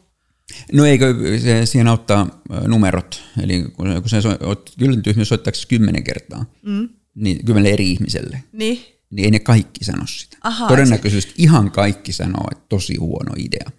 No 0.71 0.85
eikö 0.85 1.15
se, 1.43 1.65
siihen 1.65 1.87
auttaa 1.87 2.41
numerot. 2.67 3.23
Eli 3.43 3.61
kun, 3.61 3.87
kun 4.01 4.09
sä 4.09 4.21
so- 4.21 4.37
oot 4.41 4.71
tyhmä 5.03 5.25
soittaaksesi 5.25 5.67
kymmenen 5.67 6.03
kertaa, 6.03 6.45
mm. 6.61 6.89
niin 7.15 7.45
kymmenelle 7.45 7.73
eri 7.73 7.91
ihmiselle, 7.91 8.43
niin. 8.51 8.85
niin 9.09 9.25
ei 9.25 9.31
ne 9.31 9.39
kaikki 9.39 9.85
sano 9.85 10.07
sitä. 10.07 10.37
Ahaa, 10.41 10.67
Todennäköisesti 10.67 11.33
ihan 11.37 11.71
kaikki 11.71 12.13
sanoo, 12.13 12.47
että 12.51 12.65
tosi 12.69 12.97
huono 12.97 13.33
idea. 13.37 13.71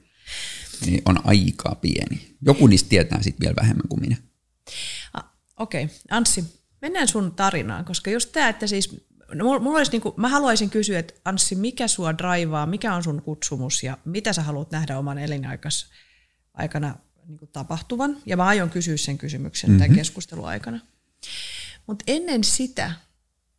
Niin 0.86 1.02
on 1.04 1.18
aika 1.24 1.74
pieni. 1.74 2.36
Joku 2.46 2.66
niistä 2.66 2.88
tietää 2.88 3.22
sitten 3.22 3.40
vielä 3.40 3.56
vähemmän 3.56 3.88
kuin 3.88 4.00
minä. 4.00 4.16
Okei, 5.58 5.84
okay. 5.84 5.96
Anssi, 6.10 6.44
mennään 6.82 7.08
sun 7.08 7.32
tarinaan, 7.32 7.84
koska 7.84 8.10
just 8.10 8.32
tämä, 8.32 8.48
että 8.48 8.66
siis, 8.66 9.06
no, 9.34 9.58
mulla, 9.58 9.78
olisi 9.78 9.92
niinku, 9.92 10.14
mä 10.16 10.28
haluaisin 10.28 10.70
kysyä, 10.70 10.98
että 10.98 11.14
Anssi, 11.24 11.54
mikä 11.54 11.88
sua 11.88 12.18
draivaa, 12.18 12.66
mikä 12.66 12.94
on 12.94 13.02
sun 13.02 13.22
kutsumus 13.22 13.82
ja 13.82 13.98
mitä 14.04 14.32
sä 14.32 14.42
haluat 14.42 14.70
nähdä 14.70 14.98
oman 14.98 15.18
elinaikas 15.18 15.86
aikana 16.54 16.96
niinku 17.26 17.46
tapahtuvan? 17.46 18.16
Ja 18.26 18.36
mä 18.36 18.44
aion 18.44 18.70
kysyä 18.70 18.96
sen 18.96 19.18
kysymyksen 19.18 19.70
mm-hmm. 19.70 19.82
tämän 19.82 19.96
keskustelun 19.96 20.48
aikana. 20.48 20.80
Mutta 21.86 22.04
ennen 22.06 22.44
sitä, 22.44 22.92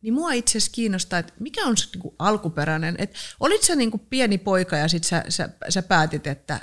niin 0.02 0.14
mua 0.14 0.32
itse 0.32 0.58
asiassa 0.58 0.72
kiinnostaa, 0.74 1.18
että 1.18 1.32
mikä 1.40 1.66
on 1.66 1.76
se 1.76 1.88
niinku 1.92 2.14
alkuperäinen, 2.18 2.94
että 2.98 3.18
olit 3.40 3.62
sä 3.62 3.74
niinku 3.74 3.98
pieni 3.98 4.38
poika 4.38 4.76
ja 4.76 4.88
sit 4.88 5.04
sä, 5.04 5.24
sä, 5.28 5.48
sä 5.68 5.82
päätit, 5.82 6.26
että, 6.26 6.60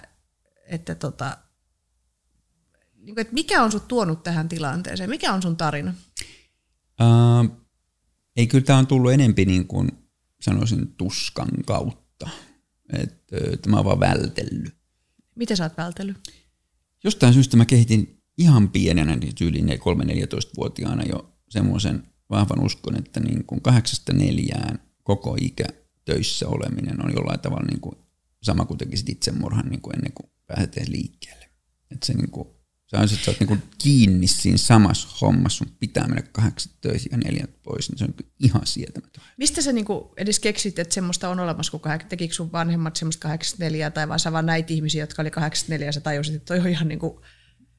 että 0.65 0.95
tota, 0.95 1.37
niin 2.95 3.15
kuin, 3.15 3.21
että 3.21 3.33
mikä 3.33 3.63
on 3.63 3.71
sut 3.71 3.87
tuonut 3.87 4.23
tähän 4.23 4.49
tilanteeseen? 4.49 5.09
Mikä 5.09 5.33
on 5.33 5.41
sun 5.41 5.57
tarina? 5.57 5.93
Uh, 7.01 7.60
ei 8.35 8.47
kyllä 8.47 8.65
tämä 8.65 8.79
on 8.79 8.87
tullut 8.87 9.11
enempi 9.11 9.45
niin 9.45 9.67
kuin 9.67 9.89
sanoisin 10.41 10.87
tuskan 10.87 11.49
kautta. 11.65 12.29
Että 12.93 13.37
että 13.53 13.69
mä 13.69 13.75
oon 13.75 13.85
vaan 13.85 13.99
vältellyt. 13.99 14.75
Miten 15.35 15.57
sä 15.57 15.63
oot 15.63 15.77
vältellyt? 15.77 16.17
Jostain 17.03 17.33
syystä 17.33 17.57
mä 17.57 17.65
kehitin 17.65 18.21
ihan 18.37 18.69
pienenä, 18.69 19.15
niin 19.15 19.35
tyyliin 19.35 19.69
3-14-vuotiaana 19.69 21.03
jo 21.03 21.33
semmoisen 21.49 22.03
vahvan 22.29 22.65
uskon, 22.65 22.97
että 22.97 23.19
niin 23.19 23.43
kuin 23.45 23.61
kahdeksasta 23.61 24.13
neljään 24.13 24.79
koko 25.03 25.37
ikä 25.41 25.65
töissä 26.05 26.47
oleminen 26.47 27.05
on 27.05 27.13
jollain 27.13 27.39
tavalla 27.39 27.65
niin 27.69 27.81
kuin 27.81 27.95
sama 28.43 28.65
kuin 28.65 28.77
tekisit 28.77 29.09
itsemurhan 29.09 29.69
niin 29.69 29.81
kuin 29.81 29.95
ennen 29.95 30.13
kuin 30.13 30.31
pääset 30.47 30.87
liikkeelle. 30.87 31.49
Että 31.91 32.05
se 32.05 32.13
niin 32.13 32.31
kuin, 32.31 32.47
sä 32.91 32.99
olisit, 32.99 33.17
että 33.17 33.25
sä 33.25 33.31
oot 33.31 33.39
niin 33.39 33.47
kuin 33.47 33.63
kiinni 33.77 34.27
siinä 34.27 34.57
samassa 34.57 35.07
hommassa, 35.21 35.57
sun 35.57 35.75
pitää 35.79 36.07
mennä 36.07 36.23
kahdeksan 36.31 36.73
töihin 36.81 37.07
ja 37.11 37.17
neljät 37.17 37.63
pois, 37.63 37.89
niin 37.89 37.97
se 37.97 38.03
on 38.03 38.13
ihan 38.39 38.65
sietämätön. 38.65 39.23
Mistä 39.37 39.61
sä 39.61 39.71
niinku 39.71 40.13
edes 40.17 40.39
keksit, 40.39 40.79
että 40.79 40.93
semmoista 40.93 41.29
on 41.29 41.39
olemassa, 41.39 41.71
kun 41.71 41.81
kahdek- 41.81 42.05
tekikö 42.09 42.33
sun 42.33 42.51
vanhemmat 42.51 42.95
semmoista 42.95 43.21
84 43.21 43.91
tai 43.91 44.07
vaan 44.07 44.19
sä 44.19 44.31
vaan 44.31 44.45
näit 44.45 44.71
ihmisiä, 44.71 45.03
jotka 45.03 45.21
oli 45.21 45.31
84 45.31 45.85
ja 45.87 45.91
sä 45.91 46.01
tajusit, 46.01 46.35
että 46.35 46.45
toi 46.45 46.59
on 46.59 46.67
ihan 46.67 46.87
niinku, 46.87 47.21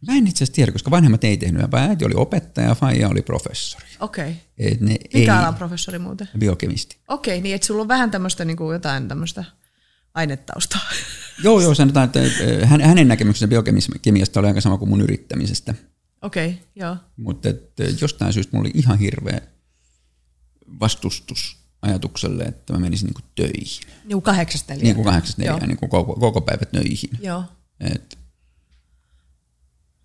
Mä 0.07 0.17
en 0.17 0.27
itse 0.27 0.45
asiassa 0.45 0.55
tiedä, 0.55 0.73
koska 0.73 0.91
vanhemmat 0.91 1.25
ei 1.25 1.37
tehnyt, 1.37 1.71
vaan 1.71 1.89
äiti 1.91 2.05
oli 2.05 2.15
opettaja 2.17 2.69
ja 2.69 2.75
faija 2.75 3.09
oli 3.09 3.23
professori. 3.23 3.87
okei. 4.01 4.37
Okay. 4.61 4.77
Mikä 4.81 5.19
ei, 5.19 5.31
alan 5.31 5.55
professori 5.55 5.99
muuten? 5.99 6.29
Biokemisti. 6.39 6.97
Okei, 7.09 7.35
okay, 7.35 7.43
niin 7.43 7.55
että 7.55 7.67
sulla 7.67 7.83
on 7.83 7.89
vähän 7.89 8.11
tämmöistä 8.11 8.45
niinku 8.45 8.73
jotain 8.73 9.09
tämmöistä 9.09 9.45
ainetaustaa. 10.15 10.81
Joo, 11.45 11.61
joo, 11.61 11.75
sanotaan, 11.75 12.05
että 12.05 12.21
hän- 12.67 12.81
hänen 12.81 13.09
näkemyksensä 13.09 13.49
biokemiasta 13.49 14.41
oli 14.41 14.47
aika 14.47 14.61
sama 14.61 14.79
kuin 14.79 14.89
mun 14.89 15.01
yrittämisestä. 15.01 15.75
Okei, 16.23 16.49
okay, 16.49 16.61
joo. 16.77 16.97
Mutta 17.17 17.49
jostain 18.01 18.33
syystä 18.33 18.57
mulla 18.57 18.69
oli 18.69 18.79
ihan 18.81 18.99
hirveä 18.99 19.41
vastustus 20.81 21.57
ajatukselle, 21.83 22.45
että 22.45 22.73
mä 22.73 22.79
menisin 22.79 23.07
niin 23.07 23.15
kuin 23.15 23.25
töihin. 23.35 23.81
Niinku 24.05 24.21
kahdeksasta 24.21 24.73
neljään. 24.73 24.85
Niin 24.85 24.95
kuin 24.95 25.05
kahdeksasta 25.05 25.43
neljään, 25.43 25.69
niin 25.69 25.77
kuin 25.79 25.91
koko, 25.91 26.15
koko 26.15 26.41
päivä 26.41 26.65
töihin. 26.65 27.11
Joo. 27.21 27.45
Et, 27.81 28.19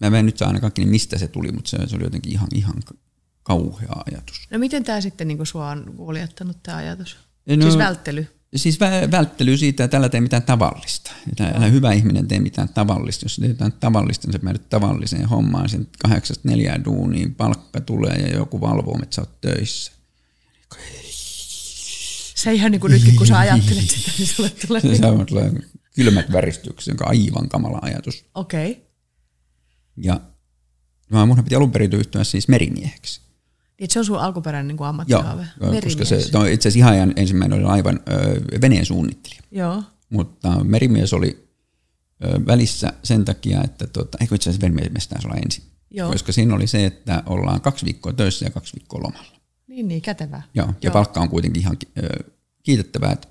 mä 0.09 0.19
en 0.19 0.25
nyt 0.25 0.37
saa 0.37 0.47
ainakaan 0.47 0.73
kiinni, 0.73 0.91
mistä 0.91 1.17
se 1.17 1.27
tuli, 1.27 1.51
mutta 1.51 1.69
se, 1.69 1.77
se 1.87 1.95
oli 1.95 2.03
jotenkin 2.03 2.31
ihan, 2.31 2.47
ihan 2.55 2.75
kauhea 3.43 3.95
ajatus. 4.11 4.47
No 4.49 4.59
miten 4.59 4.83
tämä 4.83 5.01
sitten 5.01 5.27
niinku 5.27 5.45
sua 5.45 5.69
on 5.69 5.93
kuljettanut 5.97 6.57
tämä 6.63 6.77
ajatus? 6.77 7.17
No, 7.47 7.61
siis 7.61 7.77
välttely. 7.77 8.36
Siis 8.55 8.79
vä- 8.79 9.11
välttely 9.11 9.57
siitä, 9.57 9.83
että 9.83 9.97
älä 9.97 10.09
tee 10.09 10.21
mitään 10.21 10.43
tavallista. 10.43 11.11
Älä, 11.39 11.49
älä 11.49 11.65
hyvä 11.65 11.93
ihminen 11.93 12.27
tee 12.27 12.39
mitään 12.39 12.69
tavallista. 12.69 13.25
Jos 13.25 13.35
teet 13.35 13.49
jotain 13.49 13.73
tavallista, 13.79 14.27
niin 14.27 14.33
sä 14.33 14.39
päädyt 14.39 14.69
tavalliseen 14.69 15.25
hommaan. 15.25 15.69
Sen 15.69 15.87
kahdeksasta 15.99 16.49
neljään 16.49 16.85
duuniin 16.85 17.35
palkka 17.35 17.81
tulee 17.81 18.15
ja 18.15 18.37
joku 18.37 18.61
valvoo, 18.61 18.99
että 19.03 19.15
sä 19.15 19.21
oot 19.21 19.41
töissä. 19.41 19.91
Se 22.35 22.53
ihan 22.53 22.71
niin 22.71 22.81
kuin 22.81 22.91
nytkin, 22.91 23.15
kun 23.15 23.27
sä 23.27 23.39
ajattelet 23.39 23.89
sitä, 23.89 24.11
niin 24.17 24.27
sulle 24.27 24.49
tulee... 24.49 24.81
Se 24.81 25.25
tulee 25.27 25.51
kylmät 25.95 26.31
väristykset, 26.31 26.91
joka 26.91 27.05
on 27.05 27.09
aivan 27.09 27.49
kamala 27.49 27.79
ajatus. 27.81 28.25
Okei. 28.35 28.71
Okay. 28.71 28.83
Ja 29.97 30.21
mä 31.11 31.25
mun 31.25 31.43
piti 31.43 31.55
alun 31.55 31.71
perin 31.71 31.93
ryhtyä 31.93 32.23
siis 32.23 32.47
merimieheksi. 32.47 33.21
Niin, 33.79 33.89
se 33.91 33.99
on 33.99 34.05
sun 34.05 34.19
alkuperäinen 34.19 34.67
niin 34.67 34.77
Joo, 34.77 34.87
ammattihaave. 34.87 35.47
koska 35.83 36.05
se, 36.05 36.29
no 36.33 36.45
itse 36.45 36.69
asiassa 36.69 36.93
ihan 36.93 37.13
ensimmäinen 37.15 37.59
oli 37.59 37.67
aivan 37.67 37.99
ö, 38.09 38.41
veneen 38.61 38.85
suunnittelija. 38.85 39.41
Joo. 39.51 39.83
mutta 40.09 40.63
merimies 40.63 41.13
oli 41.13 41.49
ö, 42.25 42.45
välissä 42.47 42.93
sen 43.03 43.25
takia, 43.25 43.63
että 43.63 43.87
tota, 43.87 44.17
eikö 44.21 44.35
itse 44.35 44.49
asiassa 44.49 44.69
merimies 44.69 45.07
taisi 45.07 45.27
olla 45.27 45.37
ensin. 45.45 45.63
Joo. 45.91 46.11
Koska 46.11 46.31
siinä 46.31 46.55
oli 46.55 46.67
se, 46.67 46.85
että 46.85 47.23
ollaan 47.25 47.61
kaksi 47.61 47.85
viikkoa 47.85 48.13
töissä 48.13 48.45
ja 48.45 48.51
kaksi 48.51 48.73
viikkoa 48.75 49.03
lomalla. 49.03 49.37
Niin, 49.67 49.87
niin, 49.87 50.01
kätevää. 50.01 50.43
Joo, 50.53 50.67
ja 50.67 50.73
Joo. 50.83 50.93
palkka 50.93 51.21
on 51.21 51.29
kuitenkin 51.29 51.61
ihan 51.61 51.77
ö, 51.97 52.23
kiitettävää, 52.63 53.11
että 53.11 53.27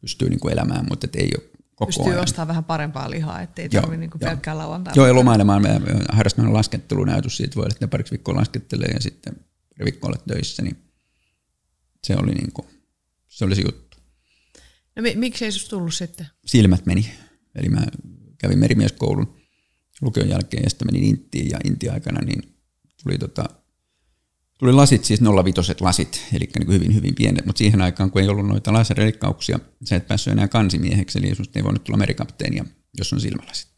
pystyy 0.00 0.28
niin 0.30 0.40
kuin 0.40 0.52
elämään, 0.52 0.86
mutta 0.88 1.06
et 1.06 1.16
ei 1.16 1.30
ole 1.38 1.50
koko 1.74 1.86
Pystyy 1.86 2.12
ajan. 2.12 2.22
ostamaan 2.22 2.48
vähän 2.48 2.64
parempaa 2.64 3.10
lihaa, 3.10 3.40
ettei 3.40 3.68
tarvitse 3.68 4.04
joo. 4.04 4.18
pelkkää 4.18 4.58
lauantai. 4.58 4.92
Joo, 4.96 5.06
ja 5.06 5.14
lomailemaan 5.14 5.62
me 5.62 5.80
harrastamme 6.08 6.50
laskettelun 6.52 7.08
ajatus 7.08 7.36
siitä, 7.36 7.54
voi 7.56 7.62
olla, 7.62 7.72
että 7.72 7.84
ne 7.86 7.90
pariksi 7.90 8.10
viikkoa 8.10 8.34
laskettelee 8.36 8.88
ja 8.88 9.00
sitten 9.00 9.36
pari 9.80 9.92
viikkoa 9.92 10.08
olet 10.08 10.24
töissä, 10.26 10.62
niin 10.62 10.76
se 12.04 12.16
oli, 12.16 12.32
niin 12.32 12.52
kuin, 12.52 12.66
se, 13.28 13.44
oli 13.44 13.56
se 13.56 13.62
juttu. 13.62 13.96
No 14.96 15.02
mi- 15.02 15.16
miksi 15.16 15.44
ei 15.44 15.52
susta 15.52 15.70
tullut 15.70 15.94
sitten? 15.94 16.26
Silmät 16.46 16.86
meni. 16.86 17.10
Eli 17.54 17.68
mä 17.68 17.86
kävin 18.38 18.58
merimieskoulun 18.58 19.36
lukion 20.00 20.28
jälkeen 20.28 20.62
ja 20.62 20.70
sitten 20.70 20.88
menin 20.92 21.04
Intiin 21.04 21.50
ja 21.50 21.58
Intin 21.64 21.92
aikana 21.92 22.20
niin 22.20 22.42
tuli, 23.02 23.18
tota, 23.18 23.44
tuli 24.58 24.72
lasit, 24.72 25.04
siis 25.04 25.20
05 25.44 25.74
lasit, 25.80 26.26
eli 26.32 26.48
niin 26.58 26.66
kuin 26.66 26.74
hyvin 26.74 26.94
hyvin 26.94 27.14
pienet, 27.14 27.46
mutta 27.46 27.58
siihen 27.58 27.82
aikaan 27.82 28.10
kun 28.10 28.22
ei 28.22 28.28
ollut 28.28 28.46
noita 28.46 28.72
laserleikkauksia, 28.72 29.60
sä 29.84 29.96
et 29.96 30.08
päässyt 30.08 30.32
enää 30.32 30.48
kansimieheksi, 30.48 31.18
eli 31.18 31.34
susta 31.34 31.58
ei 31.58 31.64
voinut 31.64 31.84
tulla 31.84 31.98
merikapteenia, 31.98 32.64
jos 32.98 33.12
on 33.12 33.20
silmälasit. 33.20 33.69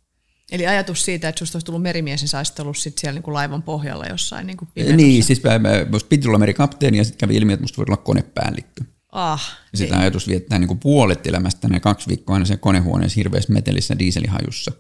Eli 0.52 0.66
ajatus 0.66 1.04
siitä, 1.04 1.28
että 1.28 1.38
susta 1.38 1.56
olisi 1.56 1.66
tullut 1.66 1.82
merimies, 1.82 2.20
niin 2.20 2.28
sä 2.28 2.42
ollut 2.60 2.76
sit 2.76 2.98
siellä 2.98 3.14
niinku 3.14 3.32
laivan 3.32 3.62
pohjalla 3.62 4.06
jossain 4.06 4.46
niinku 4.46 4.68
Niin, 4.96 5.24
siis 5.24 5.42
mä, 5.42 5.58
mä, 5.58 5.70
musta 5.90 6.08
piti 6.08 6.22
tulla 6.22 6.38
merikapteeni 6.38 6.98
ja 6.98 7.04
sitten 7.04 7.18
kävi 7.18 7.36
ilmi, 7.36 7.52
että 7.52 7.62
musta 7.62 7.76
voi 7.76 7.84
olla 7.88 7.96
konepäällikkö. 7.96 8.84
Ah, 9.12 9.58
Ja 9.72 9.78
sitä 9.78 9.98
ajatus 9.98 10.28
viettää 10.28 10.58
niin 10.58 10.68
kuin 10.68 10.80
puolet 10.80 11.26
elämästä 11.26 11.68
ne 11.68 11.80
kaksi 11.80 12.08
viikkoa 12.08 12.34
aina 12.34 12.46
se 12.46 12.56
konehuoneessa 12.56 13.16
hirveässä 13.16 13.52
metelissä 13.52 13.98
dieselihajussa. 13.98 14.72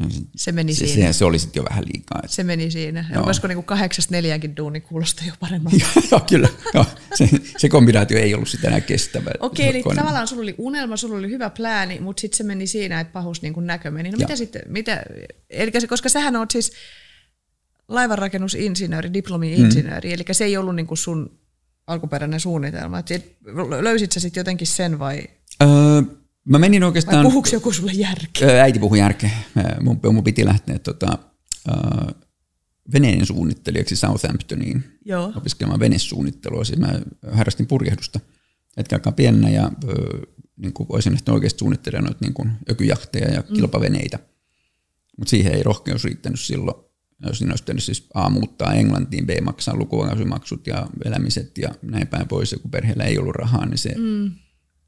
Ja 0.00 0.06
se- 0.36 0.52
meni 0.52 0.74
se, 0.74 0.86
siinä. 0.86 1.12
se, 1.12 1.18
se 1.18 1.24
oli 1.24 1.38
sitten 1.38 1.60
jo 1.60 1.64
vähän 1.70 1.84
liikaa. 1.94 2.22
Se 2.26 2.44
meni 2.44 2.70
siinä. 2.70 3.04
Joo. 3.14 3.24
Olisiko 3.26 3.46
niinku 3.46 3.62
kahdeksasta 3.62 4.14
neljäänkin 4.14 4.56
duuni 4.56 4.80
kuulostaa 4.80 5.26
jo 5.26 5.32
paremmalta? 5.40 5.76
Joo, 6.10 6.20
kyllä. 6.28 6.48
Joo, 6.74 6.84
se, 7.14 7.28
se 7.58 7.68
kombinaatio 7.68 8.18
ei 8.18 8.34
ollut 8.34 8.48
sitä 8.48 8.68
enää 8.68 8.80
kestävä. 8.80 9.30
Okei, 9.40 9.68
eli 9.68 9.82
tavallaan 9.96 10.26
sulla 10.28 10.42
oli 10.42 10.54
unelma, 10.58 10.96
sulla 10.96 11.16
oli 11.18 11.30
hyvä 11.30 11.50
plääni, 11.50 12.00
mutta 12.00 12.20
sitten 12.20 12.36
se 12.36 12.44
meni 12.44 12.66
siinä, 12.66 13.00
että 13.00 13.12
pahus 13.12 13.42
niin 13.42 13.54
näkö 13.60 13.90
meni. 13.90 14.08
No 14.10 14.12
Joo. 14.18 14.18
mitä 14.26 14.36
sitten, 14.36 14.62
mitä, 14.68 15.02
eli 15.50 15.70
se, 15.78 15.86
koska 15.86 16.08
sähän 16.08 16.36
oot 16.36 16.50
siis 16.50 16.72
laivanrakennusinsinööri, 17.88 19.10
diplomi-insinööri, 19.14 20.08
mm. 20.08 20.14
eli 20.14 20.24
se 20.32 20.44
ei 20.44 20.56
ollut 20.56 20.76
niin 20.76 20.86
kuin 20.86 20.98
sun 20.98 21.38
alkuperäinen 21.86 22.40
suunnitelma. 22.40 22.98
Et 22.98 23.08
sit- 23.08 23.36
löysit 23.80 24.12
sä 24.12 24.20
sitten 24.20 24.40
jotenkin 24.40 24.66
sen 24.66 24.98
vai, 24.98 25.22
Öö, 25.62 26.02
mä 26.44 26.58
menin 26.58 26.80
vai 26.82 26.86
oikeastaan... 26.86 27.26
puhuuko 27.26 27.48
joku 27.52 27.72
sulle 27.72 27.92
järkeä? 27.92 28.62
Äiti 28.62 28.78
puhui 28.78 28.98
järkeä. 28.98 29.30
Mun, 29.80 30.00
mun 30.12 30.24
piti 30.24 30.44
lähteä 30.44 30.78
tota, 30.78 31.18
öö, 31.68 32.14
veneen 32.92 33.26
suunnittelijaksi 33.26 33.96
Southamptoniin 33.96 34.84
Joo. 35.04 35.32
opiskelemaan 35.36 35.80
venesuunnittelua. 35.80 36.64
Siis 36.64 36.78
mä 36.78 37.00
harrastin 37.32 37.66
purjehdusta 37.66 38.20
hetken 38.76 38.96
aikaa 38.96 39.12
pienenä 39.12 39.50
ja 39.50 39.70
öö, 39.84 40.20
niin 40.56 40.72
kuin 40.72 40.88
voisin 40.88 41.12
ehkä 41.12 41.32
oikeasti 41.32 41.58
suunnittelemaan 41.58 42.04
noita 42.04 42.24
niin 42.24 42.34
kuin 42.34 42.52
ökyjahteja 42.70 43.32
ja 43.32 43.42
kilpaveneitä. 43.42 44.18
Mutta 45.18 45.30
siihen 45.30 45.54
ei 45.54 45.62
rohkeus 45.62 46.04
riittänyt 46.04 46.40
silloin. 46.40 46.88
Jos 47.26 47.38
siinä 47.38 47.52
olisi 47.52 47.64
pitänyt 47.64 47.82
siis 47.82 48.06
A 48.14 48.30
muuttaa 48.30 48.74
Englantiin, 48.74 49.26
B 49.26 49.30
maksaa 49.42 49.76
lukukausimaksut 49.76 50.66
ja 50.66 50.86
elämiset 51.04 51.58
ja 51.58 51.74
näin 51.82 52.06
päin 52.06 52.28
pois. 52.28 52.52
Ja 52.52 52.58
kun 52.58 52.70
perheellä 52.70 53.04
ei 53.04 53.18
ollut 53.18 53.34
rahaa, 53.36 53.66
niin 53.66 53.78
se 53.78 53.94
mm. 53.98 54.30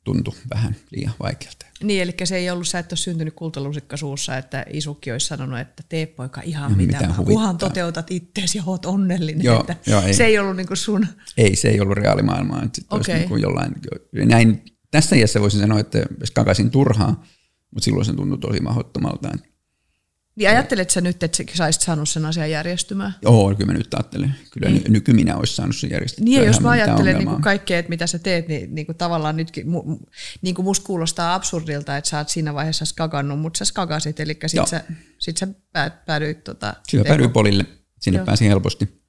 Tuntui 0.04 0.34
vähän 0.54 0.76
liian 0.90 1.14
vaikealta. 1.22 1.66
Niin, 1.82 2.02
eli 2.02 2.14
se 2.24 2.36
ei 2.36 2.50
ollut, 2.50 2.68
sä 2.68 2.78
et 2.78 2.92
ole 2.92 2.96
syntynyt 2.96 3.34
kultalusikka 3.34 3.96
suussa, 3.96 4.36
että 4.36 4.66
isukki 4.72 5.12
olisi 5.12 5.26
sanonut, 5.26 5.58
että 5.58 5.82
tee 5.88 6.06
poika 6.06 6.40
ihan 6.44 6.70
Ihan 6.70 6.76
mitä, 6.76 7.08
mitä 7.26 7.54
toteutat 7.58 8.10
itteesi 8.10 8.58
ja 8.58 8.64
oot 8.66 8.86
onnellinen. 8.86 9.44
Joo, 9.44 9.60
että 9.60 9.76
joo, 9.86 10.02
ei. 10.02 10.14
se 10.14 10.24
ei 10.24 10.38
ollut 10.38 10.56
niinku 10.56 10.76
sun, 10.76 11.06
Ei, 11.36 11.56
se 11.56 11.68
ei 11.68 11.80
ollut 11.80 11.96
reaalimaailmaa. 11.96 12.62
Että 12.62 12.80
Okei. 12.90 13.14
niin 13.14 13.28
kuin 13.28 13.42
jollain, 13.42 13.74
näin, 14.12 14.64
tässä 14.90 15.16
iässä 15.16 15.40
voisin 15.40 15.60
sanoa, 15.60 15.80
että 15.80 15.98
jos 16.20 16.30
kakasin 16.30 16.70
turhaa, 16.70 17.24
mutta 17.70 17.84
silloin 17.84 18.04
se 18.04 18.12
tuntui 18.12 18.38
tosi 18.38 18.60
mahdottomalta. 18.60 19.30
Niin 20.40 20.50
ajattelet 20.50 20.90
sä 20.90 21.00
nyt, 21.00 21.22
että 21.22 21.36
sä 21.36 21.44
saisit 21.54 21.82
saanut 21.82 22.08
sen 22.08 22.24
asian 22.24 22.50
järjestymään? 22.50 23.14
Joo, 23.22 23.54
kyllä 23.54 23.72
mä 23.72 23.78
nyt 23.78 23.94
ajattelen. 23.94 24.34
Kyllä 24.50 24.68
niin. 24.68 24.82
nykyminä 24.88 25.36
olisi 25.36 25.54
saanut 25.54 25.76
sen 25.76 25.90
järjestettyä. 25.90 26.24
Niin, 26.24 26.46
jos 26.46 26.60
mä 26.60 26.70
ajattelen 26.70 27.16
niin 27.16 27.28
kuin 27.28 27.42
kaikkea, 27.42 27.78
että 27.78 27.88
mitä 27.88 28.06
sä 28.06 28.18
teet, 28.18 28.48
niin, 28.48 28.74
niin 28.74 28.86
kuin 28.86 28.98
tavallaan 28.98 29.36
nytkin, 29.36 29.66
niin 30.42 30.54
kuin 30.54 30.64
musta 30.64 30.86
kuulostaa 30.86 31.34
absurdilta, 31.34 31.96
että 31.96 32.10
sä 32.10 32.18
oot 32.18 32.28
siinä 32.28 32.54
vaiheessa 32.54 32.84
skagannut, 32.84 33.40
mutta 33.40 33.58
sä 33.58 33.64
skagasit, 33.64 34.20
eli 34.20 34.38
sit 34.46 34.56
Joo. 34.56 34.66
sä, 34.66 34.84
sit 35.18 35.36
sä 35.36 35.48
päädyit 36.06 36.44
tota, 36.44 36.74
Siinä 36.88 37.04
teko- 37.04 37.08
päädyin 37.08 37.30
polille, 37.30 37.64
sinne 38.00 38.18
Joo. 38.18 38.26
pääsin 38.26 38.48
helposti. 38.48 39.02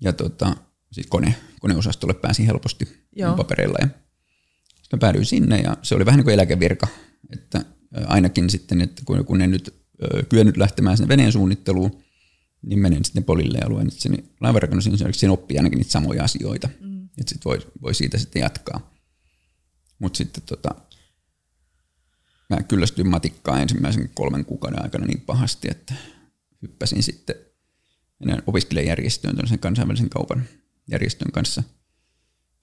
Ja 0.00 0.12
tota, 0.12 0.56
siis 0.92 1.06
kone, 1.06 1.34
koneosastolle 1.60 2.14
pääsin 2.14 2.46
helposti 2.46 3.06
Joo. 3.16 3.36
papereilla. 3.36 3.78
Ja 3.80 3.88
sitten 4.66 4.96
mä 4.96 5.00
päädyin 5.00 5.26
sinne 5.26 5.60
ja 5.60 5.76
se 5.82 5.94
oli 5.94 6.06
vähän 6.06 6.18
niin 6.18 6.24
kuin 6.24 6.34
eläkevirka. 6.34 6.86
Että 7.32 7.64
ainakin 8.06 8.50
sitten, 8.50 8.80
että 8.80 9.02
kun, 9.04 9.24
kun 9.24 9.42
en 9.42 9.50
nyt 9.50 9.79
kyennyt 10.28 10.56
lähtemään 10.56 10.96
sinne 10.96 11.08
veneen 11.08 11.32
suunnitteluun, 11.32 12.02
niin 12.62 12.78
menen 12.78 13.04
sitten 13.04 13.24
polille 13.24 13.58
ja 13.58 13.68
luen 13.68 13.90
sen 13.90 14.24
laivanrakennusinsinööriksi, 14.40 15.20
sen 15.20 15.30
oppii 15.30 15.56
ainakin 15.56 15.76
niitä 15.76 15.90
samoja 15.90 16.24
asioita. 16.24 16.68
Mm. 16.80 17.04
Että 17.04 17.28
sitten 17.28 17.44
voi, 17.44 17.58
voi 17.82 17.94
siitä 17.94 18.18
sitten 18.18 18.40
jatkaa. 18.40 18.92
Mutta 19.98 20.16
sitten 20.16 20.42
tota, 20.46 20.74
mä 22.50 22.62
kyllästyin 22.62 23.08
matikkaan 23.08 23.62
ensimmäisen 23.62 24.10
kolmen 24.14 24.44
kuukauden 24.44 24.82
aikana 24.82 25.06
niin 25.06 25.20
pahasti, 25.20 25.68
että 25.70 25.94
hyppäsin 26.62 27.02
sitten 27.02 27.36
meidän 28.24 28.42
opiskelijajärjestöön, 28.46 29.36
tämmöisen 29.36 29.58
kansainvälisen 29.58 30.10
kaupan 30.10 30.44
järjestön 30.90 31.32
kanssa. 31.32 31.62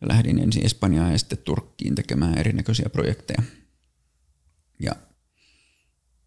Ja 0.01 0.07
lähdin 0.07 0.39
ensin 0.39 0.65
Espanjaan 0.65 1.11
ja 1.11 1.17
sitten 1.17 1.37
Turkkiin 1.37 1.95
tekemään 1.95 2.37
erinäköisiä 2.37 2.89
projekteja. 2.89 3.43
Ja 4.79 4.91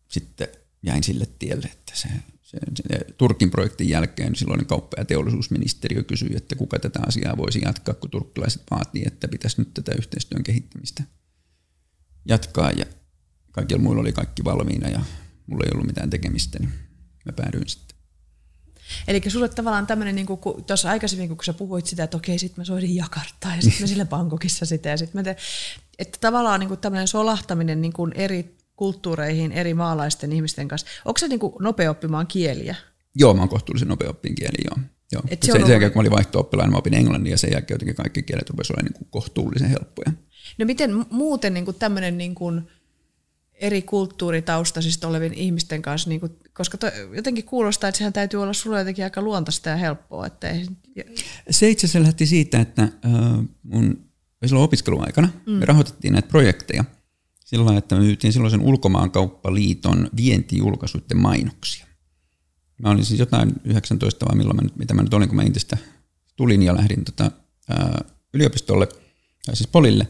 sitten 0.09 0.49
jäin 0.83 1.03
sille 1.03 1.27
tielle, 1.39 1.67
että 1.73 1.93
se, 1.95 2.09
se, 2.43 2.59
se 2.75 3.15
Turkin 3.19 3.51
projektin 3.51 3.89
jälkeen 3.89 4.37
silloin 4.37 4.67
kauppa- 4.67 5.01
ja 5.01 5.05
teollisuusministeriö 5.05 6.05
kysyi, 6.05 6.37
että 6.37 6.57
kuka 6.57 6.79
tätä 6.79 7.01
asiaa 7.07 7.37
voisi 7.37 7.61
jatkaa, 7.65 7.95
kun 7.95 8.11
turkkilaiset 8.11 8.63
vaatii, 8.71 9.03
että 9.07 9.29
pitäisi 9.29 9.61
nyt 9.61 9.75
tätä 9.75 9.93
yhteistyön 9.99 10.43
kehittämistä 10.43 11.03
jatkaa. 12.29 12.71
Ja 12.71 12.87
kaikilla 13.53 13.83
muilla 13.83 14.01
oli 14.01 14.13
kaikki 14.13 14.45
valmiina 14.45 14.89
ja 14.89 15.01
mulla 15.47 15.65
ei 15.65 15.71
ollut 15.75 15.87
mitään 15.87 16.11
tekemistä, 16.11 16.59
niin 16.59 16.73
mä 17.25 17.33
päädyin 17.33 17.69
sitten. 17.69 17.97
Eli 19.09 19.23
sulle 19.29 19.49
tavallaan 19.49 19.87
tämmöinen, 19.87 20.15
niin 20.15 20.27
kuin, 20.27 20.65
tuossa 20.65 20.91
aikaisemmin, 20.91 21.29
kun 21.29 21.45
sä 21.45 21.53
puhuit 21.53 21.87
sitä, 21.87 22.05
että 22.05 22.17
okei, 22.17 22.39
sitten 22.39 22.61
mä 22.61 22.65
soidin 22.65 22.97
Jakarttaan 22.97 23.57
ja 23.57 23.63
sitten 23.63 23.83
mä 23.83 23.87
sillä 23.87 24.05
Bangkokissa 24.05 24.67
sitä 24.67 24.89
ja 24.89 24.97
sitten 24.97 25.19
mä 25.19 25.23
te, 25.23 25.37
että 25.99 26.19
tavallaan 26.21 26.61
niin 26.61 26.69
kuin 26.69 26.81
tämmöinen 26.81 27.09
solahtaminen 27.09 27.81
niin 27.81 27.93
kuin 27.93 28.13
eri 28.13 28.60
kulttuureihin, 28.81 29.53
eri 29.53 29.75
maalaisten 29.75 30.33
ihmisten 30.33 30.69
kanssa. 30.69 30.87
Onko 31.05 31.19
se 31.19 31.29
niin 31.29 31.41
kuin 31.41 31.55
nopea 31.61 31.91
oppimaan 31.91 32.27
kieliä? 32.27 32.77
Joo, 33.15 33.35
mä 33.35 33.41
oon 33.41 33.49
kohtuullisen 33.49 33.89
nopea 33.89 34.11
oppin 34.11 34.35
kieli, 34.35 34.65
joo. 34.65 34.87
joo. 35.13 35.23
Et 35.29 35.43
se 35.43 35.47
se 35.47 35.53
sen, 35.53 35.61
sen 35.61 35.71
jälkeen, 35.71 35.93
kun 35.93 35.99
mä 35.99 36.01
olin 36.01 36.13
vaihto-oppilaana, 36.13 36.73
mä 36.73 36.79
opin 36.79 36.95
englannin 36.95 37.31
ja 37.31 37.39
sen 37.39 37.53
jälkeen 37.53 37.75
jotenkin 37.75 37.97
kaikki 37.97 38.23
kielet 38.23 38.51
rupesivat 38.51 38.77
olemaan 38.77 38.93
niin 38.93 38.99
kuin 38.99 39.11
kohtuullisen 39.11 39.69
helppoja. 39.69 40.13
No 40.59 40.67
miten 40.67 40.91
mu- 40.91 41.07
muuten 41.11 41.55
niin 41.55 41.75
tämmöinen 41.79 42.19
niin 42.19 42.35
kuin 42.35 42.63
eri 43.55 43.83
kulttuuritaustaisista 43.83 45.09
olevien 45.09 45.35
ihmisten 45.35 45.83
kanssa, 45.83 46.09
niin 46.09 46.21
kuin, 46.21 46.33
koska 46.53 46.79
to, 46.79 46.87
jotenkin 47.15 47.45
kuulostaa, 47.45 47.89
että 47.89 47.99
sehän 47.99 48.13
täytyy 48.13 48.43
olla 48.43 48.53
sulle 48.53 48.79
jotenkin 48.79 49.05
aika 49.05 49.23
luontaista 49.23 49.69
ja 49.69 49.77
helppoa. 49.77 50.27
Että 50.27 50.49
ei, 50.49 50.67
Se 51.51 51.69
itse 51.69 51.87
asiassa 51.87 52.07
lähti 52.07 52.27
siitä, 52.27 52.61
että 52.61 52.83
äh, 52.83 52.91
mun 53.63 54.11
silloin 54.47 54.65
opiskeluaikana 54.65 55.29
mm. 55.47 55.53
me 55.53 55.65
rahoitettiin 55.65 56.13
näitä 56.13 56.29
projekteja 56.29 56.85
sillä 57.51 57.79
että 57.79 57.95
me 57.95 58.01
myytiin 58.01 58.33
silloisen 58.33 58.61
ulkomaankauppaliiton 58.61 60.11
vientijulkaisuiden 60.17 61.19
mainoksia. 61.19 61.87
Mä 62.83 62.91
olin 62.91 63.05
siis 63.05 63.21
jotain 63.21 63.53
19 63.65 64.27
vai 64.27 64.37
milloin 64.37 64.57
mä 64.57 64.63
nyt, 64.63 64.77
mitä 64.77 64.95
mä 64.95 65.03
nyt 65.03 65.15
olin, 65.15 65.29
kun 65.29 65.37
mä 65.37 65.43
Intistä 65.43 65.77
tulin 66.37 66.63
ja 66.63 66.77
lähdin 66.77 67.05
tota, 67.05 67.31
ää, 67.69 68.05
yliopistolle, 68.35 68.87
tai 69.47 69.57
siis 69.57 69.67
Polille, 69.67 70.07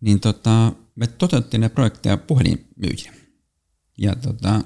niin 0.00 0.20
tota, 0.20 0.72
me 0.94 1.06
toteutettiin 1.06 1.60
näitä 1.60 1.74
projekteja 1.74 2.16
puhelinmyyjiä. 2.16 3.14
Ja 3.98 4.16
tota, 4.16 4.60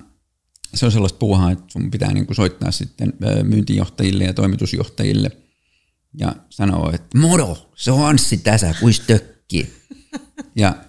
se 0.75 0.87
on 0.87 0.93
sellaista 0.93 1.19
puuhaa, 1.19 1.51
että 1.51 1.65
sun 1.69 1.91
pitää 1.91 2.13
niinku 2.13 2.35
soittaa 2.35 2.71
sitten 2.71 3.13
myyntijohtajille 3.43 4.25
ja 4.25 4.35
toimitusjohtajille 4.35 5.31
ja 6.15 6.37
sanoa, 6.51 6.93
että 6.95 7.19
moro, 7.19 7.73
se 7.77 7.91
on 7.91 8.09
Anssi 8.09 8.37
tässä, 8.37 8.75
kuis 8.81 9.01
tökki. 9.01 9.73
Ja 10.57 10.86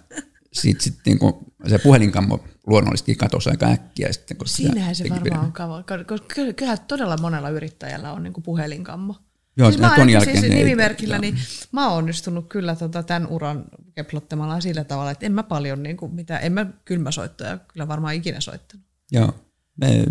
sitten 0.61 0.83
sit, 0.83 0.99
niinku, 1.05 1.53
se 1.67 1.77
puhelinkammo 1.77 2.43
luonnollisesti 2.67 3.15
katosi 3.15 3.49
aika 3.49 3.65
äkkiä. 3.65 4.13
Sitten, 4.13 4.37
koska 4.37 4.55
siinähän 4.57 4.95
se 4.95 5.09
varmaan 5.09 5.45
on 5.45 5.51
kava. 5.51 5.83
Koska 5.83 6.27
ky- 6.35 6.53
kyllähän 6.53 6.77
todella 6.87 7.17
monella 7.21 7.49
yrittäjällä 7.49 8.13
on 8.13 8.23
niin 8.23 8.33
kuin 8.33 8.43
puhelinkammo. 8.43 9.15
Joo, 9.57 9.71
siis 9.71 9.81
mä 9.81 9.95
ton 9.95 10.09
jälkeen 10.09 10.39
siis 10.39 10.51
ei- 10.53 10.59
nimimerkillä, 10.63 11.15
joo. 11.15 11.21
niin 11.21 11.37
mä 11.71 11.87
oon 11.87 11.97
onnistunut 11.97 12.49
kyllä 12.49 12.75
tota 12.75 13.03
tämän 13.03 13.27
uran 13.27 13.65
keplottamalla 13.95 14.61
sillä 14.61 14.83
tavalla, 14.83 15.11
että 15.11 15.25
en 15.25 15.31
mä 15.31 15.43
paljon, 15.43 15.83
niin 15.83 15.97
kuin, 15.97 16.15
mitä, 16.15 16.37
en 16.39 16.51
mä 16.53 16.65
kylmäsoittoja 16.85 17.57
kyllä 17.57 17.87
varmaan 17.87 18.13
ikinä 18.15 18.41
soittanut. 18.41 18.85
Joo. 19.11 19.33
Me, 19.81 20.03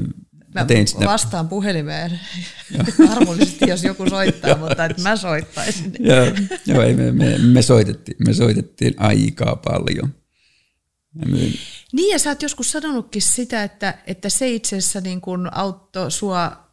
Mä, 0.55 0.61
mä 0.61 0.65
tein 0.67 0.89
sitä. 0.89 1.05
vastaan 1.05 1.49
puhelimeen 1.49 2.21
armollisesti, 3.11 3.69
jos 3.69 3.85
joku 3.85 4.11
soittaa, 4.11 4.57
mutta 4.57 4.85
että 4.85 5.03
mä 5.03 5.17
soittaisin. 5.17 5.93
Joo, 5.99 6.27
joo 6.67 6.83
ei, 6.83 6.95
me, 6.95 7.13
me, 7.13 7.39
me, 7.39 7.63
soitettiin, 7.63 8.17
me 8.27 8.35
soitettiin 8.35 8.95
aikaa 8.97 9.57
paljon. 9.57 10.15
Myin, 11.27 11.55
Niin 11.93 12.13
ja 12.13 12.19
sä 12.19 12.31
oot 12.31 12.43
joskus 12.43 12.73
sanonutkin 12.73 13.23
sitä, 13.23 13.63
että, 13.63 13.99
että 14.07 14.29
se 14.29 14.51
itse 14.51 14.77
asiassa 14.77 15.01
niin 15.01 15.21
kuin 15.21 15.55
auttoi 15.55 16.11
sua 16.11 16.67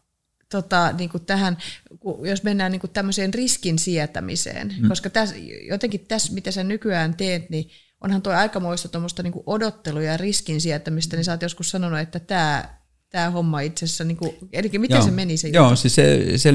tota, 0.50 0.91
niin 0.98 1.10
kuin 1.10 1.26
tähän, 1.26 1.58
kun- 2.00 2.28
jos 2.28 2.44
mennään 2.44 2.72
niin 2.72 2.80
kuin 2.80 2.91
tämmöiseen 2.91 3.34
riskin 3.34 3.80
sietämiseen, 3.80 4.76
mm. 4.80 4.88
koska 4.88 5.10
täs, 5.10 5.34
jotenkin 5.70 6.06
tässä, 6.08 6.34
mitä 6.34 6.52
sä 6.52 6.64
nykyään 6.64 7.16
teet, 7.16 7.50
niin 7.50 7.70
onhan 8.02 8.22
tuo 8.22 8.34
aikamoista 8.34 8.89
tuommoista 8.89 9.24
niin 9.24 9.34
odottelua 9.46 10.02
ja 10.02 10.18
riskin 10.18 10.62
sietämistä, 10.62 11.16
niin 11.16 11.24
sä 11.24 11.32
oot 11.32 11.41
joskus 11.41 11.70
sanonut, 11.70 12.00
että 12.00 12.20
tämä, 12.20 12.70
tämä 13.10 13.30
homma 13.30 13.60
itse 13.60 13.86
asiassa, 13.86 14.04
niin 14.04 14.18
kuin, 14.18 14.32
eli 14.54 14.70
miten 14.78 14.96
joo, 14.96 15.06
se 15.06 15.12
meni 15.12 15.38
se 15.38 15.48
Joo, 15.48 15.66
juttu? 15.66 15.76
siis 15.76 15.96
se, 15.96 16.38
se, 16.38 16.54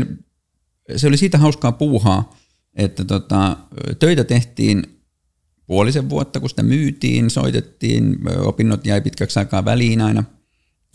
se 0.96 1.06
oli 1.06 1.16
siitä 1.16 1.38
hauskaa 1.38 1.72
puuhaa, 1.72 2.36
että 2.74 3.04
tota, 3.04 3.56
töitä 3.98 4.24
tehtiin 4.24 4.97
puolisen 5.68 6.10
vuotta, 6.10 6.40
kun 6.40 6.50
sitä 6.50 6.62
myytiin, 6.62 7.30
soitettiin, 7.30 8.18
opinnot 8.38 8.86
jäi 8.86 9.00
pitkäksi 9.00 9.38
aikaa 9.38 9.64
väliin 9.64 10.00
aina. 10.00 10.24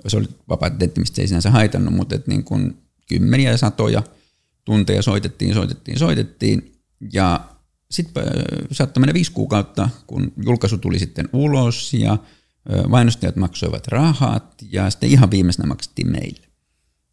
Se 0.07 0.17
oli 0.17 0.27
vapaata 0.49 0.75
tettimistä, 0.77 1.15
se 1.15 1.21
ei 1.21 1.27
sinänsä 1.27 1.51
haitannut, 1.51 1.93
mutta 1.93 2.15
et 2.15 2.27
niin 2.27 2.43
kuin 2.43 2.77
kymmeniä 3.09 3.51
ja 3.51 3.57
satoja 3.57 4.03
tunteja 4.65 5.01
soitettiin, 5.01 5.53
soitettiin, 5.53 5.99
soitettiin. 5.99 6.71
Ja 7.13 7.49
sitten 7.91 8.23
saattoi 8.71 9.01
mennä 9.01 9.13
viisi 9.13 9.31
kuukautta, 9.31 9.89
kun 10.07 10.31
julkaisu 10.45 10.77
tuli 10.77 10.99
sitten 10.99 11.29
ulos 11.33 11.93
ja 11.93 12.17
mainostajat 12.87 13.35
maksoivat 13.35 13.87
rahat 13.87 14.55
ja 14.71 14.89
sitten 14.89 15.09
ihan 15.09 15.31
viimeisenä 15.31 15.67
maksettiin 15.67 16.11
meille. 16.11 16.47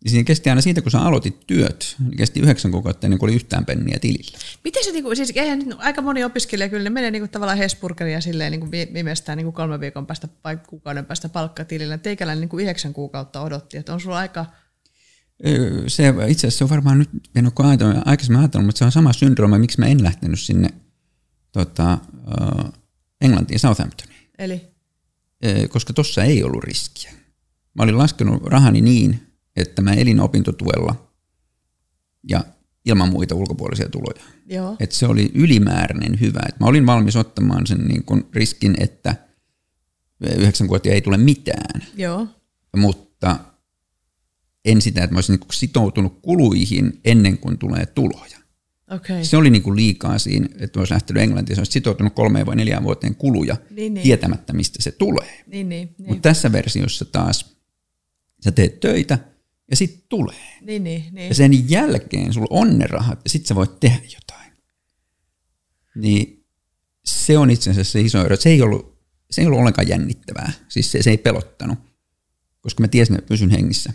Ja 0.04 0.10
siinä 0.10 0.24
kesti 0.24 0.50
aina 0.50 0.60
siitä, 0.60 0.82
kun 0.82 0.90
sä 0.90 1.00
aloitit 1.00 1.46
työt, 1.46 1.96
niin 1.98 2.16
kesti 2.16 2.40
yhdeksän 2.40 2.70
kuukautta 2.70 3.06
ennen 3.06 3.18
kuin 3.18 3.28
oli 3.30 3.36
yhtään 3.36 3.66
penniä 3.66 3.98
tilillä. 3.98 4.38
Miten 4.64 4.84
se, 4.84 4.92
niinku, 4.92 5.14
siis 5.14 5.32
eihän 5.34 5.58
nyt 5.58 5.76
aika 5.78 6.02
moni 6.02 6.24
opiskelija 6.24 6.68
kyllä, 6.68 6.84
ne 6.84 6.90
menee 6.90 7.10
niinku 7.10 7.28
tavallaan 7.28 7.58
Hesburgeria 7.58 8.20
silleen 8.20 8.52
niinku 8.52 8.70
vi- 8.70 8.90
viimeistään 8.92 9.36
niinku 9.36 9.52
kolmen 9.52 9.80
viikon 9.80 10.06
päästä 10.06 10.28
vai 10.44 10.56
kuukauden 10.56 11.06
päästä 11.06 11.28
palkkatilillä. 11.28 11.98
Teikäläinen 11.98 12.40
niinku 12.40 12.58
yhdeksän 12.58 12.92
kuukautta 12.92 13.40
odotti, 13.40 13.76
että 13.76 13.94
on 13.94 14.00
sulla 14.00 14.18
aika, 14.18 14.46
Se 15.86 16.14
itse 16.28 16.46
asiassa 16.46 16.58
se 16.58 16.64
on 16.64 16.70
varmaan 16.70 16.98
nyt, 16.98 17.10
en 17.34 17.46
ole 17.46 17.68
ajatellut, 17.68 17.96
aikaisemmin 18.04 18.40
ajatellut, 18.40 18.66
mutta 18.66 18.78
se 18.78 18.84
on 18.84 18.92
sama 18.92 19.12
syndrooma, 19.12 19.58
miksi 19.58 19.80
mä 19.80 19.86
en 19.86 20.02
lähtenyt 20.02 20.40
sinne 20.40 20.68
tota, 21.52 21.98
uh, 22.12 22.72
Englantiin, 23.20 23.60
Southamptoniin, 23.60 24.30
eli 24.38 24.70
koska 25.68 25.92
tuossa 25.92 26.24
ei 26.24 26.44
ollut 26.44 26.64
riskiä. 26.64 27.12
Mä 27.74 27.82
olin 27.82 27.98
laskenut 27.98 28.42
rahani 28.46 28.80
niin, 28.80 29.29
että 29.56 29.82
mä 29.82 29.92
elin 29.92 30.20
opintotuella 30.20 31.10
ja 32.28 32.44
ilman 32.84 33.08
muita 33.08 33.34
ulkopuolisia 33.34 33.88
tuloja. 33.88 34.22
joo, 34.46 34.76
Et 34.80 34.92
se 34.92 35.06
oli 35.06 35.30
ylimääräinen 35.34 36.20
hyvä. 36.20 36.40
Et 36.48 36.60
mä 36.60 36.66
olin 36.66 36.86
valmis 36.86 37.16
ottamaan 37.16 37.66
sen 37.66 37.78
niin 37.78 38.04
kun 38.04 38.28
riskin, 38.34 38.74
että 38.78 39.16
yhdeksän 40.36 40.68
vuotta 40.68 40.88
ei 40.88 41.00
tule 41.00 41.16
mitään, 41.16 41.82
joo, 41.96 42.26
mutta 42.76 43.38
en 44.64 44.82
sitä, 44.82 45.04
että 45.04 45.14
mä 45.14 45.16
olisin 45.16 45.32
niin 45.32 45.48
sitoutunut 45.52 46.18
kuluihin 46.22 47.00
ennen 47.04 47.38
kuin 47.38 47.58
tulee 47.58 47.86
tuloja. 47.86 48.40
Okay. 48.90 49.24
Se 49.24 49.36
oli 49.36 49.50
niin 49.50 49.62
kuin 49.62 49.76
liikaa 49.76 50.18
siinä, 50.18 50.48
että 50.58 50.78
mä 50.78 50.80
olisin 50.80 50.94
lähtenyt 50.94 51.22
Englantiin, 51.22 51.56
se 51.56 51.60
olisi 51.60 51.72
sitoutunut 51.72 52.14
kolmeen 52.14 52.46
vai 52.46 52.56
neljään 52.56 52.82
vuoteen 52.82 53.14
kuluja 53.14 53.56
Niin, 53.70 53.94
niin. 53.94 54.02
tietämättä, 54.04 54.52
mistä 54.52 54.82
se 54.82 54.92
tulee. 54.92 55.44
Niin, 55.46 55.68
niin, 55.68 55.94
niin. 55.98 56.08
Mutta 56.08 56.28
tässä 56.28 56.52
versiossa 56.52 57.04
taas 57.04 57.56
sä 58.44 58.52
teet 58.52 58.80
töitä 58.80 59.18
ja 59.70 59.76
sitten 59.76 60.02
tulee. 60.08 60.58
niin, 60.62 60.84
niin, 60.84 61.04
niin. 61.12 61.28
Ja 61.28 61.34
sen 61.34 61.70
jälkeen 61.70 62.32
sulla 62.32 62.46
on 62.50 62.78
ne 62.78 62.86
rahat 62.86 63.20
ja 63.24 63.30
sitten 63.30 63.48
sä 63.48 63.54
voit 63.54 63.80
tehdä 63.80 64.00
jotain. 64.14 64.52
Niin 65.96 66.46
se 67.04 67.38
on 67.38 67.50
itse 67.50 67.70
asiassa 67.70 67.92
se 67.92 68.00
iso 68.00 68.24
ero. 68.24 68.36
Se 68.36 68.50
ei 68.50 68.62
ollut, 68.62 68.98
se 69.30 69.40
ei 69.40 69.46
ollut 69.46 69.60
ollenkaan 69.60 69.88
jännittävää. 69.88 70.52
Siis 70.68 70.92
se, 70.92 71.02
se 71.02 71.10
ei 71.10 71.18
pelottanut, 71.18 71.78
koska 72.60 72.80
mä 72.80 72.88
tiesin, 72.88 73.18
että 73.18 73.28
pysyn 73.28 73.50
hengissä. 73.50 73.92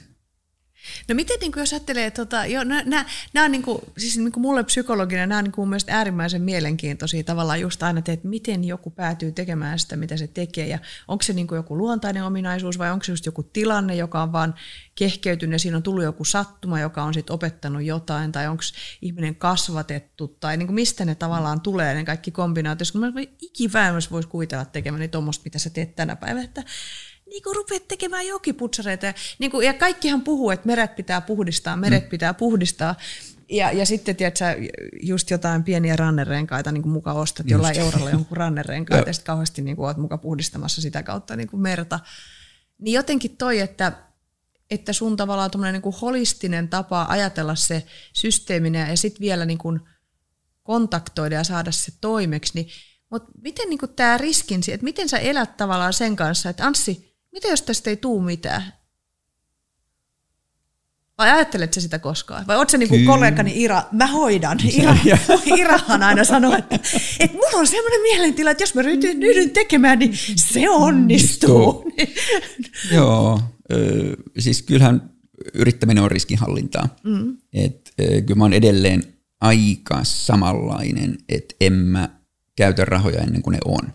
No 1.08 1.16
miten, 1.16 1.38
niin 1.40 1.52
kuin, 1.52 1.62
jos 1.62 1.74
ajattelee, 1.74 2.12
tota, 2.12 2.46
jo, 2.46 2.64
nämä, 2.64 3.06
nämä 3.34 3.46
on 3.46 3.52
niin 3.52 3.62
kuin, 3.62 3.82
siis 3.98 4.18
niin 4.18 4.32
kuin 4.32 4.42
mulle 4.42 4.64
psykologina, 4.64 5.26
nämä 5.26 5.40
on 5.40 5.44
niin 5.44 5.52
kuin 5.52 5.64
mun 5.64 5.70
mielestä 5.70 5.98
äärimmäisen 5.98 6.42
mielenkiintoisia 6.42 7.24
tavallaan 7.24 7.62
just 7.62 7.84
aina, 7.84 8.00
että 8.00 8.28
miten 8.28 8.64
joku 8.64 8.90
päätyy 8.90 9.32
tekemään 9.32 9.80
sitä, 9.80 9.96
mitä 9.96 10.18
se 10.18 10.28
tekee, 10.28 10.68
ja 10.68 10.80
onko 11.08 11.24
se 11.24 11.34
niin 11.34 11.48
kuin 11.48 11.58
joku 11.58 11.78
luontainen 11.78 12.24
ominaisuus 12.24 12.78
vai 12.78 12.92
onko 12.92 13.04
se 13.04 13.12
just 13.12 13.26
joku 13.26 13.44
tilanne, 13.44 13.96
joka 13.96 14.22
on 14.22 14.32
vaan 14.32 14.56
kehkeytynyt 14.96 15.54
ja 15.54 15.60
siinä 15.60 15.78
on 15.78 15.84
tullut 15.84 16.04
joku 16.04 16.26
sattuma, 16.26 16.80
joka 16.80 17.04
on 17.04 17.14
sitten 17.14 17.34
opettanut 17.34 17.84
jotain, 17.84 18.32
tai 18.32 18.48
onko 18.48 18.64
ihminen 19.02 19.36
kasvatettu, 19.36 20.28
tai 20.28 20.58
niin 20.58 20.68
kuin 20.68 20.76
mistä 20.76 21.06
ne 21.06 21.16
tavallaan 21.16 21.62
tulee, 21.62 21.94
ne 21.94 22.06
kaikki 22.06 22.32
kombinaatiot, 22.32 22.92
kun 22.92 23.02
mä 23.02 23.22
ikivähemmässä 23.42 24.12
voisi 24.12 24.30
kuvitella 24.30 24.66
tekemäni 24.66 25.08
tuommoista, 25.08 25.44
mitä 25.46 25.60
sä 25.60 25.70
teet 25.70 25.96
tänä 25.96 26.16
päivänä, 26.16 26.44
että 26.44 26.64
niin 27.26 27.44
kuin 27.44 27.56
rupeat 27.56 27.88
tekemään 27.88 28.28
jokiputsareita. 28.28 29.06
Ja, 29.06 29.14
niin 29.40 29.52
kuin, 29.52 29.66
ja 29.66 29.74
kaikkihan 29.74 30.22
puhuu, 30.22 30.52
että 30.52 30.68
meret 30.68 30.96
pitää 30.96 31.22
puhdistaa, 31.22 31.78
meret 31.78 32.04
mm. 32.04 32.10
pitää 32.10 32.34
puhdistaa. 32.34 32.96
Ja, 33.50 33.72
ja 33.72 33.86
sitten 33.86 34.16
tiedät 34.16 34.38
sä, 34.38 34.56
just 35.02 35.30
jotain 35.30 35.64
pieniä 35.64 35.96
rannerenkaita 35.96 36.72
niin 36.72 36.88
muka 36.88 37.14
ostat 37.14 37.50
jollain 37.50 37.80
eurolla 37.80 38.10
jonkun 38.10 38.38
rannerenkaita 38.44 39.10
ja 39.10 39.14
sitten 39.14 39.26
kauheasti 39.26 39.62
niin 39.62 39.76
kuin, 39.76 39.86
oot 39.86 39.98
muka 39.98 40.18
puhdistamassa 40.18 40.82
sitä 40.82 41.04
kautta 41.04 41.36
niin 41.36 41.48
kuin 41.48 41.62
merta. 41.62 42.00
Niin 42.78 42.94
jotenkin 42.94 43.38
toi, 43.38 43.60
että, 43.60 43.92
että 44.72 44.94
sun 44.94 45.18
tavallaan 45.18 45.52
niin 45.72 45.82
kuin 45.82 45.96
holistinen 46.02 46.70
tapa 46.70 47.06
ajatella 47.10 47.56
se 47.56 47.86
systeeminen 48.14 48.90
ja 48.90 48.98
sitten 48.98 49.22
vielä 49.22 49.46
niin 49.46 49.58
kuin 49.58 49.80
kontaktoida 50.64 51.36
ja 51.36 51.44
saada 51.44 51.72
se 51.72 51.92
toimeksi, 52.02 52.52
niin 52.56 52.68
mutta 53.10 53.32
miten 53.42 53.70
niin 53.70 53.80
tämä 53.96 54.18
riskin, 54.18 54.62
että 54.72 54.84
miten 54.84 55.10
sä 55.10 55.18
elät 55.18 55.58
tavallaan 55.58 55.94
sen 55.94 56.16
kanssa, 56.16 56.50
että 56.50 56.66
Anssi, 56.66 57.15
mitä 57.36 57.48
jos 57.48 57.62
tästä 57.62 57.90
ei 57.90 57.98
tuu 57.98 58.22
mitään? 58.22 58.74
Vai 61.18 61.32
ajattelet 61.32 61.74
sä 61.74 61.82
sitä 61.82 62.00
koskaan? 62.00 62.48
Vai 62.48 62.58
oot 62.58 62.70
sä 62.70 62.78
niinku 62.78 62.96
kollegani 63.06 63.64
Ira, 63.64 63.84
mä 63.92 64.08
hoidan. 64.08 64.60
Ira, 64.74 64.98
Irahan 65.58 66.04
aina 66.04 66.24
sanoo, 66.24 66.58
että, 66.58 66.80
että 67.20 67.38
mulla 67.38 67.60
on 67.60 67.68
semmoinen 67.68 68.02
mielentila, 68.02 68.52
että 68.52 68.64
jos 68.64 68.76
mä 68.76 68.82
ryhdyn, 68.82 69.22
ryhdyn 69.22 69.50
tekemään, 69.50 70.00
niin 70.00 70.14
se 70.36 70.70
onnistuu. 70.70 71.92
Joo, 72.96 73.40
ö, 73.72 74.16
siis 74.40 74.62
kyllähän 74.62 75.10
yrittäminen 75.54 76.04
on 76.04 76.12
riskinhallintaa. 76.12 76.96
Mm. 77.04 77.38
Et, 77.54 77.94
ö, 78.02 78.22
kyllä 78.22 78.38
mä 78.38 78.44
oon 78.44 78.54
edelleen 78.54 79.04
aika 79.42 80.00
samanlainen, 80.04 81.18
että 81.30 81.56
en 81.62 81.74
mä 81.74 82.10
käytä 82.56 82.86
rahoja 82.86 83.22
ennen 83.22 83.42
kuin 83.42 83.52
ne 83.52 83.60
on. 83.66 83.94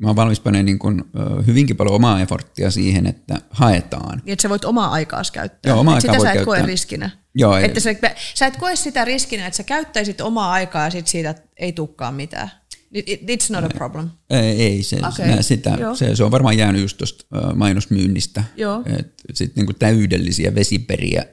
Mä 0.00 0.06
oon 0.06 0.16
valmis 0.16 0.40
panemaan 0.40 0.64
niin 0.66 0.78
kun, 0.78 1.04
ö, 1.18 1.42
hyvinkin 1.42 1.76
paljon 1.76 1.94
omaa 1.96 2.20
efforttia 2.20 2.70
siihen, 2.70 3.06
että 3.06 3.40
haetaan. 3.50 4.22
Niin, 4.24 4.32
että 4.32 4.42
sä 4.42 4.48
voit 4.48 4.64
omaa 4.64 4.88
aikaas 4.90 5.30
käyttää. 5.30 5.70
Joo, 5.70 5.80
omaa 5.80 5.94
aikaa 5.94 6.14
sitä 6.14 6.24
sä 6.24 6.32
et 6.32 6.44
koe 6.44 6.56
käyttää. 6.56 6.66
riskinä. 6.66 7.10
Joo, 7.34 7.56
ei- 7.56 7.64
että 7.64 7.80
sä, 7.80 7.94
sä 8.34 8.46
et 8.46 8.56
koe 8.56 8.76
sitä 8.76 9.04
riskinä, 9.04 9.46
että 9.46 9.56
sä 9.56 9.62
käyttäisit 9.62 10.20
omaa 10.20 10.52
aikaa 10.52 10.84
ja 10.84 10.90
sit 10.90 11.06
siitä 11.06 11.34
ei 11.56 11.72
tukkaan 11.72 12.14
mitään. 12.14 12.50
It, 12.92 13.08
it, 13.08 13.20
it's 13.22 13.52
not 13.52 13.64
a 13.64 13.68
problem. 13.68 14.10
Ei, 14.30 14.62
ei 14.62 14.82
se, 14.82 14.96
okay. 14.96 15.42
sitä, 15.42 15.78
se, 15.94 16.16
se 16.16 16.24
on 16.24 16.30
varmaan 16.30 16.58
jäänyt 16.58 16.82
just 16.82 16.96
tuosta 16.98 17.26
mainosmyynnistä. 17.54 18.44
Joo. 18.56 18.82
Et 18.98 19.14
sit 19.34 19.56
niinku 19.56 19.72
täydellisiä 19.72 20.54
vesiperiä, 20.54 21.24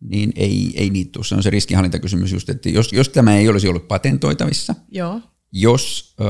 niin 0.00 0.32
ei, 0.36 0.72
ei 0.76 0.90
niitä 0.90 1.12
tule. 1.12 1.24
Se 1.24 1.34
on 1.34 1.42
se 1.42 1.50
riskihallintakysymys 1.50 2.32
just, 2.32 2.48
että 2.50 2.68
jos, 2.68 2.92
jos 2.92 3.08
tämä 3.08 3.36
ei 3.36 3.48
olisi 3.48 3.68
ollut 3.68 3.88
patentoitavissa, 3.88 4.74
Joo. 4.90 5.20
jos 5.52 6.14
ö, 6.20 6.24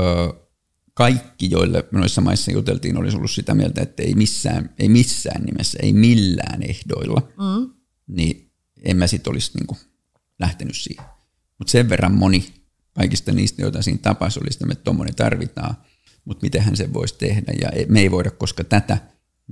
kaikki, 0.95 1.51
joille 1.51 1.83
me 1.91 1.99
noissa 1.99 2.21
maissa 2.21 2.51
juteltiin, 2.51 2.97
olisi 2.97 3.17
ollut 3.17 3.31
sitä 3.31 3.53
mieltä, 3.53 3.81
että 3.81 4.03
ei 4.03 4.15
missään, 4.15 4.73
ei 4.79 4.89
missään 4.89 5.43
nimessä, 5.43 5.79
ei 5.81 5.93
millään 5.93 6.63
ehdoilla, 6.63 7.21
mm. 7.21 7.73
niin 8.07 8.51
en 8.83 8.97
mä 8.97 9.07
sitten 9.07 9.31
olisi 9.31 9.51
niinku 9.57 9.77
lähtenyt 10.39 10.75
siihen. 10.77 11.05
Mutta 11.57 11.71
sen 11.71 11.89
verran 11.89 12.13
moni 12.13 12.53
kaikista 12.93 13.31
niistä, 13.31 13.61
joita 13.61 13.81
siinä 13.81 13.99
tapasi, 14.01 14.39
oli 14.39 14.51
sitä, 14.51 14.65
että 14.71 14.83
tuommoinen 14.83 15.15
tarvitaan, 15.15 15.75
mutta 16.25 16.43
mitenhän 16.43 16.75
se 16.75 16.93
voisi 16.93 17.15
tehdä, 17.17 17.53
ja 17.61 17.69
me 17.89 17.99
ei 17.99 18.11
voida, 18.11 18.31
koska 18.31 18.63
tätä, 18.63 18.97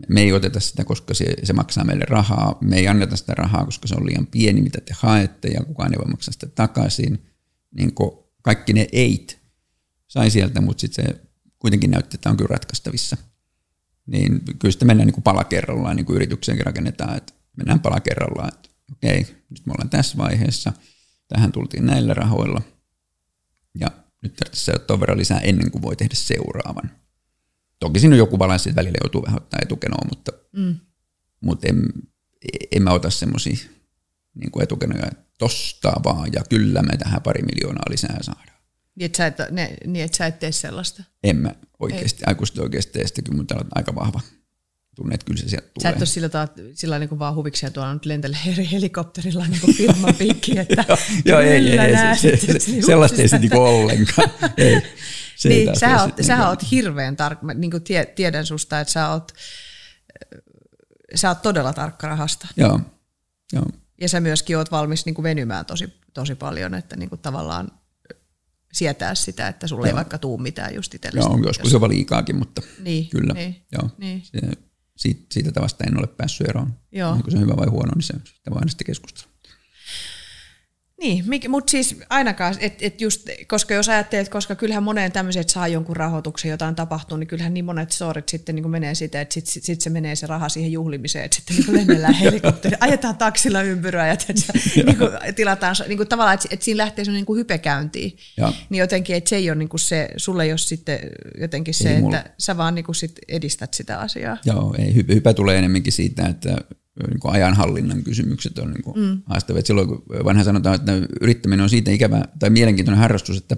me 0.09 0.21
ei 0.21 0.33
oteta 0.33 0.59
sitä, 0.59 0.83
koska 0.83 1.13
se, 1.13 1.25
se 1.43 1.53
maksaa 1.53 1.83
meille 1.83 2.05
rahaa, 2.09 2.57
me 2.61 2.77
ei 2.77 2.87
anneta 2.87 3.15
sitä 3.15 3.33
rahaa, 3.33 3.65
koska 3.65 3.87
se 3.87 3.95
on 3.95 4.05
liian 4.05 4.27
pieni, 4.27 4.61
mitä 4.61 4.81
te 4.81 4.93
haette, 4.97 5.47
ja 5.47 5.63
kukaan 5.63 5.93
ei 5.93 5.99
voi 5.99 6.11
maksaa 6.11 6.31
sitä 6.31 6.47
takaisin. 6.47 7.25
Niin 7.77 7.91
kaikki 8.41 8.73
ne 8.73 8.87
eit 8.91 9.39
sai 10.07 10.29
sieltä, 10.29 10.61
mutta 10.61 10.81
sitten 10.81 11.05
se 11.05 11.21
kuitenkin 11.63 11.91
näytti, 11.91 12.17
että 12.17 12.29
on 12.29 12.37
kyllä 12.37 12.53
ratkaistavissa. 12.53 13.17
Niin 14.05 14.41
kyllä 14.59 14.71
sitten 14.71 14.87
mennään 14.87 15.07
niin 15.07 15.13
kuin 15.13 15.23
pala 15.23 15.43
kerrallaan, 15.43 15.95
niin 15.95 16.05
kuin 16.05 16.15
yritykseenkin 16.15 16.65
rakennetaan, 16.65 17.17
että 17.17 17.33
mennään 17.57 17.79
pala 17.79 17.99
kerrallaan, 17.99 18.53
että 18.53 18.69
okei, 18.91 19.19
nyt 19.49 19.65
me 19.65 19.71
ollaan 19.71 19.89
tässä 19.89 20.17
vaiheessa, 20.17 20.73
tähän 21.27 21.51
tultiin 21.51 21.85
näillä 21.85 22.13
rahoilla. 22.13 22.61
Ja 23.79 23.91
nyt 24.21 24.35
tarvitsisi 24.35 24.71
ottaa 24.75 24.99
verran 24.99 25.17
lisää 25.17 25.39
ennen 25.39 25.71
kuin 25.71 25.81
voi 25.81 25.95
tehdä 25.95 26.15
seuraavan. 26.15 26.91
Toki 27.79 27.99
siinä 27.99 28.13
on 28.13 28.17
joku 28.17 28.37
balanssi, 28.37 28.69
että 28.69 28.79
välillä 28.79 28.97
joutuu 29.03 29.23
vähän 29.23 29.41
ottaa 29.41 29.59
etukenoa, 29.63 30.07
mutta, 30.09 30.31
mm. 30.57 30.75
mutta 31.41 31.67
en, 31.67 31.83
en 32.71 32.83
mä 32.83 32.91
ota 32.91 33.09
semmoisia 33.09 33.57
niin 34.35 34.61
etukenoja, 34.63 35.07
että 35.11 35.25
tosta 35.39 35.93
vaan 36.03 36.33
ja 36.33 36.43
kyllä 36.49 36.81
me 36.81 36.97
tähän 36.97 37.21
pari 37.21 37.41
miljoonaa 37.41 37.85
lisää 37.89 38.23
saadaan. 38.23 38.52
Niin, 38.95 39.05
että 39.05 39.17
sä 39.17 39.27
et, 39.27 39.35
ne, 39.51 39.77
niin, 39.85 40.05
että 40.05 40.17
sä 40.17 40.25
et 40.25 40.39
tee 40.39 40.51
sellaista? 40.51 41.03
En 41.23 41.37
mä 41.37 41.55
oikeasti, 41.79 42.23
aikuisesti 42.25 42.61
oikeasti 42.61 42.93
tee 42.93 43.07
sitä, 43.07 43.21
kyllä 43.21 43.37
mutta 43.37 43.55
on 43.55 43.67
aika 43.75 43.95
vahva 43.95 44.21
tunne, 44.95 45.15
että 45.15 45.25
kyllä 45.25 45.41
se 45.41 45.49
sieltä 45.49 45.67
tulee. 45.67 45.83
Sä 45.83 45.89
et 45.89 45.97
ole 45.97 46.05
sillä, 46.05 46.29
taat, 46.29 46.51
sillä 46.73 46.99
niin 46.99 47.09
kuin 47.09 47.19
vaan 47.19 47.35
huviksi 47.35 47.71
tuolla 47.71 47.93
nyt 47.93 48.05
lentele 48.05 48.37
helikopterilla 48.71 49.47
niin 49.47 49.61
kuin 49.61 49.75
firman 49.75 50.15
piikki, 50.15 50.59
että 50.59 50.85
Joo, 51.25 51.39
ei, 51.39 51.49
ei, 51.49 51.79
ei, 51.79 52.17
se, 52.17 52.37
se, 52.37 52.59
se, 52.59 52.81
sellaista 52.81 53.21
ei 53.21 53.27
se 53.27 53.39
niin 53.39 53.55
ollenkaan. 53.55 54.29
ei, 54.57 54.81
se 55.35 55.49
niin, 55.49 55.69
ei 55.69 55.75
sä, 55.75 56.01
oot, 56.01 56.13
sä 56.21 56.49
oot 56.49 56.71
hirveän 56.71 57.15
tarkka, 57.15 57.53
niin 57.53 57.71
kuin 57.71 57.83
tie, 57.83 58.05
tiedän 58.05 58.45
susta, 58.45 58.79
että 58.79 58.93
sä 58.93 59.09
oot, 59.09 59.31
sä 61.15 61.29
oot 61.29 61.41
todella 61.41 61.73
tarkka 61.73 62.07
rahasta. 62.07 62.47
Joo, 62.57 62.79
joo. 63.53 63.65
Ja 64.01 64.09
sä 64.09 64.19
myöskin 64.19 64.57
oot 64.57 64.71
valmis 64.71 65.05
niin 65.05 65.15
kuin 65.15 65.23
venymään 65.23 65.65
tosi, 65.65 65.93
tosi 66.13 66.35
paljon, 66.35 66.73
että 66.73 66.95
niin 66.95 67.09
kuin 67.09 67.21
tavallaan 67.21 67.71
sietää 68.73 69.15
sitä, 69.15 69.47
että 69.47 69.67
sulle 69.67 69.87
ei 69.87 69.95
vaikka 69.95 70.17
tuu 70.17 70.37
mitään 70.37 70.75
just 70.75 70.93
itsellesi. 70.93 71.27
Joo, 71.27 71.39
joskus 71.45 71.71
jopa 71.71 71.89
liikaakin, 71.89 72.35
mutta 72.35 72.61
niin, 72.83 73.09
kyllä. 73.09 73.33
Niin, 73.33 73.65
joo. 73.71 73.89
Niin. 73.97 74.21
Se, 74.25 74.39
siitä, 74.97 75.25
siitä 75.31 75.51
tavasta 75.51 75.83
en 75.83 75.99
ole 75.99 76.07
päässyt 76.07 76.49
eroon. 76.49 76.73
Joo. 76.91 77.11
Onko 77.11 77.31
se 77.31 77.39
hyvä 77.39 77.57
vai 77.57 77.67
huono, 77.67 77.91
niin 77.95 78.03
se, 78.03 78.13
sitä 78.13 78.51
voi 78.51 78.57
aina 78.57 78.69
sitten 78.69 78.85
keskustella. 78.85 79.32
Niin, 81.03 81.51
mutta 81.51 81.71
siis 81.71 81.95
ainakaan, 82.09 82.55
että 82.59 82.85
et 82.85 83.01
just, 83.01 83.29
koska 83.47 83.73
jos 83.73 83.89
ajattelet, 83.89 84.29
koska 84.29 84.55
kyllähän 84.55 84.83
moneen 84.83 85.11
tämmöiset 85.11 85.49
saa 85.49 85.67
jonkun 85.67 85.95
rahoituksen, 85.95 86.51
jotain 86.51 86.75
tapahtuu, 86.75 87.17
niin 87.17 87.27
kyllähän 87.27 87.53
niin 87.53 87.65
monet 87.65 87.91
storit 87.91 88.29
sitten 88.29 88.55
niin 88.55 88.69
menee 88.69 88.95
sitä, 88.95 89.21
että 89.21 89.33
sitten 89.33 89.53
sit, 89.53 89.63
sit 89.63 89.81
se 89.81 89.89
menee 89.89 90.15
se 90.15 90.27
raha 90.27 90.49
siihen 90.49 90.71
juhlimiseen, 90.71 91.25
että 91.25 91.37
sitten 91.37 91.55
niin 91.55 91.75
lennellään 91.75 92.13
helikopteri, 92.23 92.77
ajetaan 92.79 93.17
taksilla 93.17 93.61
ympyrää 93.61 94.07
ja 94.07 94.15
niin 94.85 94.97
kuin, 94.97 95.09
tilataan, 95.35 95.75
niin 95.87 95.97
kuin 95.97 96.09
tavallaan, 96.09 96.33
että, 96.33 96.47
että 96.51 96.65
siinä 96.65 96.77
lähtee 96.77 97.05
semmoinen 97.05 97.25
niin 97.27 97.37
hype 97.37 97.57
käyntiin. 97.57 98.17
Ja. 98.37 98.53
Niin 98.69 98.79
jotenkin, 98.79 99.15
että 99.15 99.29
se 99.29 99.35
ei 99.35 99.49
ole 99.49 99.57
niin 99.57 99.69
kuin 99.69 99.79
se, 99.79 100.09
sulle 100.17 100.47
jos 100.47 100.69
sitten 100.69 100.99
jotenkin 101.41 101.73
se, 101.73 101.89
ei 101.89 101.95
että 101.95 102.01
mulla. 102.01 102.23
sä 102.37 102.57
vaan 102.57 102.75
niin 102.75 102.85
kuin 102.85 102.95
sit 102.95 103.19
edistät 103.27 103.73
sitä 103.73 103.99
asiaa. 103.99 104.37
Joo, 104.45 104.75
ei, 104.79 104.95
hype 104.95 105.33
tulee 105.33 105.57
enemmänkin 105.57 105.93
siitä, 105.93 106.27
että 106.27 106.57
niin 107.09 107.19
kuin 107.19 107.33
ajanhallinnan 107.33 108.03
kysymykset 108.03 108.59
on 108.59 108.71
niin 108.71 108.83
kuin 108.83 108.99
mm. 108.99 109.21
haastavia. 109.25 109.61
silloin 109.65 109.87
kun 109.87 110.03
vanha 110.23 110.43
sanotaan, 110.43 110.75
että 110.75 110.91
yrittäminen 111.21 111.63
on 111.63 111.69
siitä 111.69 111.91
ikävä 111.91 112.23
tai 112.39 112.49
mielenkiintoinen 112.49 112.99
harrastus, 112.99 113.37
että 113.37 113.57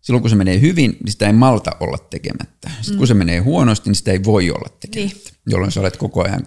silloin 0.00 0.20
kun 0.20 0.30
se 0.30 0.36
menee 0.36 0.60
hyvin, 0.60 0.96
niin 1.04 1.12
sitä 1.12 1.26
ei 1.26 1.32
malta 1.32 1.70
olla 1.80 1.98
tekemättä. 1.98 2.70
Sitten 2.70 2.94
mm. 2.94 2.98
kun 2.98 3.06
se 3.06 3.14
menee 3.14 3.38
huonosti, 3.38 3.90
niin 3.90 3.94
sitä 3.94 4.12
ei 4.12 4.24
voi 4.24 4.50
olla 4.50 4.68
tekemättä, 4.80 5.30
niin. 5.30 5.36
jolloin 5.46 5.72
sä 5.72 5.80
olet 5.80 5.96
koko 5.96 6.24
ajan 6.24 6.46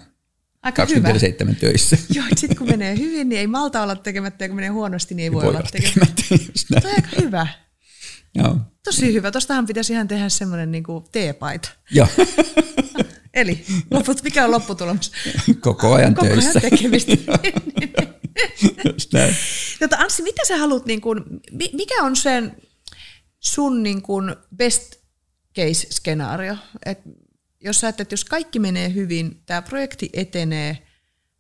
Aika 0.63 0.82
27 0.82 1.55
hyvä. 1.55 1.59
töissä. 1.59 1.97
Joo, 2.15 2.26
sitten 2.38 2.57
kun 2.57 2.67
menee 2.67 2.97
hyvin, 2.97 3.30
niin 3.30 3.39
ei 3.39 3.47
malta 3.47 3.82
olla 3.82 3.95
tekemättä, 3.95 4.43
ja 4.43 4.49
kun 4.49 4.55
menee 4.55 4.69
huonosti, 4.69 5.15
niin 5.15 5.24
ei 5.24 5.32
voi, 5.32 5.43
voi 5.43 5.49
olla 5.49 5.63
tekemättä. 5.72 6.24
tekemättä. 6.30 6.82
Toi 6.82 6.91
aika 6.91 7.22
hyvä. 7.22 7.47
Joo. 8.36 8.57
Tosi 8.84 9.13
hyvä. 9.13 9.32
Tuostahan 9.32 9.65
pitäisi 9.65 9.93
ihan 9.93 10.07
tehdä 10.07 10.30
semmoinen 10.30 10.72
niin 10.72 10.84
teepaita. 11.11 11.69
Joo. 11.91 12.07
Eli 13.34 13.65
loput, 13.91 14.23
mikä 14.23 14.45
on 14.45 14.51
lopputulos? 14.51 15.11
Koko 15.59 15.93
ajan 15.93 16.15
Koko 16.15 16.27
töissä. 16.27 16.49
ajan 16.49 16.61
tekemistä. 16.61 17.11
Jota, 19.82 19.97
Anssi, 19.97 20.23
mitä 20.23 20.41
sä 20.47 20.57
haluat, 20.57 20.86
niin 20.86 21.01
kuin, 21.01 21.23
mikä 21.73 22.03
on 22.03 22.15
sen 22.15 22.57
sun 23.39 23.84
niin 23.84 24.01
kuin 24.01 24.36
best 24.55 24.95
case-skenaario? 25.59 26.55
Et 26.86 26.99
jos 27.63 27.79
sä 27.79 27.89
että 27.89 28.05
jos 28.09 28.25
kaikki 28.25 28.59
menee 28.59 28.93
hyvin, 28.93 29.43
tämä 29.45 29.61
projekti 29.61 30.09
etenee, 30.13 30.88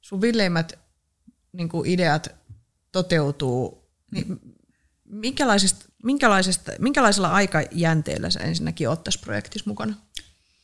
sun 0.01 0.21
villeimmät 0.21 0.79
niin 1.53 1.69
kuin 1.69 1.89
ideat 1.89 2.35
toteutuu, 2.91 3.89
niin 4.11 4.39
minkälaisesta, 5.05 5.85
minkälaisesta, 6.03 6.71
minkälaisella 6.79 7.29
aikajänteellä 7.29 8.29
sä 8.29 8.39
ensinnäkin 8.39 8.89
oot 8.89 9.03
tässä 9.03 9.19
projektissa 9.23 9.69
mukana? 9.69 9.95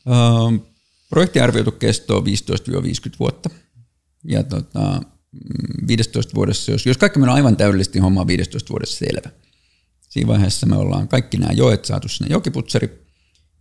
Um, 0.05 0.61
projekti 1.10 1.39
arvioitu 1.39 1.72
kesto 1.72 2.20
15-50 2.20 2.24
vuotta. 3.20 3.49
Ja 4.24 4.43
tota, 4.43 5.01
15 5.88 6.32
mm, 6.32 6.36
vuodessa, 6.36 6.72
jos, 6.72 6.86
jos 6.86 6.97
kaikki 6.97 7.20
menee 7.20 7.36
aivan 7.36 7.58
täydellisesti 7.58 7.99
hommaa 7.99 8.28
15 8.28 8.70
vuodessa 8.70 8.97
selvä. 8.97 9.30
Siinä 10.10 10.28
vaiheessa 10.28 10.66
me 10.66 10.76
ollaan 10.76 11.08
kaikki 11.08 11.38
nämä 11.38 11.51
joet 11.53 11.86
saatu 11.86 12.08
sinne 12.08 12.34
jokiputsari 12.34 13.08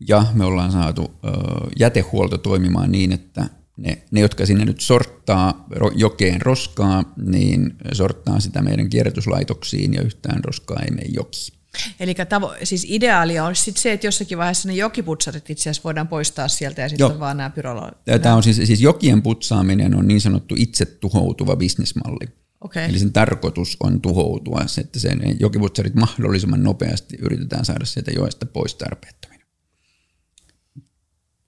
ja 0.09 0.27
me 0.35 0.45
ollaan 0.45 0.73
saatu 0.73 1.03
ö, 1.03 1.31
jätehuolto 1.79 2.39
toimimaan 2.39 2.93
niin, 2.93 3.13
että 3.13 3.49
ne, 3.77 4.03
ne, 4.11 4.21
jotka 4.21 4.47
sinne 4.47 4.65
nyt 4.65 4.81
sorttaa 4.81 5.67
jokeen 5.95 6.43
roskaa, 6.43 7.15
niin 7.17 7.77
sorttaa 7.93 8.41
sitä 8.41 8.63
meidän 8.63 8.89
kierrätyslaitoksiin 8.89 9.95
ja 9.95 10.03
yhtään 10.03 10.45
roskaa 10.45 10.83
ei 10.83 10.91
mene 10.91 11.09
joki. 11.09 11.53
Eli 12.01 12.15
tavo- 12.15 12.57
siis 12.65 12.87
ideaalia 12.89 13.45
on 13.45 13.57
sit 13.57 13.77
se, 13.77 13.93
että 13.93 14.07
jossakin 14.07 14.39
vaiheessa 14.39 14.69
ne 14.69 14.75
jokiputsarit 14.75 15.51
itse 15.51 15.63
asiassa 15.63 15.85
voidaan 15.85 16.09
poistaa 16.09 16.49
sieltä 16.49 16.83
ja 16.83 16.89
sitten 16.89 17.07
on 17.07 17.21
vaan 17.21 17.37
nämä 17.37 17.51
pyrolla. 17.51 17.93
Tämä 18.23 18.35
on 18.35 18.43
siis, 18.43 18.57
siis 18.57 18.81
jokien 18.81 19.23
putsaaminen 19.23 19.95
on 19.97 20.09
niin 20.09 20.21
sanottu 20.21 20.55
itse 20.59 20.85
tuhoutuva 20.85 21.57
bisnesmalli. 21.57 22.29
Okay. 22.61 22.85
Eli 22.85 22.99
sen 22.99 23.13
tarkoitus 23.13 23.77
on 23.81 24.01
tuhoutua, 24.01 24.67
se, 24.67 24.81
että 24.81 24.99
sen 24.99 25.37
jokiputsarit 25.41 25.95
mahdollisimman 25.95 26.63
nopeasti 26.63 27.17
yritetään 27.21 27.65
saada 27.65 27.85
sieltä 27.85 28.11
joesta 28.11 28.47
pois 28.47 28.75
tarpeettomina. 28.75 29.45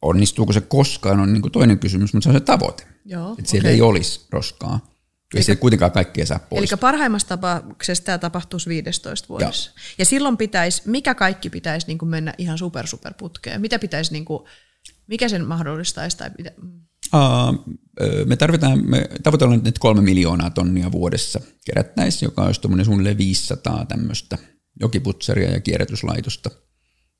Onnistuuko 0.02 0.52
se 0.52 0.60
koskaan 0.60 1.20
on 1.20 1.32
niin 1.32 1.42
kuin 1.42 1.52
toinen 1.52 1.78
kysymys, 1.78 2.14
mutta 2.14 2.24
se 2.24 2.28
on 2.28 2.34
se 2.34 2.40
tavoite. 2.40 2.86
Joo, 3.04 3.34
että 3.38 3.50
siellä 3.50 3.66
okay. 3.66 3.74
ei 3.74 3.80
olisi 3.80 4.26
roskaa. 4.30 4.97
Ei 5.34 5.42
se 5.42 5.56
kuitenkaan 5.56 5.92
kaikkea 5.92 6.26
saa 6.26 6.38
pois. 6.38 6.72
Eli 6.72 6.78
parhaimmassa 6.80 7.28
tapauksessa 7.28 8.04
tämä 8.04 8.18
tapahtuisi 8.18 8.68
15 8.68 9.28
vuodessa. 9.28 9.70
Joo. 9.70 9.94
Ja 9.98 10.04
silloin 10.04 10.36
pitäisi, 10.36 10.82
mikä 10.84 11.14
kaikki 11.14 11.50
pitäisi 11.50 11.86
niin 11.86 11.98
kuin 11.98 12.08
mennä 12.08 12.34
ihan 12.38 12.58
super 12.58 12.86
super 12.86 13.14
putkeen? 13.14 13.60
Mitä 13.60 13.78
pitäisi, 13.78 14.12
niin 14.12 14.24
kuin, 14.24 14.44
mikä 15.06 15.28
sen 15.28 15.44
mahdollistaisi? 15.44 16.16
Tai 16.16 16.30
pitä... 16.30 16.50
uh, 17.14 17.76
me 18.24 18.36
tarvitaan, 18.36 18.90
me 18.90 19.08
tavoitellaan 19.22 19.60
nyt 19.64 19.78
kolme 19.78 20.00
miljoonaa 20.00 20.50
tonnia 20.50 20.92
vuodessa 20.92 21.40
kerättäisiin, 21.64 22.26
joka 22.26 22.42
olisi 22.42 22.60
tuommoinen 22.60 22.84
suunnilleen 22.84 23.18
500 23.18 23.86
tämmöistä 23.86 24.38
jokiputsaria 24.80 25.50
ja 25.50 25.60
kierrätyslaitosta 25.60 26.50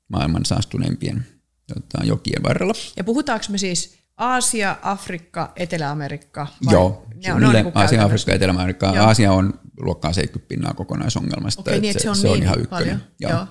maailman 0.09 0.45
saastuneimpien 0.45 1.25
tota, 1.73 2.05
jokien 2.05 2.43
varrella. 2.43 2.73
Ja 2.97 3.03
puhutaanko 3.03 3.45
me 3.49 3.57
siis 3.57 3.99
Aasia, 4.19 4.77
Afrikka, 4.81 5.51
Etelä-Amerikka? 5.55 6.47
Vai? 6.65 6.73
Joo, 6.73 7.05
ne 7.25 7.33
on, 7.33 7.41
ne 7.41 7.47
on 7.47 7.53
niin 7.53 7.71
Aasia, 7.75 8.03
Afrikka, 8.03 8.33
Etelä-Amerikka. 8.33 8.85
Joo. 8.95 9.05
Aasia 9.05 9.31
on 9.31 9.53
luokkaa 9.79 10.13
70 10.13 10.49
pinnaa 10.49 10.73
kokonaisongelmasta. 10.73 11.61
Okei, 11.61 11.79
niin, 11.79 11.93
se, 11.93 11.99
se, 11.99 12.09
on, 12.09 12.15
se 12.15 12.27
niin 12.27 12.37
on 12.37 12.43
ihan 12.43 12.61
ykkönen. 12.61 12.85
Paljon. 12.85 12.99
Joo. 13.19 13.31
Joo. 13.31 13.47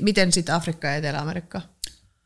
Miten 0.00 0.32
sitten 0.32 0.54
Afrikka 0.54 0.88
ja 0.88 0.96
Etelä-Amerikka? 0.96 1.60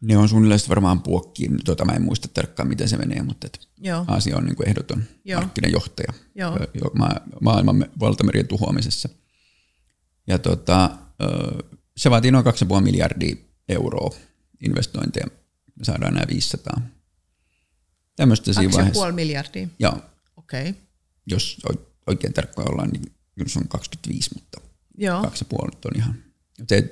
Ne 0.01 0.16
on 0.16 0.28
suunnilleen 0.28 0.61
varmaan 0.68 1.03
puokkiin. 1.03 1.59
Tuota, 1.64 1.84
mä 1.84 1.92
en 1.92 2.03
muista 2.03 2.28
tarkkaan, 2.28 2.68
miten 2.68 2.88
se 2.88 2.97
menee, 2.97 3.22
mutta 3.22 3.47
et 3.47 3.68
Joo. 3.78 4.05
Aasia 4.09 4.36
on 4.36 4.45
niin 4.45 4.57
kuin 4.57 4.68
ehdoton 4.68 5.03
Joo. 5.24 5.40
markkinajohtaja 5.40 6.12
Joo. 6.34 6.59
Ma- 6.99 7.20
maailman 7.40 7.86
valtamerien 8.01 8.49
tuhoamisessa. 8.49 9.09
Ja 10.26 10.38
tota, 10.38 10.90
se 11.97 12.11
vaatii 12.11 12.30
noin 12.30 12.45
2,5 12.45 12.80
miljardia 12.80 13.36
euroa 13.68 14.11
investointeja. 14.66 15.26
Me 15.78 15.84
saadaan 15.84 16.14
nämä 16.14 16.26
500 16.28 16.80
Tämmöistä 18.16 18.52
siinä 18.52 18.72
vaiheessa. 18.72 19.06
2,5 19.06 19.12
miljardia? 19.12 19.68
Joo. 19.78 19.98
Okei. 20.36 20.70
Okay. 20.70 20.82
Jos 21.26 21.60
oikein 22.06 22.32
tarkkoja 22.32 22.68
ollaan, 22.70 22.90
niin 22.90 23.02
kyllä 23.34 23.48
se 23.48 23.58
on 23.58 23.68
25, 23.68 24.30
mutta 24.34 24.60
Joo. 24.98 25.22
2,5 25.22 25.30
on 25.60 25.96
ihan. 25.96 26.24
Se, 26.68 26.90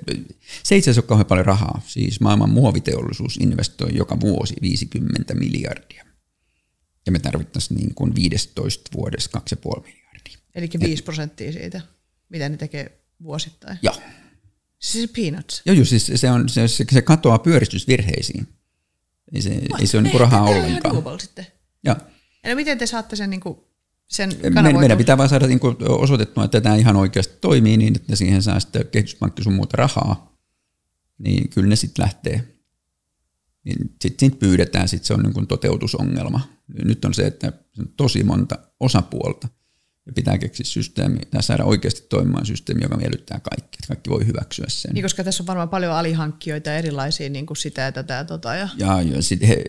se 0.62 0.76
itse 0.76 0.90
asiassa 0.90 1.00
ole 1.00 1.08
kauhean 1.08 1.26
paljon 1.26 1.46
rahaa. 1.46 1.82
Siis 1.86 2.20
maailman 2.20 2.50
muoviteollisuus 2.50 3.36
investoi 3.36 3.96
joka 3.96 4.20
vuosi 4.20 4.54
50 4.62 5.34
miljardia. 5.34 6.04
Ja 7.06 7.12
me 7.12 7.18
tarvittaisiin 7.18 7.80
niin 7.80 7.94
kuin 7.94 8.14
15 8.14 8.90
vuodessa 8.94 9.30
2,5 9.38 9.82
miljardia. 9.82 10.38
Eli 10.54 10.70
5 10.80 11.02
prosenttia 11.02 11.52
siitä, 11.52 11.80
mitä 12.28 12.48
ne 12.48 12.56
tekee 12.56 13.00
vuosittain? 13.22 13.78
Joo. 13.82 13.94
Siis 14.78 15.10
peanuts? 15.10 15.62
Joo, 15.64 15.76
joo 15.76 15.84
siis 15.84 16.12
se, 16.14 16.30
on, 16.30 16.48
se, 16.48 16.68
se 16.68 17.02
katoaa 17.02 17.38
pyöristysvirheisiin. 17.38 18.48
Ei 19.32 19.42
se, 19.42 19.50
ei 19.80 19.86
se 19.86 19.98
ole 19.98 20.08
niin 20.08 20.20
rahaa 20.20 20.42
ollenkaan. 20.42 20.98
Ihan 20.98 21.20
sitten. 21.20 21.46
Ja. 21.84 21.96
Eli 22.44 22.54
miten 22.54 22.78
te 22.78 22.86
saatte 22.86 23.16
sen, 23.16 23.30
niin 23.30 23.40
kuin, 23.40 23.58
sen 24.08 24.32
meidän, 24.50 24.80
meidän 24.80 24.98
pitää 24.98 25.18
vaan 25.18 25.28
saada 25.28 25.46
niin 25.46 25.60
kuin 25.60 25.76
osoitettua, 25.88 26.44
että 26.44 26.60
tämä 26.60 26.74
ihan 26.74 26.96
oikeasti 26.96 27.38
toimii 27.40 27.76
niin, 27.76 27.96
että 27.96 28.16
siihen 28.16 28.42
saa 28.42 28.60
sitten 28.60 28.86
kehityspankki 28.86 29.42
sun 29.42 29.52
muuta 29.52 29.76
rahaa. 29.76 30.38
Niin 31.18 31.48
kyllä 31.48 31.68
ne 31.68 31.76
sitten 31.76 32.02
lähtee. 32.02 32.48
Niin 33.64 33.94
sitten 34.00 34.30
sit 34.30 34.38
pyydetään, 34.38 34.88
sitten 34.88 35.06
se 35.06 35.14
on 35.14 35.22
niin 35.22 35.32
kuin 35.32 35.46
toteutusongelma. 35.46 36.40
Nyt 36.84 37.04
on 37.04 37.14
se, 37.14 37.26
että 37.26 37.52
on 37.78 37.88
tosi 37.96 38.24
monta 38.24 38.58
osapuolta, 38.80 39.48
Ja 40.06 40.12
pitää 40.12 40.38
keksiä 40.38 40.64
systeemi 40.64 41.18
tai 41.30 41.42
saada 41.42 41.64
oikeasti 41.64 42.06
toimimaan 42.08 42.46
systeemi, 42.46 42.82
joka 42.82 42.96
miellyttää 42.96 43.40
kaikki, 43.40 43.76
että 43.76 43.88
kaikki 43.88 44.10
voi 44.10 44.26
hyväksyä 44.26 44.64
sen. 44.68 44.90
Niin, 44.94 45.02
koska 45.02 45.24
tässä 45.24 45.42
on 45.42 45.46
varmaan 45.46 45.68
paljon 45.68 45.92
alihankkijoita 45.92 46.74
erilaisia 46.74 47.30
niin 47.30 47.46
kuin 47.46 47.56
sitä 47.56 47.82
ja 47.82 47.92
tätä. 47.92 48.24
Tota, 48.24 48.54
ja... 48.54 48.68
Ja, 48.76 49.02
ja 49.02 49.22
sit 49.22 49.48
he, 49.48 49.64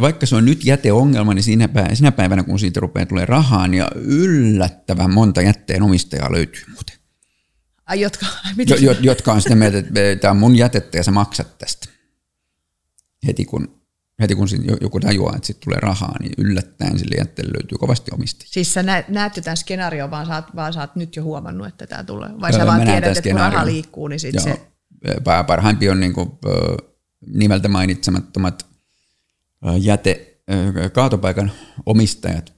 vaikka 0.00 0.26
se 0.26 0.36
on 0.36 0.44
nyt 0.44 0.64
jäteongelma, 0.64 1.34
niin 1.34 1.42
siinä 1.42 1.68
päivänä, 1.68 1.94
siinä 1.94 2.12
päivänä 2.12 2.42
kun 2.42 2.58
siitä 2.58 2.80
rupeaa 2.80 3.06
tulee 3.06 3.26
rahaa, 3.26 3.68
niin 3.68 3.84
yllättävän 3.94 5.10
monta 5.10 5.42
jätteen 5.42 5.82
omistajaa 5.82 6.32
löytyy 6.32 6.64
muuten. 6.72 6.96
Ai, 7.86 8.00
jotka, 8.00 8.26
jo, 8.66 8.76
jo, 8.76 8.96
jotka 9.00 9.32
on 9.32 9.42
sitä 9.42 9.54
mieltä, 9.54 9.78
että 9.78 10.00
tämä 10.20 10.30
on 10.30 10.36
mun 10.36 10.56
jätettä 10.56 10.98
ja 10.98 11.04
sä 11.04 11.10
maksat 11.10 11.58
tästä. 11.58 11.88
Heti 13.26 13.44
kun 13.44 13.81
heti 14.22 14.34
kun 14.34 14.48
joku 14.80 15.00
tajuaa, 15.00 15.36
että 15.36 15.46
sitten 15.46 15.64
tulee 15.64 15.80
rahaa, 15.80 16.16
niin 16.20 16.32
yllättäen 16.38 16.98
sille 16.98 17.14
jätteelle 17.18 17.52
löytyy 17.52 17.78
kovasti 17.78 18.10
omistajia. 18.14 18.52
Siis 18.52 18.74
sä 18.74 18.82
näet, 18.82 19.08
näet 19.08 19.36
jo 19.36 19.42
tämän 19.42 19.56
skenaarion, 19.56 20.10
vaan 20.10 20.26
sä, 20.26 20.34
oot, 20.34 20.56
vaan 20.56 20.72
sä 20.72 20.80
oot 20.80 20.96
nyt 20.96 21.16
jo 21.16 21.22
huomannut, 21.22 21.66
että 21.66 21.86
tämä 21.86 22.04
tulee? 22.04 22.30
Vai 22.40 22.52
sä 22.52 22.66
vaan 22.66 22.86
tiedät, 22.86 23.16
että 23.16 23.30
kun 23.30 23.40
raha 23.40 23.66
liikkuu, 23.66 24.08
niin 24.08 24.20
sitten 24.20 24.42
se... 24.42 24.60
Parhaimpi 25.46 25.88
on 25.88 26.00
niin 26.00 26.12
kuin, 26.12 26.30
nimeltä 27.26 27.68
mainitsemattomat 27.68 28.66
jäte, 29.78 30.42
kaatopaikan 30.92 31.52
omistajat, 31.86 32.52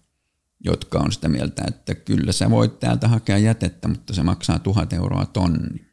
jotka 0.65 0.99
on 0.99 1.13
sitä 1.13 1.29
mieltä, 1.29 1.65
että 1.69 1.95
kyllä 1.95 2.33
sä 2.33 2.51
voit 2.51 2.81
täältä 2.81 3.09
hakea 3.09 3.39
jätettä, 3.39 3.89
mutta 3.89 4.15
se 4.15 4.23
maksaa 4.23 4.59
tuhat 4.59 4.93
euroa 4.93 5.27
tonni. 5.27 5.87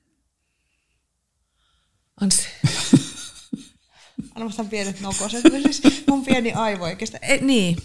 Ansi. 2.21 2.47
Anna 4.41 4.69
pienet 4.69 5.01
nokoset. 5.01 5.43
Siis 5.71 6.03
mun 6.07 6.25
pieni 6.25 6.53
aivo 6.53 6.83
oikeastaan. 6.83 7.23
E, 7.23 7.37
niin, 7.37 7.77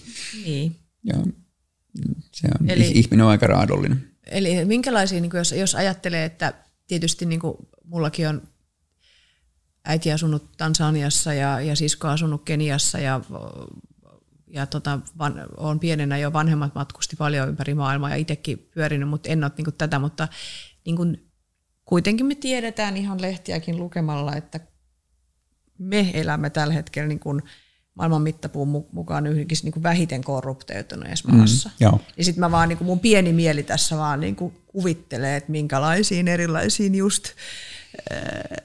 niin. 0.45 0.77
Joo, 1.05 1.25
se 2.33 2.49
on, 2.61 2.71
eli, 2.71 2.91
ihminen 2.95 3.25
on 3.25 3.31
aika 3.31 3.47
raadollinen. 3.47 4.11
Eli 4.27 4.65
minkälaisia, 4.65 5.21
niin 5.21 5.31
jos, 5.35 5.53
jos 5.53 5.75
ajattelee, 5.75 6.25
että 6.25 6.55
tietysti 6.87 7.27
niin 7.27 7.41
kuin 7.41 7.57
mullakin 7.85 8.29
on 8.29 8.43
äiti 9.85 10.13
asunut 10.13 10.57
Tansaniassa 10.57 11.35
ja, 11.35 11.61
ja 11.61 11.77
sisko 11.77 12.09
asunut 12.09 12.45
Keniassa 12.45 12.99
ja, 12.99 13.21
ja 14.47 14.67
tota, 14.67 15.01
van, 15.19 15.47
on 15.57 15.81
pienenä 15.81 16.19
jo 16.19 16.33
vanhemmat 16.33 16.75
matkusti 16.75 17.17
paljon 17.17 17.49
ympäri 17.49 17.75
maailmaa 17.75 18.11
ja 18.11 18.17
itsekin 18.17 18.69
pyörinyt, 18.75 19.09
mutta 19.09 19.29
en 19.29 19.45
ole 19.45 19.53
niin 19.57 19.65
kuin 19.65 19.75
tätä, 19.75 19.99
mutta 19.99 20.29
niin 20.85 20.97
kuin, 20.97 21.31
kuitenkin 21.85 22.27
me 22.27 22.35
tiedetään 22.35 22.97
ihan 22.97 23.23
lehtiäkin 23.23 23.77
lukemalla, 23.77 24.37
että 24.37 24.61
me 25.79 26.11
elämme 26.15 26.51
tällä 26.51 26.75
hetkellä 26.75 27.09
niin 27.09 27.21
kuin 27.21 27.43
maailman 27.97 28.23
mittapuun 28.23 28.87
mukaan 28.93 29.27
yhdenkin 29.27 29.59
niin 29.63 29.73
kuin 29.73 29.83
vähiten 29.83 30.25
korruptoituneessa 30.25 31.29
mm, 31.29 31.37
maassa. 31.37 31.69
Mm, 31.69 31.99
ja 32.17 32.25
sitten 32.25 32.41
mä 32.41 32.51
vaan, 32.51 32.69
niin 32.69 32.79
kuin 32.79 32.87
mun 32.87 33.01
pieni 33.01 33.33
mieli 33.33 33.63
tässä 33.63 33.97
vaan 33.97 34.21
niin 34.21 34.37
kuin 34.37 34.55
kuvittelee, 34.67 35.37
että 35.37 35.51
minkälaisiin 35.53 36.29
erilaisiin 36.29 36.95
just 36.95 37.25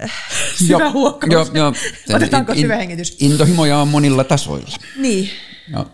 äh, 0.01 0.11
syvä 0.67 0.91
huokkaus. 0.91 1.51
Jo, 1.53 1.53
jo, 1.53 1.73
Otetaanko 2.15 2.53
in, 2.53 2.59
syvä 2.59 2.75
hengitys? 2.75 3.17
Intohimoja 3.19 3.77
on 3.77 3.87
monilla 3.87 4.23
tasoilla. 4.23 4.77
Niin. 4.97 5.29
Ja, 5.71 5.85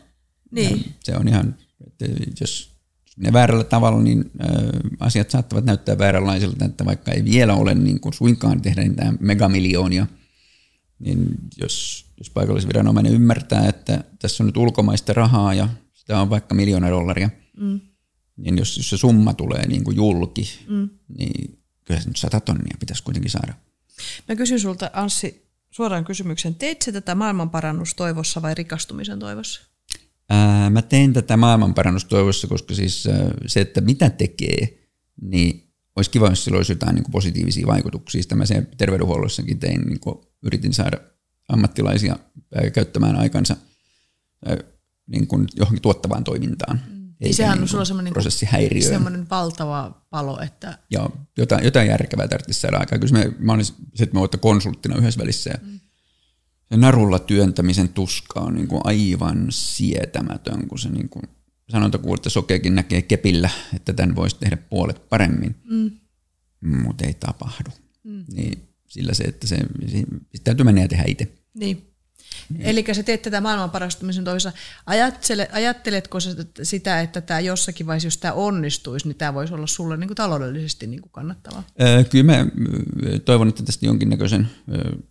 niin. 0.52 0.78
Ja 0.78 0.92
se 1.04 1.16
on 1.16 1.28
ihan, 1.28 1.56
että 1.88 2.06
jos 2.40 2.78
ne 3.18 3.34
väärällä 3.34 3.64
tavalla, 3.64 4.02
niin 4.02 4.32
ö, 4.42 4.46
asiat 5.00 5.30
saattavat 5.30 5.66
näyttää 5.66 5.98
vääränlaisilta, 5.98 6.66
että 6.66 6.86
vaikka 6.86 7.12
ei 7.12 7.26
vielä 7.26 7.54
ole 7.54 7.74
niin 7.74 8.00
kuin 8.00 8.14
suinkaan 8.14 8.62
tehdä 8.62 8.82
niitä 8.82 9.14
megamiljoonia– 9.20 10.08
niin 11.00 11.36
jos, 11.58 12.06
jos 12.18 12.30
paikallisviranomainen 12.30 13.14
ymmärtää, 13.14 13.70
että 13.70 14.04
tässä 14.20 14.44
on 14.44 14.46
nyt 14.46 14.58
ulkomaista 14.58 15.14
rahaa 15.14 15.54
ja 15.54 15.70
sitä 15.94 16.22
on 16.22 16.30
vaikka 16.30 16.56
miljoona 16.56 16.90
dollaria, 16.90 17.30
mm. 17.58 17.80
niin 18.38 18.58
jos, 18.58 18.78
jos 18.78 18.90
se 18.90 18.98
summa 18.98 19.34
tulee 19.34 19.68
niin 19.68 19.84
kuin 19.84 19.96
julki, 19.98 20.50
mm. 20.68 20.90
niin 21.18 21.60
kyllä 21.86 22.00
se 22.00 22.08
nyt 22.10 22.18
sata 22.18 22.40
tonnia 22.40 22.78
pitäisi 22.80 23.04
kuitenkin 23.04 23.32
saada. 23.32 23.54
Mä 24.28 24.36
kysyn 24.36 24.60
sulta, 24.60 24.90
Anssi, 24.94 25.48
suoraan 25.72 26.06
kysymyksen. 26.06 26.56
Teit 26.56 26.82
se 26.82 26.92
tätä 26.92 27.16
maailmanparannustoivossa 27.16 28.42
vai 28.42 28.56
rikastumisen 28.56 29.20
toivossa? 29.20 29.62
Ää, 30.30 30.70
mä 30.70 30.82
tein 30.82 31.14
tätä 31.14 31.38
maailmanparannustoivossa, 31.38 32.48
koska 32.48 32.76
siis 32.76 33.08
se, 33.46 33.62
että 33.62 33.82
mitä 33.82 34.10
tekee, 34.10 34.88
niin 35.22 35.74
olisi 35.96 36.12
kiva, 36.12 36.30
jos 36.30 36.44
sillä 36.44 36.58
olisi 36.58 36.72
jotain 36.72 36.96
niin 36.96 37.04
kuin 37.04 37.12
positiivisia 37.12 37.68
vaikutuksia. 37.68 38.22
Sitä 38.22 38.36
mä 38.36 38.46
sen 38.46 38.68
terveydenhuollossakin 38.78 39.60
tein, 39.60 39.82
niin 39.82 40.00
kuin 40.00 40.27
yritin 40.44 40.74
saada 40.74 40.98
ammattilaisia 41.50 42.16
käyttämään 42.74 43.16
aikansa 43.16 43.56
niin 45.08 45.28
kuin 45.28 45.48
johonkin 45.56 45.82
tuottavaan 45.82 46.24
toimintaan. 46.24 46.82
Mm. 46.90 47.14
Eikä 47.22 47.36
sehän 47.36 47.60
niin 47.62 47.76
on 47.76 47.86
semmoinen, 47.86 48.14
prosessihäiriö. 48.14 48.90
semmoinen 48.90 49.30
valtava 49.30 50.06
palo, 50.10 50.42
että... 50.42 50.80
Joo, 50.92 51.18
jotain, 51.38 51.66
jotain 51.66 51.88
järkevää 51.88 52.28
tarvitsisi 52.28 52.60
saada 52.60 52.78
aikaa. 52.78 53.00
Kyllä 53.00 53.14
me, 53.14 53.34
mä 53.40 53.54
olin 53.54 53.66
sitten 53.66 54.10
mä 54.14 54.20
konsulttina 54.40 54.98
yhdessä 54.98 55.20
välissä 55.20 55.50
ja 55.50 55.58
mm. 55.62 55.80
se 56.70 56.78
narulla 56.78 57.20
työntämisen 57.20 57.90
tuska 57.90 58.40
on 58.40 58.56
niin 58.56 58.68
kuin 58.68 58.82
aivan 58.84 59.48
sietämätön, 59.50 60.68
kun 60.68 60.80
se 60.80 60.90
niin 60.90 61.10
kuin 61.10 61.24
sanonta 61.70 61.98
että 61.98 62.30
sokeakin 62.30 62.76
näkee 62.76 63.02
kepillä, 63.02 63.50
että 63.76 63.94
tämän 63.94 64.16
voisi 64.16 64.36
tehdä 64.40 64.58
puolet 64.58 65.10
paremmin, 65.10 65.56
mm. 65.64 65.92
mutta 66.62 67.06
ei 67.06 67.14
tapahdu. 67.14 67.70
Mm. 68.04 68.26
Niin 68.34 68.70
sillä 68.88 69.14
se, 69.14 69.24
että 69.24 69.48
se, 69.48 69.58
se 69.88 70.04
täytyy 70.44 70.64
mennä 70.64 70.82
ja 70.82 70.88
tehdä 70.88 71.04
itse. 71.08 71.28
Niin. 71.54 71.84
Eli 72.60 72.86
sä 72.94 73.04
teet 73.04 73.22
tätä 73.22 73.42
maailman 73.42 73.72
parastumisen 73.72 74.24
toisessa. 74.24 74.52
Ajattele, 74.86 75.50
ajatteletko 75.52 76.18
sitä, 76.64 77.02
että 77.02 77.22
tämä 77.22 77.40
jossakin 77.40 77.88
vaiheessa, 77.88 78.08
jos 78.08 78.18
tämä 78.18 78.34
onnistuisi, 78.34 79.08
niin 79.08 79.16
tämä 79.16 79.34
voisi 79.34 79.54
olla 79.54 79.68
sulle 79.68 79.98
niin 79.98 80.08
kuin 80.08 80.16
taloudellisesti 80.16 80.88
niin 80.88 81.02
kuin 81.02 81.12
kannattavaa? 81.12 81.64
kyllä 82.10 82.24
mä 82.24 82.48
toivon, 83.26 83.48
että 83.48 83.64
tästä 83.64 83.86
jonkinnäköisen 83.86 84.50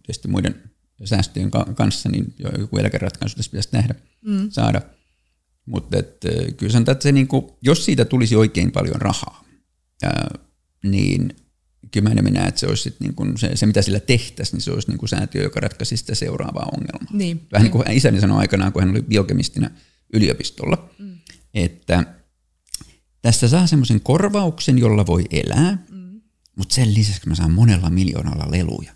tietysti 0.02 0.28
muiden 0.28 0.62
säästöjen 1.04 1.50
kanssa, 1.74 2.08
niin 2.08 2.34
joku 2.58 2.78
eläkeratkaisu 2.78 3.36
tässä 3.36 3.50
pitäisi 3.50 3.68
nähdä, 3.72 3.94
mm. 4.22 4.50
saada– 4.50 4.82
mutta 5.66 5.96
kyllä 6.56 6.72
sanotaan, 6.72 6.92
että 6.92 7.02
se 7.02 7.12
niinku, 7.12 7.58
jos 7.62 7.84
siitä 7.84 8.04
tulisi 8.04 8.36
oikein 8.36 8.72
paljon 8.72 9.00
rahaa, 9.00 9.44
ää, 10.02 10.38
niin 10.82 11.36
kyllä 11.90 12.10
mä 12.10 12.30
näen, 12.30 12.48
että 12.48 12.60
se 12.60 12.66
olisi 12.66 12.82
sit 12.82 13.00
niinku 13.00 13.26
se, 13.36 13.56
se, 13.56 13.66
mitä 13.66 13.82
sillä 13.82 14.00
tehtäisiin, 14.00 14.56
niin 14.56 14.62
se 14.62 14.70
olisi 14.70 14.88
niinku 14.88 15.06
säätiö, 15.06 15.42
joka 15.42 15.60
ratkaisi 15.60 15.96
sitä 15.96 16.14
seuraavaa 16.14 16.68
ongelmaa. 16.76 17.12
Niin. 17.12 17.46
Vähän 17.52 17.64
niin 17.64 17.72
kuin 17.72 17.90
isäni 17.90 18.20
sanoi 18.20 18.38
aikanaan, 18.38 18.72
kun 18.72 18.82
hän 18.82 18.90
oli 18.90 19.02
biokemistina 19.02 19.70
yliopistolla, 20.12 20.90
mm. 20.98 21.18
että 21.54 22.04
tässä 23.22 23.48
saa 23.48 23.66
semmoisen 23.66 24.00
korvauksen, 24.00 24.78
jolla 24.78 25.06
voi 25.06 25.24
elää, 25.30 25.78
mm. 25.90 26.20
mutta 26.56 26.74
sen 26.74 26.94
lisäksi 26.94 27.28
mä 27.28 27.34
saan 27.34 27.52
monella 27.52 27.90
miljoonalla 27.90 28.50
leluja. 28.50 28.92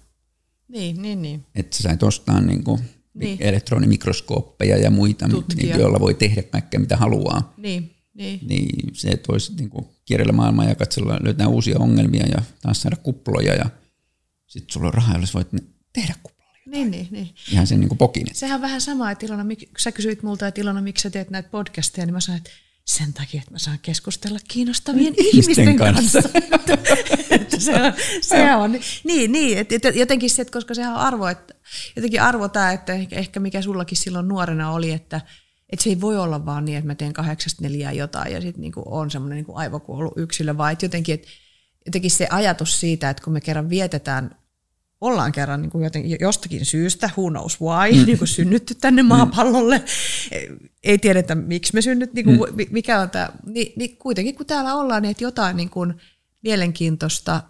Niin, 0.68 1.02
niin, 1.02 1.22
niin. 1.22 1.46
Että 1.54 1.76
sä 1.76 1.82
sait 1.82 2.02
ostaa 2.02 2.40
niin 2.40 2.64
kuin 2.64 2.80
niin. 3.14 3.38
elektronimikroskooppeja 3.40 4.76
ja 4.76 4.90
muita, 4.90 5.28
niin, 5.28 5.68
joilla 5.68 6.00
voi 6.00 6.14
tehdä 6.14 6.42
kaikkea 6.42 6.80
mitä 6.80 6.96
haluaa. 6.96 7.54
Niin. 7.56 7.94
Niin. 8.20 8.40
niin 8.42 8.94
se, 8.94 9.08
että 9.08 9.32
voisi 9.32 9.54
niin 9.54 9.70
kuin 9.70 9.86
kierrellä 10.04 10.32
maailmaa 10.32 10.64
ja 10.64 10.74
katsella, 10.74 11.18
löytää 11.22 11.48
uusia 11.48 11.78
ongelmia 11.78 12.26
ja 12.26 12.42
taas 12.62 12.82
saada 12.82 12.96
kuploja 12.96 13.54
ja 13.54 13.70
sitten 14.46 14.72
sulla 14.72 14.86
on 14.86 14.94
rahaa, 14.94 15.14
jolla 15.14 15.26
voit 15.34 15.48
tehdä 15.92 16.14
kuploja. 16.22 16.50
Niin, 16.66 16.90
niin, 16.90 17.08
niin. 17.10 17.30
Ihan 17.52 17.66
sen 17.66 17.80
niin 17.80 17.88
kuin 17.88 17.98
pokin. 17.98 18.26
Sehän 18.32 18.54
on 18.54 18.62
vähän 18.62 18.80
sama, 18.80 19.10
että 19.10 19.26
Ilona, 19.26 19.44
sä 19.78 19.92
kysyit 19.92 20.22
multa, 20.22 20.46
että 20.46 20.60
Ilona, 20.60 20.82
miksi 20.82 21.02
sä 21.02 21.10
teet 21.10 21.30
näitä 21.30 21.48
podcasteja, 21.48 22.06
niin 22.06 22.14
mä 22.14 22.20
sanoin, 22.20 22.38
että 22.38 22.50
sen 22.84 23.12
takia, 23.12 23.40
että 23.40 23.52
mä 23.52 23.58
saan 23.58 23.78
keskustella 23.82 24.38
kiinnostavien 24.48 25.14
ihmisten 25.16 25.76
kanssa. 25.76 26.18
että 27.30 27.60
se 27.60 27.74
on, 27.74 27.92
se 28.20 28.54
on, 28.54 28.78
niin, 29.04 29.32
niin 29.32 29.58
että 29.58 29.88
jotenkin 29.88 30.30
se, 30.30 30.42
että 30.42 30.52
koska 30.52 30.74
sehän 30.74 30.92
on 30.92 30.98
arvo, 30.98 31.26
että 31.26 31.54
jotenkin 31.96 32.22
arvo 32.22 32.48
tämä, 32.48 32.72
että 32.72 32.92
ehkä 33.10 33.40
mikä 33.40 33.62
sullakin 33.62 33.98
silloin 33.98 34.28
nuorena 34.28 34.72
oli, 34.72 34.90
että, 34.90 35.20
että 35.72 35.82
se 35.82 35.90
ei 35.90 36.00
voi 36.00 36.18
olla 36.18 36.46
vaan 36.46 36.64
niin, 36.64 36.78
että 36.78 36.86
mä 36.86 36.94
teen 36.94 37.12
kahdeksasta 37.12 37.62
neljää 37.62 37.92
jotain 37.92 38.32
ja 38.32 38.40
sitten 38.40 38.60
niinku 38.60 38.82
on 38.86 39.10
semmoinen 39.10 39.36
niinku 39.36 39.56
aivokuollut 39.56 40.12
yksilö, 40.16 40.56
vaan 40.56 40.72
että 40.72 40.84
jotenkin, 40.84 41.14
että 41.14 41.28
jotenkin 41.86 42.10
se 42.10 42.26
ajatus 42.30 42.80
siitä, 42.80 43.10
että 43.10 43.24
kun 43.24 43.32
me 43.32 43.40
kerran 43.40 43.70
vietetään 43.70 44.40
ollaan 45.00 45.32
kerran 45.32 45.62
niin 45.62 45.70
kuin 45.70 45.84
jotenkin, 45.84 46.16
jostakin 46.20 46.66
syystä, 46.66 47.10
who 47.16 47.30
knows 47.30 47.60
why, 47.60 47.92
mm. 47.92 48.06
niin 48.06 48.18
kuin 48.18 48.28
synnytty 48.28 48.74
tänne 48.74 49.02
maapallolle. 49.02 49.84
Ei 50.82 50.98
tiedetä, 50.98 51.34
miksi 51.34 51.74
me 51.74 51.82
synnyt, 51.82 52.12
niin 52.14 52.24
kuin, 52.24 52.38
mm. 52.38 52.66
mikä 52.70 53.00
on 53.00 53.10
tämä. 53.10 53.28
Niin, 53.46 53.72
niin 53.76 53.96
kuitenkin 53.96 54.34
kun 54.34 54.46
täällä 54.46 54.74
ollaan, 54.74 55.02
niin 55.02 55.10
että 55.10 55.24
jotain 55.24 55.56
niin 55.56 55.70
kuin 55.70 55.94
mielenkiintoista 56.42 57.42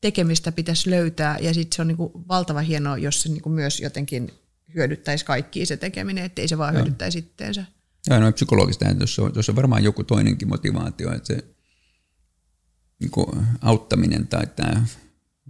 tekemistä 0.00 0.52
pitäisi 0.52 0.90
löytää, 0.90 1.38
ja 1.40 1.54
sitten 1.54 1.76
se 1.76 1.82
on 1.82 1.88
niin 1.88 1.96
kuin 1.96 2.12
valtava 2.28 2.60
hienoa, 2.60 2.98
jos 2.98 3.22
se 3.22 3.28
niin 3.28 3.42
kuin 3.42 3.52
myös 3.52 3.80
jotenkin 3.80 4.30
hyödyttäisi 4.74 5.24
kaikki 5.24 5.66
se 5.66 5.76
tekeminen, 5.76 6.24
ettei 6.24 6.48
se 6.48 6.58
vaan 6.58 6.74
hyödyttäisi 6.74 7.18
itteensä. 7.18 7.64
Ja 8.10 8.20
no 8.20 8.32
psykologista, 8.32 8.84
jos 9.00 9.18
on, 9.18 9.32
jos 9.34 9.48
on 9.48 9.56
varmaan 9.56 9.84
joku 9.84 10.04
toinenkin 10.04 10.48
motivaatio, 10.48 11.12
että 11.12 11.26
se 11.26 11.44
niin 13.00 13.10
auttaminen 13.60 14.28
tai 14.28 14.46
tämä 14.46 14.86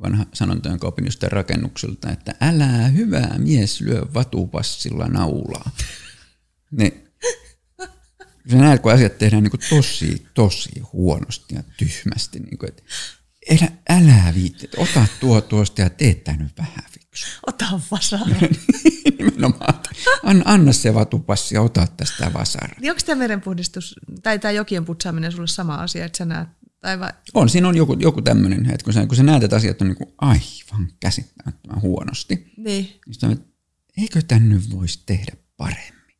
vanha 0.03 0.27
sanonta, 0.33 0.69
jonka 0.69 0.89
opin 0.89 1.07
rakennukselta, 1.29 2.11
että 2.11 2.35
älä 2.41 2.89
hyvää 2.89 3.39
mies 3.39 3.81
lyö 3.81 4.07
vatupassilla 4.15 5.07
naulaa. 5.07 5.71
Ne, 6.79 6.93
sä 8.51 8.57
näet, 8.57 8.83
kun 8.83 8.93
asiat 8.93 9.19
tehdään 9.19 9.43
niin 9.43 9.51
kuin 9.51 9.61
tosi, 9.71 10.27
tosi 10.35 10.81
huonosti 10.93 11.55
ja 11.55 11.63
tyhmästi, 11.77 12.41
niin 12.41 12.59
kuin, 12.59 12.69
että 12.69 12.83
älä, 13.51 13.73
älä 13.89 14.35
viitti, 14.35 14.69
ota 14.77 15.07
tuo 15.21 15.41
tuosta 15.41 15.81
ja 15.81 15.91
tee 15.91 16.15
tämä 16.15 16.37
nyt 16.37 16.59
vähän. 16.59 16.85
Ota 17.47 17.81
vasara. 17.91 18.37
Nimenomaan. 19.19 19.75
Anna, 20.23 20.43
anna 20.47 20.73
se 20.73 20.95
vatupassi 20.95 21.55
ja 21.55 21.63
ota 21.63 21.87
tästä 21.97 22.33
vasara. 22.33 22.75
Niin 22.81 22.91
onko 22.91 23.03
tämä 23.07 23.19
merenpuhdistus 23.19 23.95
tai 24.23 24.39
tämä 24.39 24.53
jokien 24.53 24.85
putsaaminen 24.85 25.33
sulle 25.33 25.47
sama 25.47 25.75
asia, 25.75 26.05
että 26.05 26.19
sä 26.19 26.25
näet, 26.25 26.49
tai 26.81 27.01
vai, 27.01 27.11
On, 27.35 27.49
siinä 27.49 27.69
on 27.69 27.77
joku, 27.77 27.97
joku 27.99 28.23
tämmöinen, 28.23 28.71
että 28.71 28.85
kun 28.85 28.93
sä, 28.93 29.07
kun 29.07 29.17
sä 29.17 29.23
näet, 29.23 29.43
että 29.43 29.57
asiat 29.57 29.83
on 29.83 29.89
niin 29.89 29.97
kuin 29.97 30.15
aivan 30.19 30.89
käsittämättömän 31.01 31.83
huonosti, 31.83 32.53
niin, 32.57 33.01
niin 33.07 33.15
sitten 33.15 33.45
eikö 33.97 34.23
tän 34.23 34.49
nyt 34.49 34.71
voisi 34.71 35.03
tehdä 35.07 35.33
paremmin? 35.57 36.17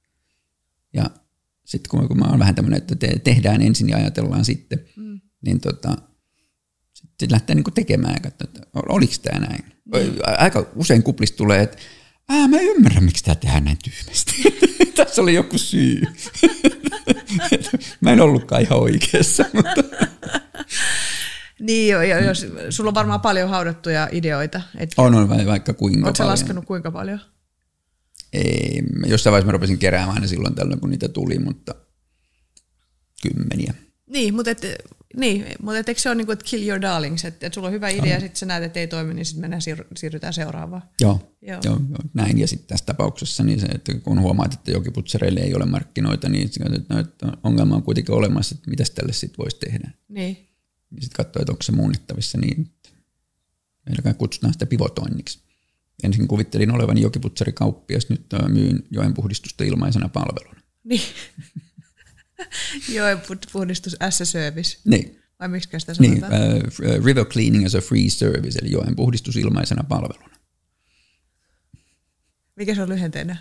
Ja 0.93 1.11
sitten 1.65 1.91
kun, 1.91 2.09
kun 2.09 2.19
mä 2.19 2.25
oon 2.25 2.39
vähän 2.39 2.55
tämmöinen, 2.55 2.79
että 2.79 2.95
te, 2.95 3.19
tehdään 3.25 3.63
ensin 3.63 3.89
ja 3.89 3.97
ajatellaan 3.97 4.45
sitten, 4.45 4.85
mm. 4.97 5.21
niin 5.43 5.61
tota, 5.61 5.97
sitten 6.95 7.33
lähtee 7.33 7.55
niin 7.55 7.75
tekemään 7.75 8.15
ja 8.15 8.21
katsoa, 8.21 8.45
että 8.45 8.61
oliko 8.75 9.13
tämä 9.23 9.47
näin. 9.47 9.72
Mm. 9.85 10.01
Aika 10.39 10.67
usein 10.77 11.03
kuplista 11.03 11.37
tulee, 11.37 11.63
että 11.63 11.79
Ää, 12.29 12.49
mä 12.49 12.61
ymmärrän, 12.61 13.05
miksi 13.05 13.25
tämä 13.25 13.35
tehdään 13.35 13.65
näin 13.65 13.79
tyhmästi. 13.85 14.33
Tässä 14.97 15.23
oli 15.23 15.35
joku 15.35 15.59
syy. 15.59 16.03
mä 18.01 18.13
en 18.13 18.21
ollutkaan 18.21 18.63
ihan 18.63 18.79
oikeassa. 18.79 19.45
Mutta. 19.55 19.83
niin 21.61 21.93
jo, 21.93 22.03
ja 22.03 22.25
jos, 22.25 22.47
sulla 22.71 22.89
on 22.89 22.95
varmaan 22.95 23.21
paljon 23.21 23.49
haudattuja 23.51 24.09
ideoita. 24.13 24.61
Et, 24.79 24.91
On, 24.97 25.15
on 25.15 25.29
vai- 25.29 25.47
vaikka 25.47 25.73
kuinka 25.75 26.07
Oletko 26.07 26.19
paljon. 26.19 26.31
laskenut 26.31 26.65
kuinka 26.65 26.91
paljon? 26.91 27.21
Ei, 28.33 28.83
jossain 29.07 29.33
vaiheessa 29.33 29.47
mä 29.47 29.53
rupesin 29.53 29.79
keräämään 29.79 30.15
aina 30.15 30.27
silloin 30.27 30.55
tällöin, 30.55 30.81
kun 30.81 30.91
niitä 30.91 31.09
tuli, 31.09 31.39
mutta 31.39 31.75
kymmeniä. 33.23 33.75
Niin, 34.07 34.35
mutta, 34.35 34.51
et, 34.51 34.61
niin, 35.17 35.47
mutta 35.63 35.79
et, 35.79 35.89
eikö 35.89 36.01
se 36.01 36.09
ole 36.09 36.17
niin 36.17 36.27
kuin, 36.27 36.33
että 36.33 36.45
kill 36.45 36.69
your 36.69 36.81
darlings, 36.81 37.25
että, 37.25 37.47
että 37.47 37.55
sulla 37.55 37.69
on 37.69 37.75
hyvä 37.75 37.89
idea 37.89 38.15
ja 38.15 38.21
sitten 38.21 38.37
sä 38.37 38.47
näet, 38.47 38.63
että 38.65 38.81
ei 38.81 38.87
toimi, 38.87 39.15
niin 39.15 39.27
sitten 39.27 39.41
mennään 39.41 39.63
siir- 39.63 39.87
siirrytään 39.97 40.33
seuraavaan. 40.35 40.83
Joo, 41.01 41.35
Joo. 41.43 41.61
joo. 41.65 41.75
joo 41.91 41.99
näin. 42.15 42.39
Ja 42.39 42.49
sitten 42.49 42.69
tässä 42.69 42.85
tapauksessa 42.87 43.45
niin 43.45 43.61
se, 43.61 43.67
että 43.67 43.95
kun 43.95 44.21
huomaat, 44.21 44.55
että 44.55 44.71
jokiputsereille 44.71 45.41
ei 45.41 45.55
ole 45.55 45.67
markkinoita, 45.67 46.29
niin 46.29 46.51
että, 46.75 46.95
no, 46.95 47.01
että 47.01 47.33
ongelma 47.43 47.77
on 47.77 47.83
kuitenkin 47.83 48.15
olemassa, 48.15 48.55
että 48.55 48.71
mitäs 48.71 48.91
tälle 48.91 49.13
sitten 49.13 49.39
voisi 49.39 49.57
tehdä. 49.57 49.91
Niin, 50.09 50.49
Ja 50.91 51.01
sitten 51.03 51.25
katsoo, 51.25 51.43
että 51.43 51.53
onko 51.53 51.63
se 51.63 51.73
muunnettavissa 51.73 52.39
niin, 52.39 52.61
että 52.61 52.89
meillä 53.87 54.15
kutsutaan 54.15 54.53
sitä 54.53 54.67
pivotoinniksi. 54.67 55.39
Ensin 56.03 56.29
kuvittelin 56.29 56.71
olevani 56.71 57.01
jokiputsarikauppias, 57.01 58.09
nyt 58.09 58.27
myyn 58.49 58.85
joen 58.91 59.15
puhdistusta 59.15 59.65
ilmaisena 59.65 60.09
palveluna. 60.09 60.61
niin. 60.85 61.01
Joen 62.97 63.19
pu- 63.19 63.51
puhdistus 63.53 63.97
as 64.01 64.21
a 64.21 64.25
service. 64.25 64.79
Niin, 64.85 65.19
Vai 65.41 65.49
miksi 65.49 65.69
sitä 65.79 65.93
niin 65.99 66.21
sanotaan? 66.21 66.57
uh, 66.57 67.05
river 67.05 67.25
cleaning 67.25 67.67
as 67.67 67.75
a 67.75 67.81
free 67.81 68.11
service, 68.11 68.59
eli 68.63 68.71
joen 68.71 68.97
puhdistus 68.97 69.37
ilmaisena 69.37 69.85
palveluna. 69.85 70.37
Mikä 72.57 72.75
se 72.75 72.83
on 72.83 72.89
lyhenteenä? 72.89 73.37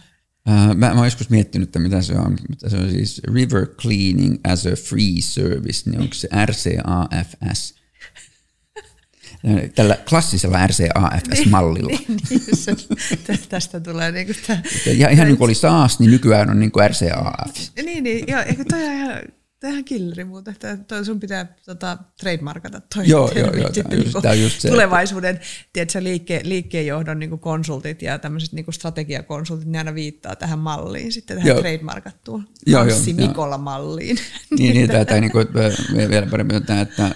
Uh, 0.49 0.75
mä, 0.75 0.75
mä 0.75 0.93
oon 0.95 1.05
joskus 1.05 1.29
miettinyt, 1.29 1.67
että 1.67 1.79
mitä 1.79 2.01
se 2.01 2.13
on. 2.13 2.37
Mitä 2.49 2.69
se 2.69 2.77
on 2.77 2.89
siis 2.91 3.21
river 3.33 3.67
cleaning 3.67 4.39
as 4.43 4.65
a 4.65 4.75
free 4.75 5.21
service, 5.21 5.89
niin 5.89 6.01
onko 6.01 6.13
se 6.13 6.29
RCAFS? 6.45 7.80
Tällä 9.75 9.97
klassisella 10.09 10.67
RCAFS-mallilla. 10.67 11.99
niin, 12.29 12.41
se, 12.53 12.75
tä- 13.27 13.37
tästä 13.49 13.79
tulee 13.79 14.11
niin 14.11 14.25
kuin 14.25 14.37
tämä. 14.47 14.61
Ja 14.97 15.09
ihan 15.09 15.27
niin 15.27 15.37
kuin 15.37 15.45
oli 15.45 15.55
SaaS, 15.55 15.99
niin 15.99 16.11
nykyään 16.11 16.49
on 16.49 16.59
niin 16.59 16.71
kuin 16.71 16.89
RCAF. 16.89 17.55
Niin, 17.83 18.03
niin, 18.03 18.23
joo, 18.27 18.41
eikö 18.41 18.63
toi 18.69 18.83
on 18.83 18.93
ihan, 18.93 19.21
killeri 19.85 20.23
muuten, 20.23 20.51
että 20.53 20.77
toi 20.77 21.05
sun 21.05 21.19
pitää 21.19 21.55
tota, 21.65 21.97
trademarkata 22.19 22.81
toi 22.95 23.07
Joo, 23.07 23.31
joo, 23.35 23.53
joo, 23.53 23.73
sitten 23.73 23.99
tää 24.21 24.31
on 24.31 24.37
just- 24.37 24.43
just 24.43 24.61
se, 24.61 24.67
että- 24.67 24.75
tulevaisuuden 24.75 25.39
tiedätkö, 25.73 26.03
liikke, 26.03 26.41
liikkeenjohdon 26.43 27.19
niin 27.19 27.39
konsultit 27.39 28.01
ja 28.01 28.19
tämmöiset 28.19 28.51
niin 28.53 28.65
strategiakonsultit, 28.69 29.67
ne 29.67 29.77
aina 29.77 29.95
viittaa 29.95 30.35
tähän 30.35 30.59
malliin, 30.59 31.11
sitten 31.11 31.37
tähän 31.37 31.47
Joo. 31.49 31.61
trademarkattuun 31.61 32.47
Joo, 32.65 32.83
joo. 32.85 32.97
Mikola-malliin. 33.15 34.17
Niin, 34.57 34.73
niin 34.75 34.89
tai, 34.89 35.05
tai 35.05 35.21
niin 35.21 35.31
kuin, 35.31 35.47
vielä 36.09 36.27
paremmin, 36.27 36.65
tämä, 36.65 36.81
että 36.81 37.11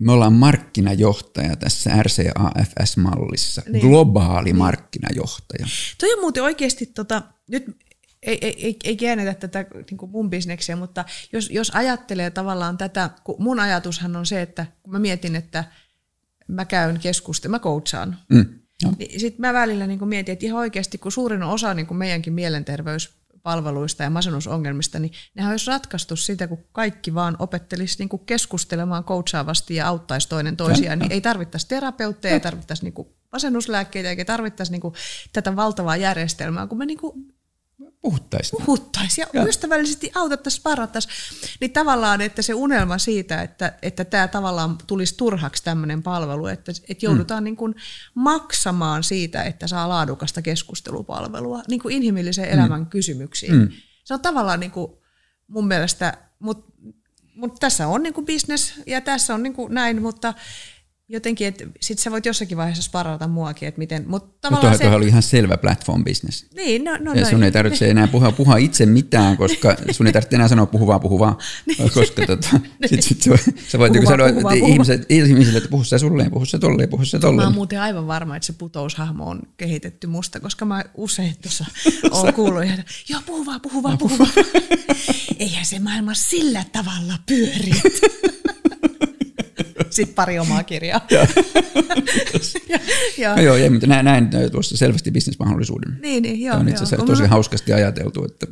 me 0.00 0.12
ollaan 0.12 0.32
markkinajohtaja 0.32 1.56
tässä 1.56 1.90
RCAFS-mallissa, 2.02 3.62
Niin. 3.68 3.86
globaali 3.88 4.52
markkinajohtaja. 4.52 5.66
Toi 6.00 6.12
on 6.14 6.20
muuten 6.20 6.42
oikeasti, 6.42 6.86
tota, 6.86 7.22
nyt 7.50 7.76
ei, 8.22 8.38
ei, 8.42 8.76
ei, 8.84 8.96
käännetä 8.96 9.34
tätä 9.34 9.66
niin 9.90 9.98
kuin 9.98 10.10
mun 10.10 10.30
bisneksiä, 10.30 10.76
mutta 10.76 11.04
jos, 11.32 11.50
jos 11.50 11.70
ajattelee 11.74 12.30
tavallaan 12.30 12.78
tätä, 12.78 13.10
kun 13.24 13.36
mun 13.38 13.60
ajatushan 13.60 14.16
on 14.16 14.26
se, 14.26 14.42
että 14.42 14.66
kun 14.82 14.92
mä 14.92 14.98
mietin, 14.98 15.36
että 15.36 15.64
mä 16.48 16.64
käyn 16.64 16.98
keskustelua, 16.98 17.50
mä 17.50 17.58
coachaan, 17.58 18.18
Mm. 18.28 18.46
Joo. 18.82 18.92
niin 18.98 19.20
sitten 19.20 19.40
mä 19.40 19.52
välillä 19.52 19.86
niin 19.86 20.08
mietin, 20.08 20.32
että 20.32 20.46
ihan 20.46 20.58
oikeasti, 20.58 20.98
kun 20.98 21.12
suurin 21.12 21.42
osa 21.42 21.74
niin 21.74 21.96
meidänkin 21.96 22.32
mielenterveyspalveluista 22.32 24.02
ja 24.02 24.10
masennusongelmista, 24.10 24.98
niin 24.98 25.12
nehän 25.34 25.50
olisi 25.50 25.70
ratkaistu 25.70 26.16
sitä, 26.16 26.48
kun 26.48 26.64
kaikki 26.72 27.14
vaan 27.14 27.36
opettelisi 27.38 27.98
niin 27.98 28.26
keskustelemaan 28.26 29.04
coachaavasti 29.04 29.74
ja 29.74 29.88
auttaisi 29.88 30.28
toinen 30.28 30.56
toisiaan, 30.56 30.98
niin 30.98 31.12
ei 31.12 31.20
tarvittaisi 31.20 31.68
terapeutteja, 31.68 32.34
ei 32.34 32.40
tarvittaisi 32.40 32.84
niin 32.84 33.06
masennuslääkkeitä, 33.32 34.08
eikä 34.08 34.24
tarvittaisi 34.24 34.72
niin 34.72 34.92
tätä 35.32 35.56
valtavaa 35.56 35.96
järjestelmää, 35.96 36.66
kun 36.66 36.78
me 36.78 36.86
niin 36.86 36.98
Puhuttaisiin. 38.02 38.64
puhuttaisiin 38.64 39.22
ja 39.22 39.40
Joo. 39.40 39.48
ystävällisesti 39.48 40.12
autettaisiin, 40.14 40.62
parattaisiin. 40.62 41.14
Niin 41.60 41.72
tavallaan, 41.72 42.20
että 42.20 42.42
se 42.42 42.54
unelma 42.54 42.98
siitä, 42.98 43.42
että, 43.42 43.72
että 43.82 44.04
tämä 44.04 44.28
tavallaan 44.28 44.78
tulisi 44.86 45.16
turhaksi 45.16 45.64
tämmöinen 45.64 46.02
palvelu, 46.02 46.46
että, 46.46 46.72
että 46.88 47.06
joudutaan 47.06 47.42
mm. 47.42 47.44
niin 47.44 47.56
kuin 47.56 47.74
maksamaan 48.14 49.04
siitä, 49.04 49.42
että 49.42 49.66
saa 49.66 49.88
laadukasta 49.88 50.42
keskustelupalvelua 50.42 51.62
niin 51.68 51.80
kuin 51.80 51.96
inhimillisen 51.96 52.44
elämän 52.48 52.86
kysymyksiin. 52.86 53.54
Mm. 53.54 53.68
Se 54.04 54.14
on 54.14 54.20
tavallaan 54.20 54.60
niin 54.60 54.72
kuin 54.72 54.92
mun 55.48 55.66
mielestä, 55.66 56.18
mutta 56.38 56.72
mut 57.34 57.56
tässä 57.60 57.88
on 57.88 58.02
niin 58.02 58.14
kuin 58.14 58.26
business 58.26 58.74
ja 58.86 59.00
tässä 59.00 59.34
on 59.34 59.42
niin 59.42 59.54
kuin 59.54 59.74
näin, 59.74 60.02
mutta 60.02 60.34
jotenkin, 61.12 61.46
että 61.46 61.64
sit 61.80 61.98
sä 61.98 62.10
voit 62.10 62.26
jossakin 62.26 62.56
vaiheessa 62.56 62.82
sparata 62.82 63.28
muakin, 63.28 63.68
että 63.68 63.78
miten, 63.78 64.04
mutta 64.06 64.28
No 64.28 64.34
tavallaan 64.40 64.60
tuohan, 64.60 64.78
se... 64.78 64.82
tuohan 64.82 64.96
oli 64.96 65.06
ihan 65.08 65.22
selvä 65.22 65.56
platform 65.56 66.04
business. 66.04 66.46
Niin, 66.54 66.84
no, 66.84 66.96
no 67.00 67.12
Ja 67.12 67.30
sun 67.30 67.42
ei 67.42 67.52
tarvitse 67.52 67.90
enää 67.90 68.08
puhua, 68.08 68.32
puhua 68.32 68.56
itse 68.56 68.86
mitään, 68.86 69.36
koska 69.36 69.76
sun 69.90 70.06
ei 70.06 70.12
tarvitse 70.12 70.36
enää 70.36 70.48
sanoa 70.48 70.66
puhu 70.66 70.86
vaan, 70.86 71.00
puhu 71.00 71.18
vaan. 71.18 71.36
Koska 71.94 72.26
tota, 72.26 72.48
sit, 72.86 73.02
sit 73.02 73.22
sä, 73.22 73.30
sä 73.68 73.78
voit 73.78 73.92
Puhu 73.92 74.00
niinku 74.00 74.08
vaan, 74.08 74.18
sanoa 74.18 74.28
puhu 74.28 74.38
että 74.38 74.42
vaan, 74.42 74.58
puhu 74.58 74.72
ihmiset, 74.72 75.06
ihmisille, 75.08 75.58
että 75.58 75.70
puhu 75.70 75.84
sä 75.84 75.98
sulleen, 75.98 76.30
puhu 76.30 76.44
sä 76.44 76.58
tolleen, 76.58 76.88
puhu 76.88 77.04
sä 77.04 77.16
Mä 77.16 77.20
tolleen. 77.20 77.46
oon 77.46 77.54
muuten 77.54 77.80
aivan 77.80 78.06
varma, 78.06 78.36
että 78.36 78.46
se 78.46 78.52
putoushahmo 78.52 79.24
on 79.30 79.40
kehitetty 79.56 80.06
musta, 80.06 80.40
koska 80.40 80.64
mä 80.64 80.84
usein 80.94 81.34
tuossa 81.42 81.64
oon 82.10 82.34
kuullut, 82.34 82.62
että 82.62 82.84
joo, 83.08 83.20
puhu 83.26 83.46
vaan, 83.46 83.60
puhu 83.60 83.82
vaan, 83.82 83.98
puhu 83.98 84.18
vaan. 84.18 84.30
Eihän 85.38 85.66
se 85.66 85.78
maailma 85.78 86.14
sillä 86.14 86.64
tavalla 86.72 87.14
pyöri. 87.26 87.72
Sitten 89.92 90.14
pari 90.14 90.38
omaa 90.38 90.62
kirjaa. 90.64 91.00
ja, 91.10 91.26
ja, 93.18 93.36
No 93.36 93.42
joo, 93.42 93.56
ei, 93.56 93.70
mutta 93.70 93.86
näin, 93.86 94.04
näin 94.04 94.30
tuossa 94.52 94.76
selvästi 94.76 95.10
bisnesmahdollisuuden. 95.10 95.98
niin, 96.02 96.22
niin, 96.22 96.40
joo. 96.40 96.52
Tämä 96.52 96.60
on 96.60 96.68
itse 96.68 96.82
asiassa 96.82 97.06
tosi 97.06 97.22
mä- 97.22 97.28
hauskasti 97.28 97.72
ajateltu, 97.72 98.24
että 98.24 98.46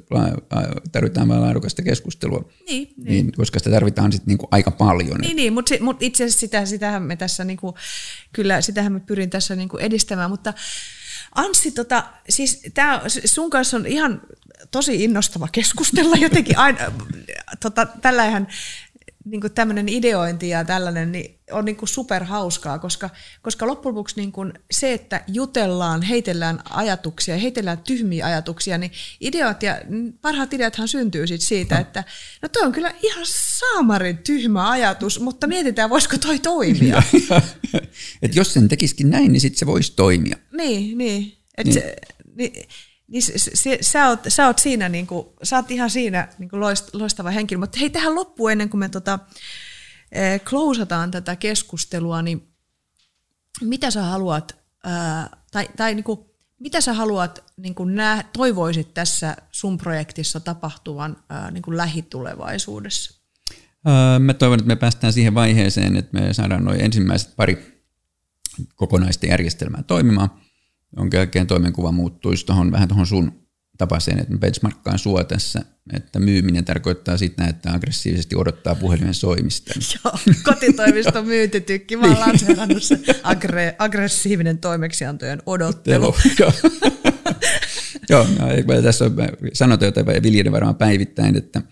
tarvitaan 0.93 1.29
vain 1.29 1.41
laadukasta 1.41 1.83
keskustelua, 1.83 2.49
Niin, 2.69 2.89
niin. 2.97 3.07
niin, 3.07 3.33
koska 3.33 3.59
sitä 3.59 3.71
tarvitaan 3.71 4.13
sitten 4.13 4.29
niinku 4.29 4.49
aika 4.51 4.71
paljon. 4.71 5.21
Niin, 5.21 5.37
niin 5.37 5.53
mutta 5.53 5.75
mut 5.81 6.03
itse 6.03 6.25
asiassa 6.25 6.41
sitä, 6.41 6.67
sitähän 6.67 7.03
me 7.03 7.17
tässä 7.17 7.45
niinku, 7.45 7.75
kyllä 8.33 8.61
sitähän 8.61 8.93
me 8.93 9.01
pyrin 9.01 9.31
tässä 9.31 9.57
niinku 9.57 9.77
edistämään, 9.79 10.31
mutta 10.31 10.55
Anssi, 11.35 11.71
tota, 11.71 12.05
siis 12.29 12.63
tää, 12.75 13.03
sun 13.25 13.51
kanssa 13.51 13.77
on 13.77 13.87
ihan 13.87 14.23
tosi 14.71 15.05
innostava 15.05 15.49
keskustella 15.53 16.17
jotenkin 16.17 16.59
aina, 16.59 16.79
tota, 17.61 17.87
tällähän 17.87 18.49
niin 19.25 19.41
tämmöinen 19.55 19.89
ideointi 19.89 20.49
ja 20.49 20.65
tällainen 20.65 21.13
niin 21.13 21.41
on 21.53 21.65
niin 21.65 21.77
super 21.85 22.25
hauskaa, 22.25 22.79
koska, 22.79 23.11
koska 23.43 23.67
loppujen 23.67 23.95
lopuksi 23.95 24.17
niin 24.17 24.33
kuin 24.33 24.53
se, 24.71 24.93
että 24.93 25.25
jutellaan, 25.27 26.03
heitellään 26.03 26.61
ajatuksia, 26.71 27.37
heitellään 27.37 27.79
tyhmiä 27.79 28.27
ajatuksia, 28.27 28.79
niin 28.79 28.93
ideat 29.21 29.63
ja 29.63 29.81
parhaat 30.21 30.55
ideathan 30.55 30.89
syntyy 30.89 31.27
sit 31.27 31.41
siitä, 31.41 31.79
että 31.79 32.05
no 32.43 32.49
toi 32.49 32.63
on 32.63 32.73
kyllä 32.73 32.95
ihan 33.03 33.25
saamarin 33.59 34.19
tyhmä 34.19 34.71
ajatus, 34.71 35.21
mutta 35.21 35.47
mietitään, 35.47 35.91
voisiko 35.91 36.19
toi 36.19 36.39
toimia. 36.39 37.03
että 38.23 38.39
jos 38.39 38.53
sen 38.53 38.69
tekisikin 38.69 39.11
näin, 39.11 39.33
niin 39.33 39.41
sitten 39.41 39.59
se 39.59 39.67
voisi 39.67 39.93
toimia. 39.97 40.37
Niin, 40.53 40.99
niin. 40.99 41.37
Et 41.59 41.67
niin. 41.67 41.75
Se, 41.75 41.97
niin, 42.35 42.53
niin 43.11 43.23
se, 43.23 43.33
se, 43.37 43.79
sä, 43.81 44.09
oot, 44.09 44.21
sä 44.29 44.47
oot 44.47 44.59
siinä, 44.59 44.89
niin 44.89 45.07
kuin, 45.07 45.27
sä 45.43 45.57
oot 45.57 45.71
ihan 45.71 45.91
siinä 45.91 46.29
niin 46.39 46.49
kuin 46.49 46.61
loist, 46.61 46.95
loistava 46.95 47.31
henkilö. 47.31 47.59
Mutta 47.59 47.79
hei, 47.79 47.91
tähän 47.91 48.15
loppuun 48.15 48.53
ennen 48.53 48.69
kuin 48.69 48.79
me 48.79 48.89
tota, 48.89 49.19
eh, 50.13 50.41
closeataan 50.41 51.11
tätä 51.11 51.37
keskustelua, 51.37 52.23
niin 52.23 52.49
mitä 53.61 53.91
sä 53.91 54.03
haluat, 54.03 54.57
ää, 54.85 55.37
tai, 55.51 55.69
tai 55.77 55.95
niin 55.95 56.05
kuin, 56.05 56.21
Mitä 56.61 56.81
sä 56.81 56.93
haluat, 56.93 57.45
niin 57.57 57.75
kuin 57.75 57.95
nää, 57.95 58.25
toivoisit 58.33 58.95
tässä 58.95 59.37
sun 59.51 59.79
projektissa 59.79 60.41
tapahtuvan 60.41 61.17
ää, 61.29 61.51
niin 61.51 61.63
kuin 61.63 61.77
lähitulevaisuudessa? 61.77 63.21
Öö, 63.89 64.19
mä 64.19 64.35
toivon, 64.35 64.59
että 64.59 64.69
me 64.69 64.77
päästään 64.77 65.13
siihen 65.13 65.35
vaiheeseen, 65.35 65.97
että 65.97 66.21
me 66.21 66.35
saadaan 66.35 66.65
noin 66.65 66.81
ensimmäiset 66.81 67.37
pari 67.37 67.85
kokonaista 68.75 69.27
järjestelmää 69.27 69.83
toimimaan, 69.83 70.31
jonka 70.97 71.17
jälkeen 71.17 71.47
toimenkuva 71.47 71.93
muuttuisi 71.93 72.47
tohon, 72.47 72.73
vähän 72.73 72.89
tuohon 72.89 73.07
sun 73.07 73.33
tapaiseen, 73.79 74.19
että 74.19 74.39
benchmarkkaan 74.39 74.99
sua 74.99 75.25
tässä, 75.25 75.63
että 75.93 76.19
myyminen 76.19 76.65
tarkoittaa 76.65 77.17
sitä, 77.17 77.47
että 77.47 77.73
aggressiivisesti 77.73 78.37
odottaa 78.37 78.75
puhelimen 78.75 79.15
soimista. 79.15 79.75
Joo, 80.05 80.37
kotitoimiston 80.43 81.27
myyntitykki. 81.27 81.97
Mä 81.97 82.07
oon 82.07 82.21
lanseerannut 82.21 82.83
se 82.83 82.95
aggre- 83.07 83.75
aggressiivinen 83.79 84.59
toimeksiantojen 84.59 85.43
odottelu. 85.47 86.15
Joo, 86.39 86.53
Joo 88.09 88.27
no, 88.67 88.83
tässä 88.83 89.05
on 89.05 89.13
sanottu 89.53 89.85
jotain 89.85 90.07
viljelijöiden 90.07 90.53
varmaan 90.53 90.77
päivittäin, 90.77 91.37
että 91.37 91.63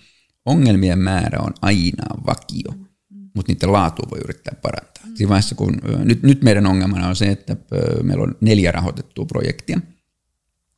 ongelmien 0.46 0.98
määrä 0.98 1.38
on 1.40 1.52
aina 1.62 2.04
vakio, 2.26 2.87
mutta 3.34 3.52
niiden 3.52 3.72
laatu 3.72 4.02
voi 4.10 4.18
yrittää 4.24 4.54
parantaa. 4.62 5.04
Siinä 5.14 5.28
vaiheessa, 5.28 5.54
kun, 5.54 5.78
nyt, 6.04 6.22
nyt 6.22 6.42
meidän 6.42 6.66
ongelmana 6.66 7.08
on 7.08 7.16
se, 7.16 7.26
että 7.26 7.56
meillä 8.02 8.22
on 8.22 8.36
neljä 8.40 8.72
rahoitettua 8.72 9.24
projektia– 9.24 9.80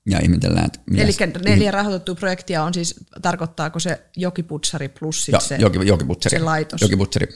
ja 0.07 0.19
ihmetellään, 0.23 0.67
että 0.67 0.81
Eli 0.97 1.13
neljä 1.45 1.71
rahoitettua 1.71 2.15
projektia 2.15 2.65
on 2.65 2.75
siis, 2.75 2.95
tarkoittaako 3.23 3.79
se 3.79 4.01
jokiputsari 4.17 4.89
plus 4.89 5.29
Joo, 5.29 5.41
se, 5.41 5.57
joki, 5.57 5.79
jokiputsari. 5.85 6.39
se 6.39 6.45
laitos? 6.45 6.81
Jokiputsari 6.81 7.27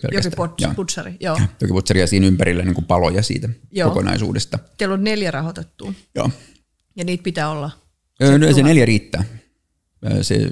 Jokiputsari, 0.58 1.16
joo. 1.20 1.40
Jokiputsari 1.60 2.00
ja 2.00 2.06
siinä 2.06 2.26
ympärillä 2.26 2.64
niin 2.64 2.74
kuin 2.74 2.84
paloja 2.84 3.22
siitä 3.22 3.48
joo. 3.70 3.88
kokonaisuudesta. 3.88 4.58
Teillä 4.78 4.92
on 4.92 5.04
neljä 5.04 5.30
rahoitettua. 5.30 5.92
Joo. 6.14 6.30
Ja 6.96 7.04
niitä 7.04 7.22
pitää 7.22 7.50
olla? 7.50 7.70
Se, 8.24 8.38
no, 8.38 8.52
se 8.52 8.62
neljä 8.62 8.84
riittää. 8.84 9.24
Se, 10.22 10.50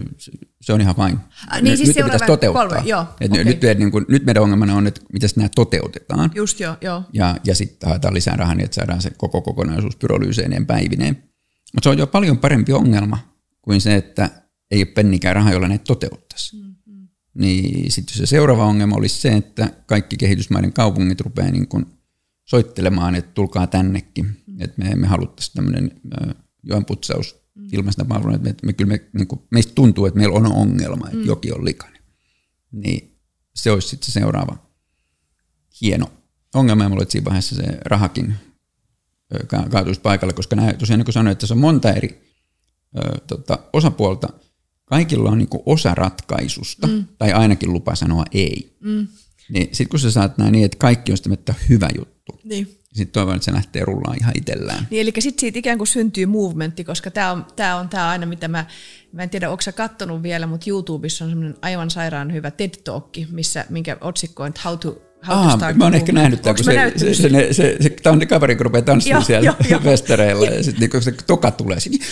se 0.60 0.72
on 0.72 0.80
ihan 0.80 0.96
vain. 0.96 1.18
Äh, 1.54 1.62
niin, 1.62 1.76
siis 1.76 1.88
nyt 1.88 2.04
pitäisi 2.04 2.26
toteuttaa. 2.26 2.68
Kolme, 2.68 2.82
joo, 2.88 3.00
okay. 3.00 3.44
nyt, 3.44 3.60
niin 3.78 3.90
kuin, 3.90 4.04
nyt 4.08 4.24
meidän 4.24 4.42
ongelmana 4.42 4.74
on, 4.74 4.86
että 4.86 5.00
miten 5.12 5.30
nämä 5.36 5.48
toteutetaan. 5.48 6.30
Just 6.34 6.60
joo, 6.60 6.76
joo. 6.80 7.02
Ja, 7.12 7.36
ja 7.44 7.54
sitten 7.54 7.88
haetaan 7.88 8.14
lisää 8.14 8.36
rahaa 8.36 8.54
niin, 8.54 8.64
että 8.64 8.74
saadaan 8.74 9.02
se 9.02 9.10
koko 9.10 9.42
kokonaisuus 9.42 9.96
pyrolyyseineen 9.96 10.66
päivineen. 10.66 11.14
Mutta 11.74 11.84
se 11.84 11.88
on 11.88 11.98
jo 11.98 12.06
paljon 12.06 12.38
parempi 12.38 12.72
ongelma 12.72 13.18
kuin 13.62 13.80
se, 13.80 13.94
että 13.94 14.30
ei 14.70 14.78
ole 14.78 14.86
pennikään 14.86 15.36
rahaa, 15.36 15.52
jolla 15.52 15.68
näitä 15.68 15.84
toteuttaisi. 15.84 16.56
Mm-hmm. 16.56 17.08
Niin 17.34 17.92
sitten 17.92 18.16
se 18.16 18.26
seuraava 18.26 18.66
ongelma 18.66 18.96
olisi 18.96 19.20
se, 19.20 19.32
että 19.32 19.70
kaikki 19.86 20.16
kehitysmaiden 20.16 20.72
kaupungit 20.72 21.20
rupeaa 21.20 21.50
niin 21.50 21.68
kuin 21.68 21.86
soittelemaan, 22.44 23.14
että 23.14 23.30
tulkaa 23.34 23.66
tännekin. 23.66 24.24
Mm-hmm. 24.24 24.56
Että 24.60 24.84
me, 24.84 24.94
me 24.94 25.06
haluttaisiin 25.06 25.54
tämmöinen 25.54 25.90
joenputsaus. 26.62 27.41
Ilmaista 27.72 28.04
palvelua, 28.04 28.34
että 28.34 28.48
me, 28.48 28.56
me, 28.62 28.72
kyllä 28.72 28.88
me, 28.88 29.00
niin 29.12 29.26
kuin, 29.26 29.42
meistä 29.50 29.72
tuntuu, 29.74 30.06
että 30.06 30.18
meillä 30.18 30.36
on 30.36 30.52
ongelma, 30.52 31.06
että 31.06 31.16
mm-hmm. 31.16 31.28
joki 31.28 31.52
on 31.52 31.64
likainen. 31.64 32.02
Niin 32.72 33.18
se 33.54 33.70
olisi 33.70 33.88
sitten 33.88 34.06
se 34.06 34.12
seuraava 34.12 34.56
hieno 35.80 36.12
ongelma, 36.54 36.82
ja 36.82 36.88
mulla 36.88 37.04
siinä 37.08 37.24
vaiheessa 37.24 37.54
se 37.54 37.78
rahakin 37.84 38.34
kaatuisi 39.70 40.00
paikalle, 40.00 40.32
koska 40.32 40.56
nämä, 40.56 40.72
tosiaan 40.72 40.98
niin 40.98 41.04
kuin 41.04 41.12
sanoin, 41.12 41.32
että 41.32 41.40
tässä 41.40 41.54
on 41.54 41.60
monta 41.60 41.92
eri 41.92 42.36
ö, 42.98 43.18
tota, 43.26 43.58
osapuolta. 43.72 44.28
Kaikilla 44.84 45.30
on 45.30 45.38
niin 45.38 45.48
kuin 45.48 45.62
osa 45.66 45.94
ratkaisusta, 45.94 46.86
mm. 46.86 47.04
tai 47.18 47.32
ainakin 47.32 47.72
lupa 47.72 47.94
sanoa 47.94 48.24
ei. 48.32 48.76
Mm. 48.80 49.06
Niin 49.48 49.66
sitten 49.66 49.88
kun 49.88 50.00
sä 50.00 50.10
saat 50.10 50.38
näin 50.38 50.52
niin, 50.52 50.64
että 50.64 50.78
kaikki 50.78 51.12
on 51.12 51.18
sitä 51.18 51.54
hyvä 51.68 51.88
juttu, 51.98 52.40
niin. 52.44 52.81
Sitten 52.92 53.12
toivon, 53.12 53.36
että 53.36 53.44
se 53.44 53.52
lähtee 53.52 53.84
rullaan 53.84 54.18
ihan 54.18 54.32
itsellään. 54.36 54.86
Niin, 54.90 55.00
eli 55.00 55.12
sitten 55.18 55.40
siitä 55.40 55.58
ikään 55.58 55.78
kuin 55.78 55.88
syntyy 55.88 56.26
movementti, 56.26 56.84
koska 56.84 57.10
tämä 57.10 57.30
on, 57.30 57.46
tää 57.56 57.76
on 57.76 57.88
tää 57.88 58.08
aina, 58.08 58.26
mitä 58.26 58.48
mä, 58.48 58.66
mä 59.12 59.22
en 59.22 59.30
tiedä, 59.30 59.50
onko 59.50 59.62
sä 59.62 59.72
kattonut 59.72 60.22
vielä, 60.22 60.46
mutta 60.46 60.70
YouTubessa 60.70 61.24
on 61.24 61.30
semmoinen 61.30 61.56
aivan 61.62 61.90
sairaan 61.90 62.32
hyvä 62.32 62.50
TED 62.50 62.74
Talk, 62.84 63.08
missä, 63.30 63.64
minkä 63.68 63.96
otsikko 64.00 64.42
on 64.42 64.54
How 64.64 64.78
to 64.78 65.02
Aa, 65.28 65.72
mä 65.74 65.84
oon 65.84 65.94
ehkä 65.94 66.12
nähnyt 66.12 66.42
tämän, 66.42 66.56
kun 66.56 66.64
se, 66.64 66.92
se, 66.96 67.14
se, 67.14 67.28
se, 67.28 67.52
se, 67.52 67.76
se, 67.80 67.90
tämä 67.90 68.12
on 68.12 68.18
ne 68.18 68.26
kaveri, 68.26 68.56
kun 68.56 68.64
rupeaa 68.64 68.82
tanssimaan 68.82 69.24
siellä 69.24 69.54
jo, 69.70 69.78
festareilla 69.80 70.46
ja 70.46 70.62
sitten 70.62 70.90
niin 70.92 71.02
se 71.02 71.12
toka 71.26 71.50
tulee 71.50 71.80
sinne. 71.80 72.06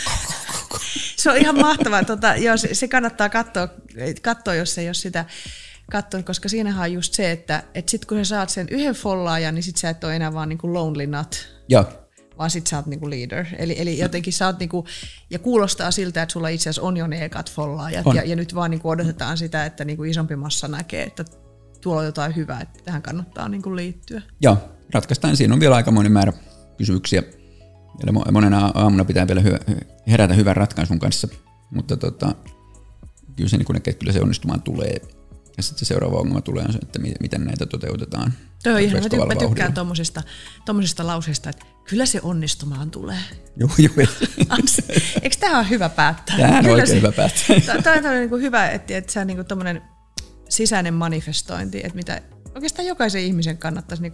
Se 1.16 1.31
on 1.31 1.37
ihan 1.37 1.61
mahtavaa. 1.61 2.05
Tota, 2.05 2.37
joo, 2.37 2.57
se, 2.57 2.74
se 2.74 2.89
kannattaa 2.89 3.28
katsoa, 3.28 3.68
katsoa, 4.22 4.55
jos 4.55 4.78
ei 4.78 4.89
ole 4.89 4.95
sitä 4.95 5.24
katsonut, 5.91 6.26
koska 6.26 6.49
siinähän 6.49 6.82
on 6.82 6.93
just 6.93 7.14
se, 7.14 7.30
että, 7.30 7.62
että 7.74 7.91
sitten 7.91 8.09
kun 8.09 8.18
sä 8.18 8.24
saat 8.24 8.49
sen 8.49 8.66
yhden 8.70 8.95
follaajan, 8.95 9.55
niin 9.55 9.62
sit 9.62 9.76
sä 9.76 9.91
et 9.91 10.05
ole 10.05 10.16
enää 10.16 10.34
vaan 10.34 10.49
niin 10.49 10.59
kuin 10.59 10.72
lonely 10.72 11.07
nut. 11.07 11.49
Joo 11.68 11.86
vaan 12.41 12.51
sit 12.51 12.66
sä 12.66 12.76
oot 12.76 12.86
niinku 12.86 13.11
leader. 13.11 13.47
Eli, 13.59 13.74
eli 13.78 13.99
jotenkin 13.99 14.32
sä 14.32 14.47
oot 14.47 14.59
niinku, 14.59 14.86
ja 15.30 15.38
kuulostaa 15.38 15.91
siltä, 15.91 16.22
että 16.22 16.32
sulla 16.32 16.49
itse 16.49 16.70
asiassa 16.70 16.82
on 16.82 16.97
jo 16.97 17.07
ne 17.07 17.24
ekat 17.24 17.53
follaajat, 17.53 18.07
ja, 18.14 18.22
ja 18.24 18.36
nyt 18.36 18.55
vaan 18.55 18.70
niinku 18.70 18.88
odotetaan 18.88 19.38
sitä, 19.38 19.66
että 19.66 19.84
niinku 19.84 20.05
isompi 20.05 20.36
massa 20.36 20.68
näkee, 20.68 21.03
että 21.03 21.24
tuolla 21.80 22.01
on 22.01 22.07
jotain 22.07 22.36
hyvää, 22.36 22.61
että 22.61 22.84
tähän 22.84 23.03
kannattaa 23.03 23.49
niin 23.49 23.62
kuin 23.62 23.76
liittyä. 23.76 24.22
Joo, 24.41 24.57
ratkaistaan. 24.95 25.36
Siinä 25.36 25.55
on 25.55 25.61
vielä 25.61 25.76
aikamoinen 25.76 26.12
määrä 26.12 26.32
kysymyksiä. 26.78 27.22
Eli 28.03 28.12
monena 28.32 28.70
aamuna 28.74 29.05
pitää 29.05 29.26
vielä 29.26 29.43
herätä 30.11 30.34
hyvän 30.34 30.57
ratkaisun 30.57 30.99
kanssa, 30.99 31.28
mutta 31.70 31.97
tota, 31.97 32.34
kyllä 33.36 33.51
se, 33.51 33.57
niin 33.57 33.66
kun 33.66 33.74
ne, 33.74 33.93
kyllä 33.93 34.12
se 34.12 34.20
onnistumaan 34.20 34.62
tulee. 34.62 35.01
Ja 35.61 35.64
sitten 35.64 35.78
se 35.78 35.84
seuraava 35.84 36.16
ongelma 36.16 36.40
tulee 36.40 36.64
on 36.64 36.72
se, 36.72 36.78
että 36.82 36.98
miten 37.20 37.44
näitä 37.44 37.66
toteutetaan. 37.66 38.32
Toi 38.62 38.72
on 38.72 38.80
ihan, 38.80 39.02
mä, 39.18 39.26
mä 39.26 39.34
tykkään 39.34 39.74
tuommoisesta, 39.74 40.22
tuommoisesta 40.66 41.06
lauseesta, 41.06 41.50
että 41.50 41.66
kyllä 41.88 42.06
se 42.06 42.20
onnistumaan 42.22 42.90
tulee. 42.90 43.18
Joo, 43.56 43.70
joo. 43.78 43.92
Eikö 45.22 45.36
tämä 45.40 45.58
ole 45.58 45.68
hyvä 45.68 45.88
päättää? 45.88 46.36
Tämä 46.36 46.56
on 46.56 46.61
kyllä 46.61 46.70
oikein 46.70 46.88
se, 46.88 46.96
hyvä 46.96 47.12
päättää. 47.12 47.82
Tämä 47.82 48.11
on 48.11 48.16
niin 48.16 48.28
kuin 48.28 48.42
hyvä, 48.42 48.70
että, 48.70 48.96
että 48.96 49.12
sä 49.12 49.24
niin 49.24 49.46
tuommoinen 49.46 49.82
sisäinen 50.48 50.94
manifestointi, 50.94 51.78
että 51.78 51.94
mitä 51.94 52.22
oikeastaan 52.54 52.88
jokaisen 52.88 53.22
ihmisen 53.22 53.58
kannattaisi 53.58 54.02
niin 54.02 54.12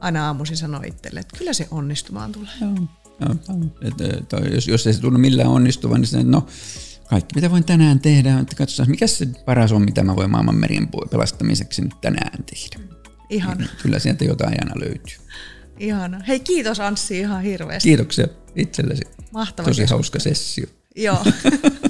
aina 0.00 0.26
aamuisin 0.26 0.56
sanoa 0.56 0.82
itselle, 0.86 1.20
että 1.20 1.36
kyllä 1.38 1.52
se 1.52 1.68
onnistumaan 1.70 2.32
tulee. 2.32 2.52
Joo, 2.60 2.74
joo, 3.20 3.34
et, 3.82 4.00
et, 4.00 4.54
jos, 4.54 4.68
jos 4.68 4.86
ei 4.86 4.92
se 4.92 5.00
tunnu 5.00 5.18
millään 5.18 5.48
onnistuvan, 5.48 6.00
niin 6.00 6.08
se, 6.08 6.22
no, 6.22 6.46
kaikki 7.08 7.34
mitä 7.34 7.50
voin 7.50 7.64
tänään 7.64 8.00
tehdä, 8.00 8.38
että 8.38 8.56
katsotaan, 8.56 8.90
mikä 8.90 9.06
se 9.06 9.26
paras 9.26 9.72
on, 9.72 9.82
mitä 9.82 10.02
mä 10.02 10.16
voin 10.16 10.30
maailman 10.30 10.54
merien 10.54 10.88
pelastamiseksi 11.10 11.82
nyt 11.82 12.00
tänään 12.00 12.44
tehdä. 12.44 12.88
Ihan. 13.30 13.58
Niin, 13.58 13.70
kyllä 13.82 13.98
sieltä 13.98 14.24
jotain 14.24 14.54
aina 14.60 14.80
löytyy. 14.80 15.16
Ihana. 15.78 16.20
Hei 16.28 16.40
kiitos 16.40 16.80
Anssi 16.80 17.18
ihan 17.18 17.42
hirveästi. 17.42 17.88
Kiitoksia 17.88 18.26
itsellesi. 18.56 19.02
Mahtava 19.32 19.68
Tosi 19.68 19.84
hauska 19.84 20.18
sessio. 20.18 20.66
Joo. 20.96 21.24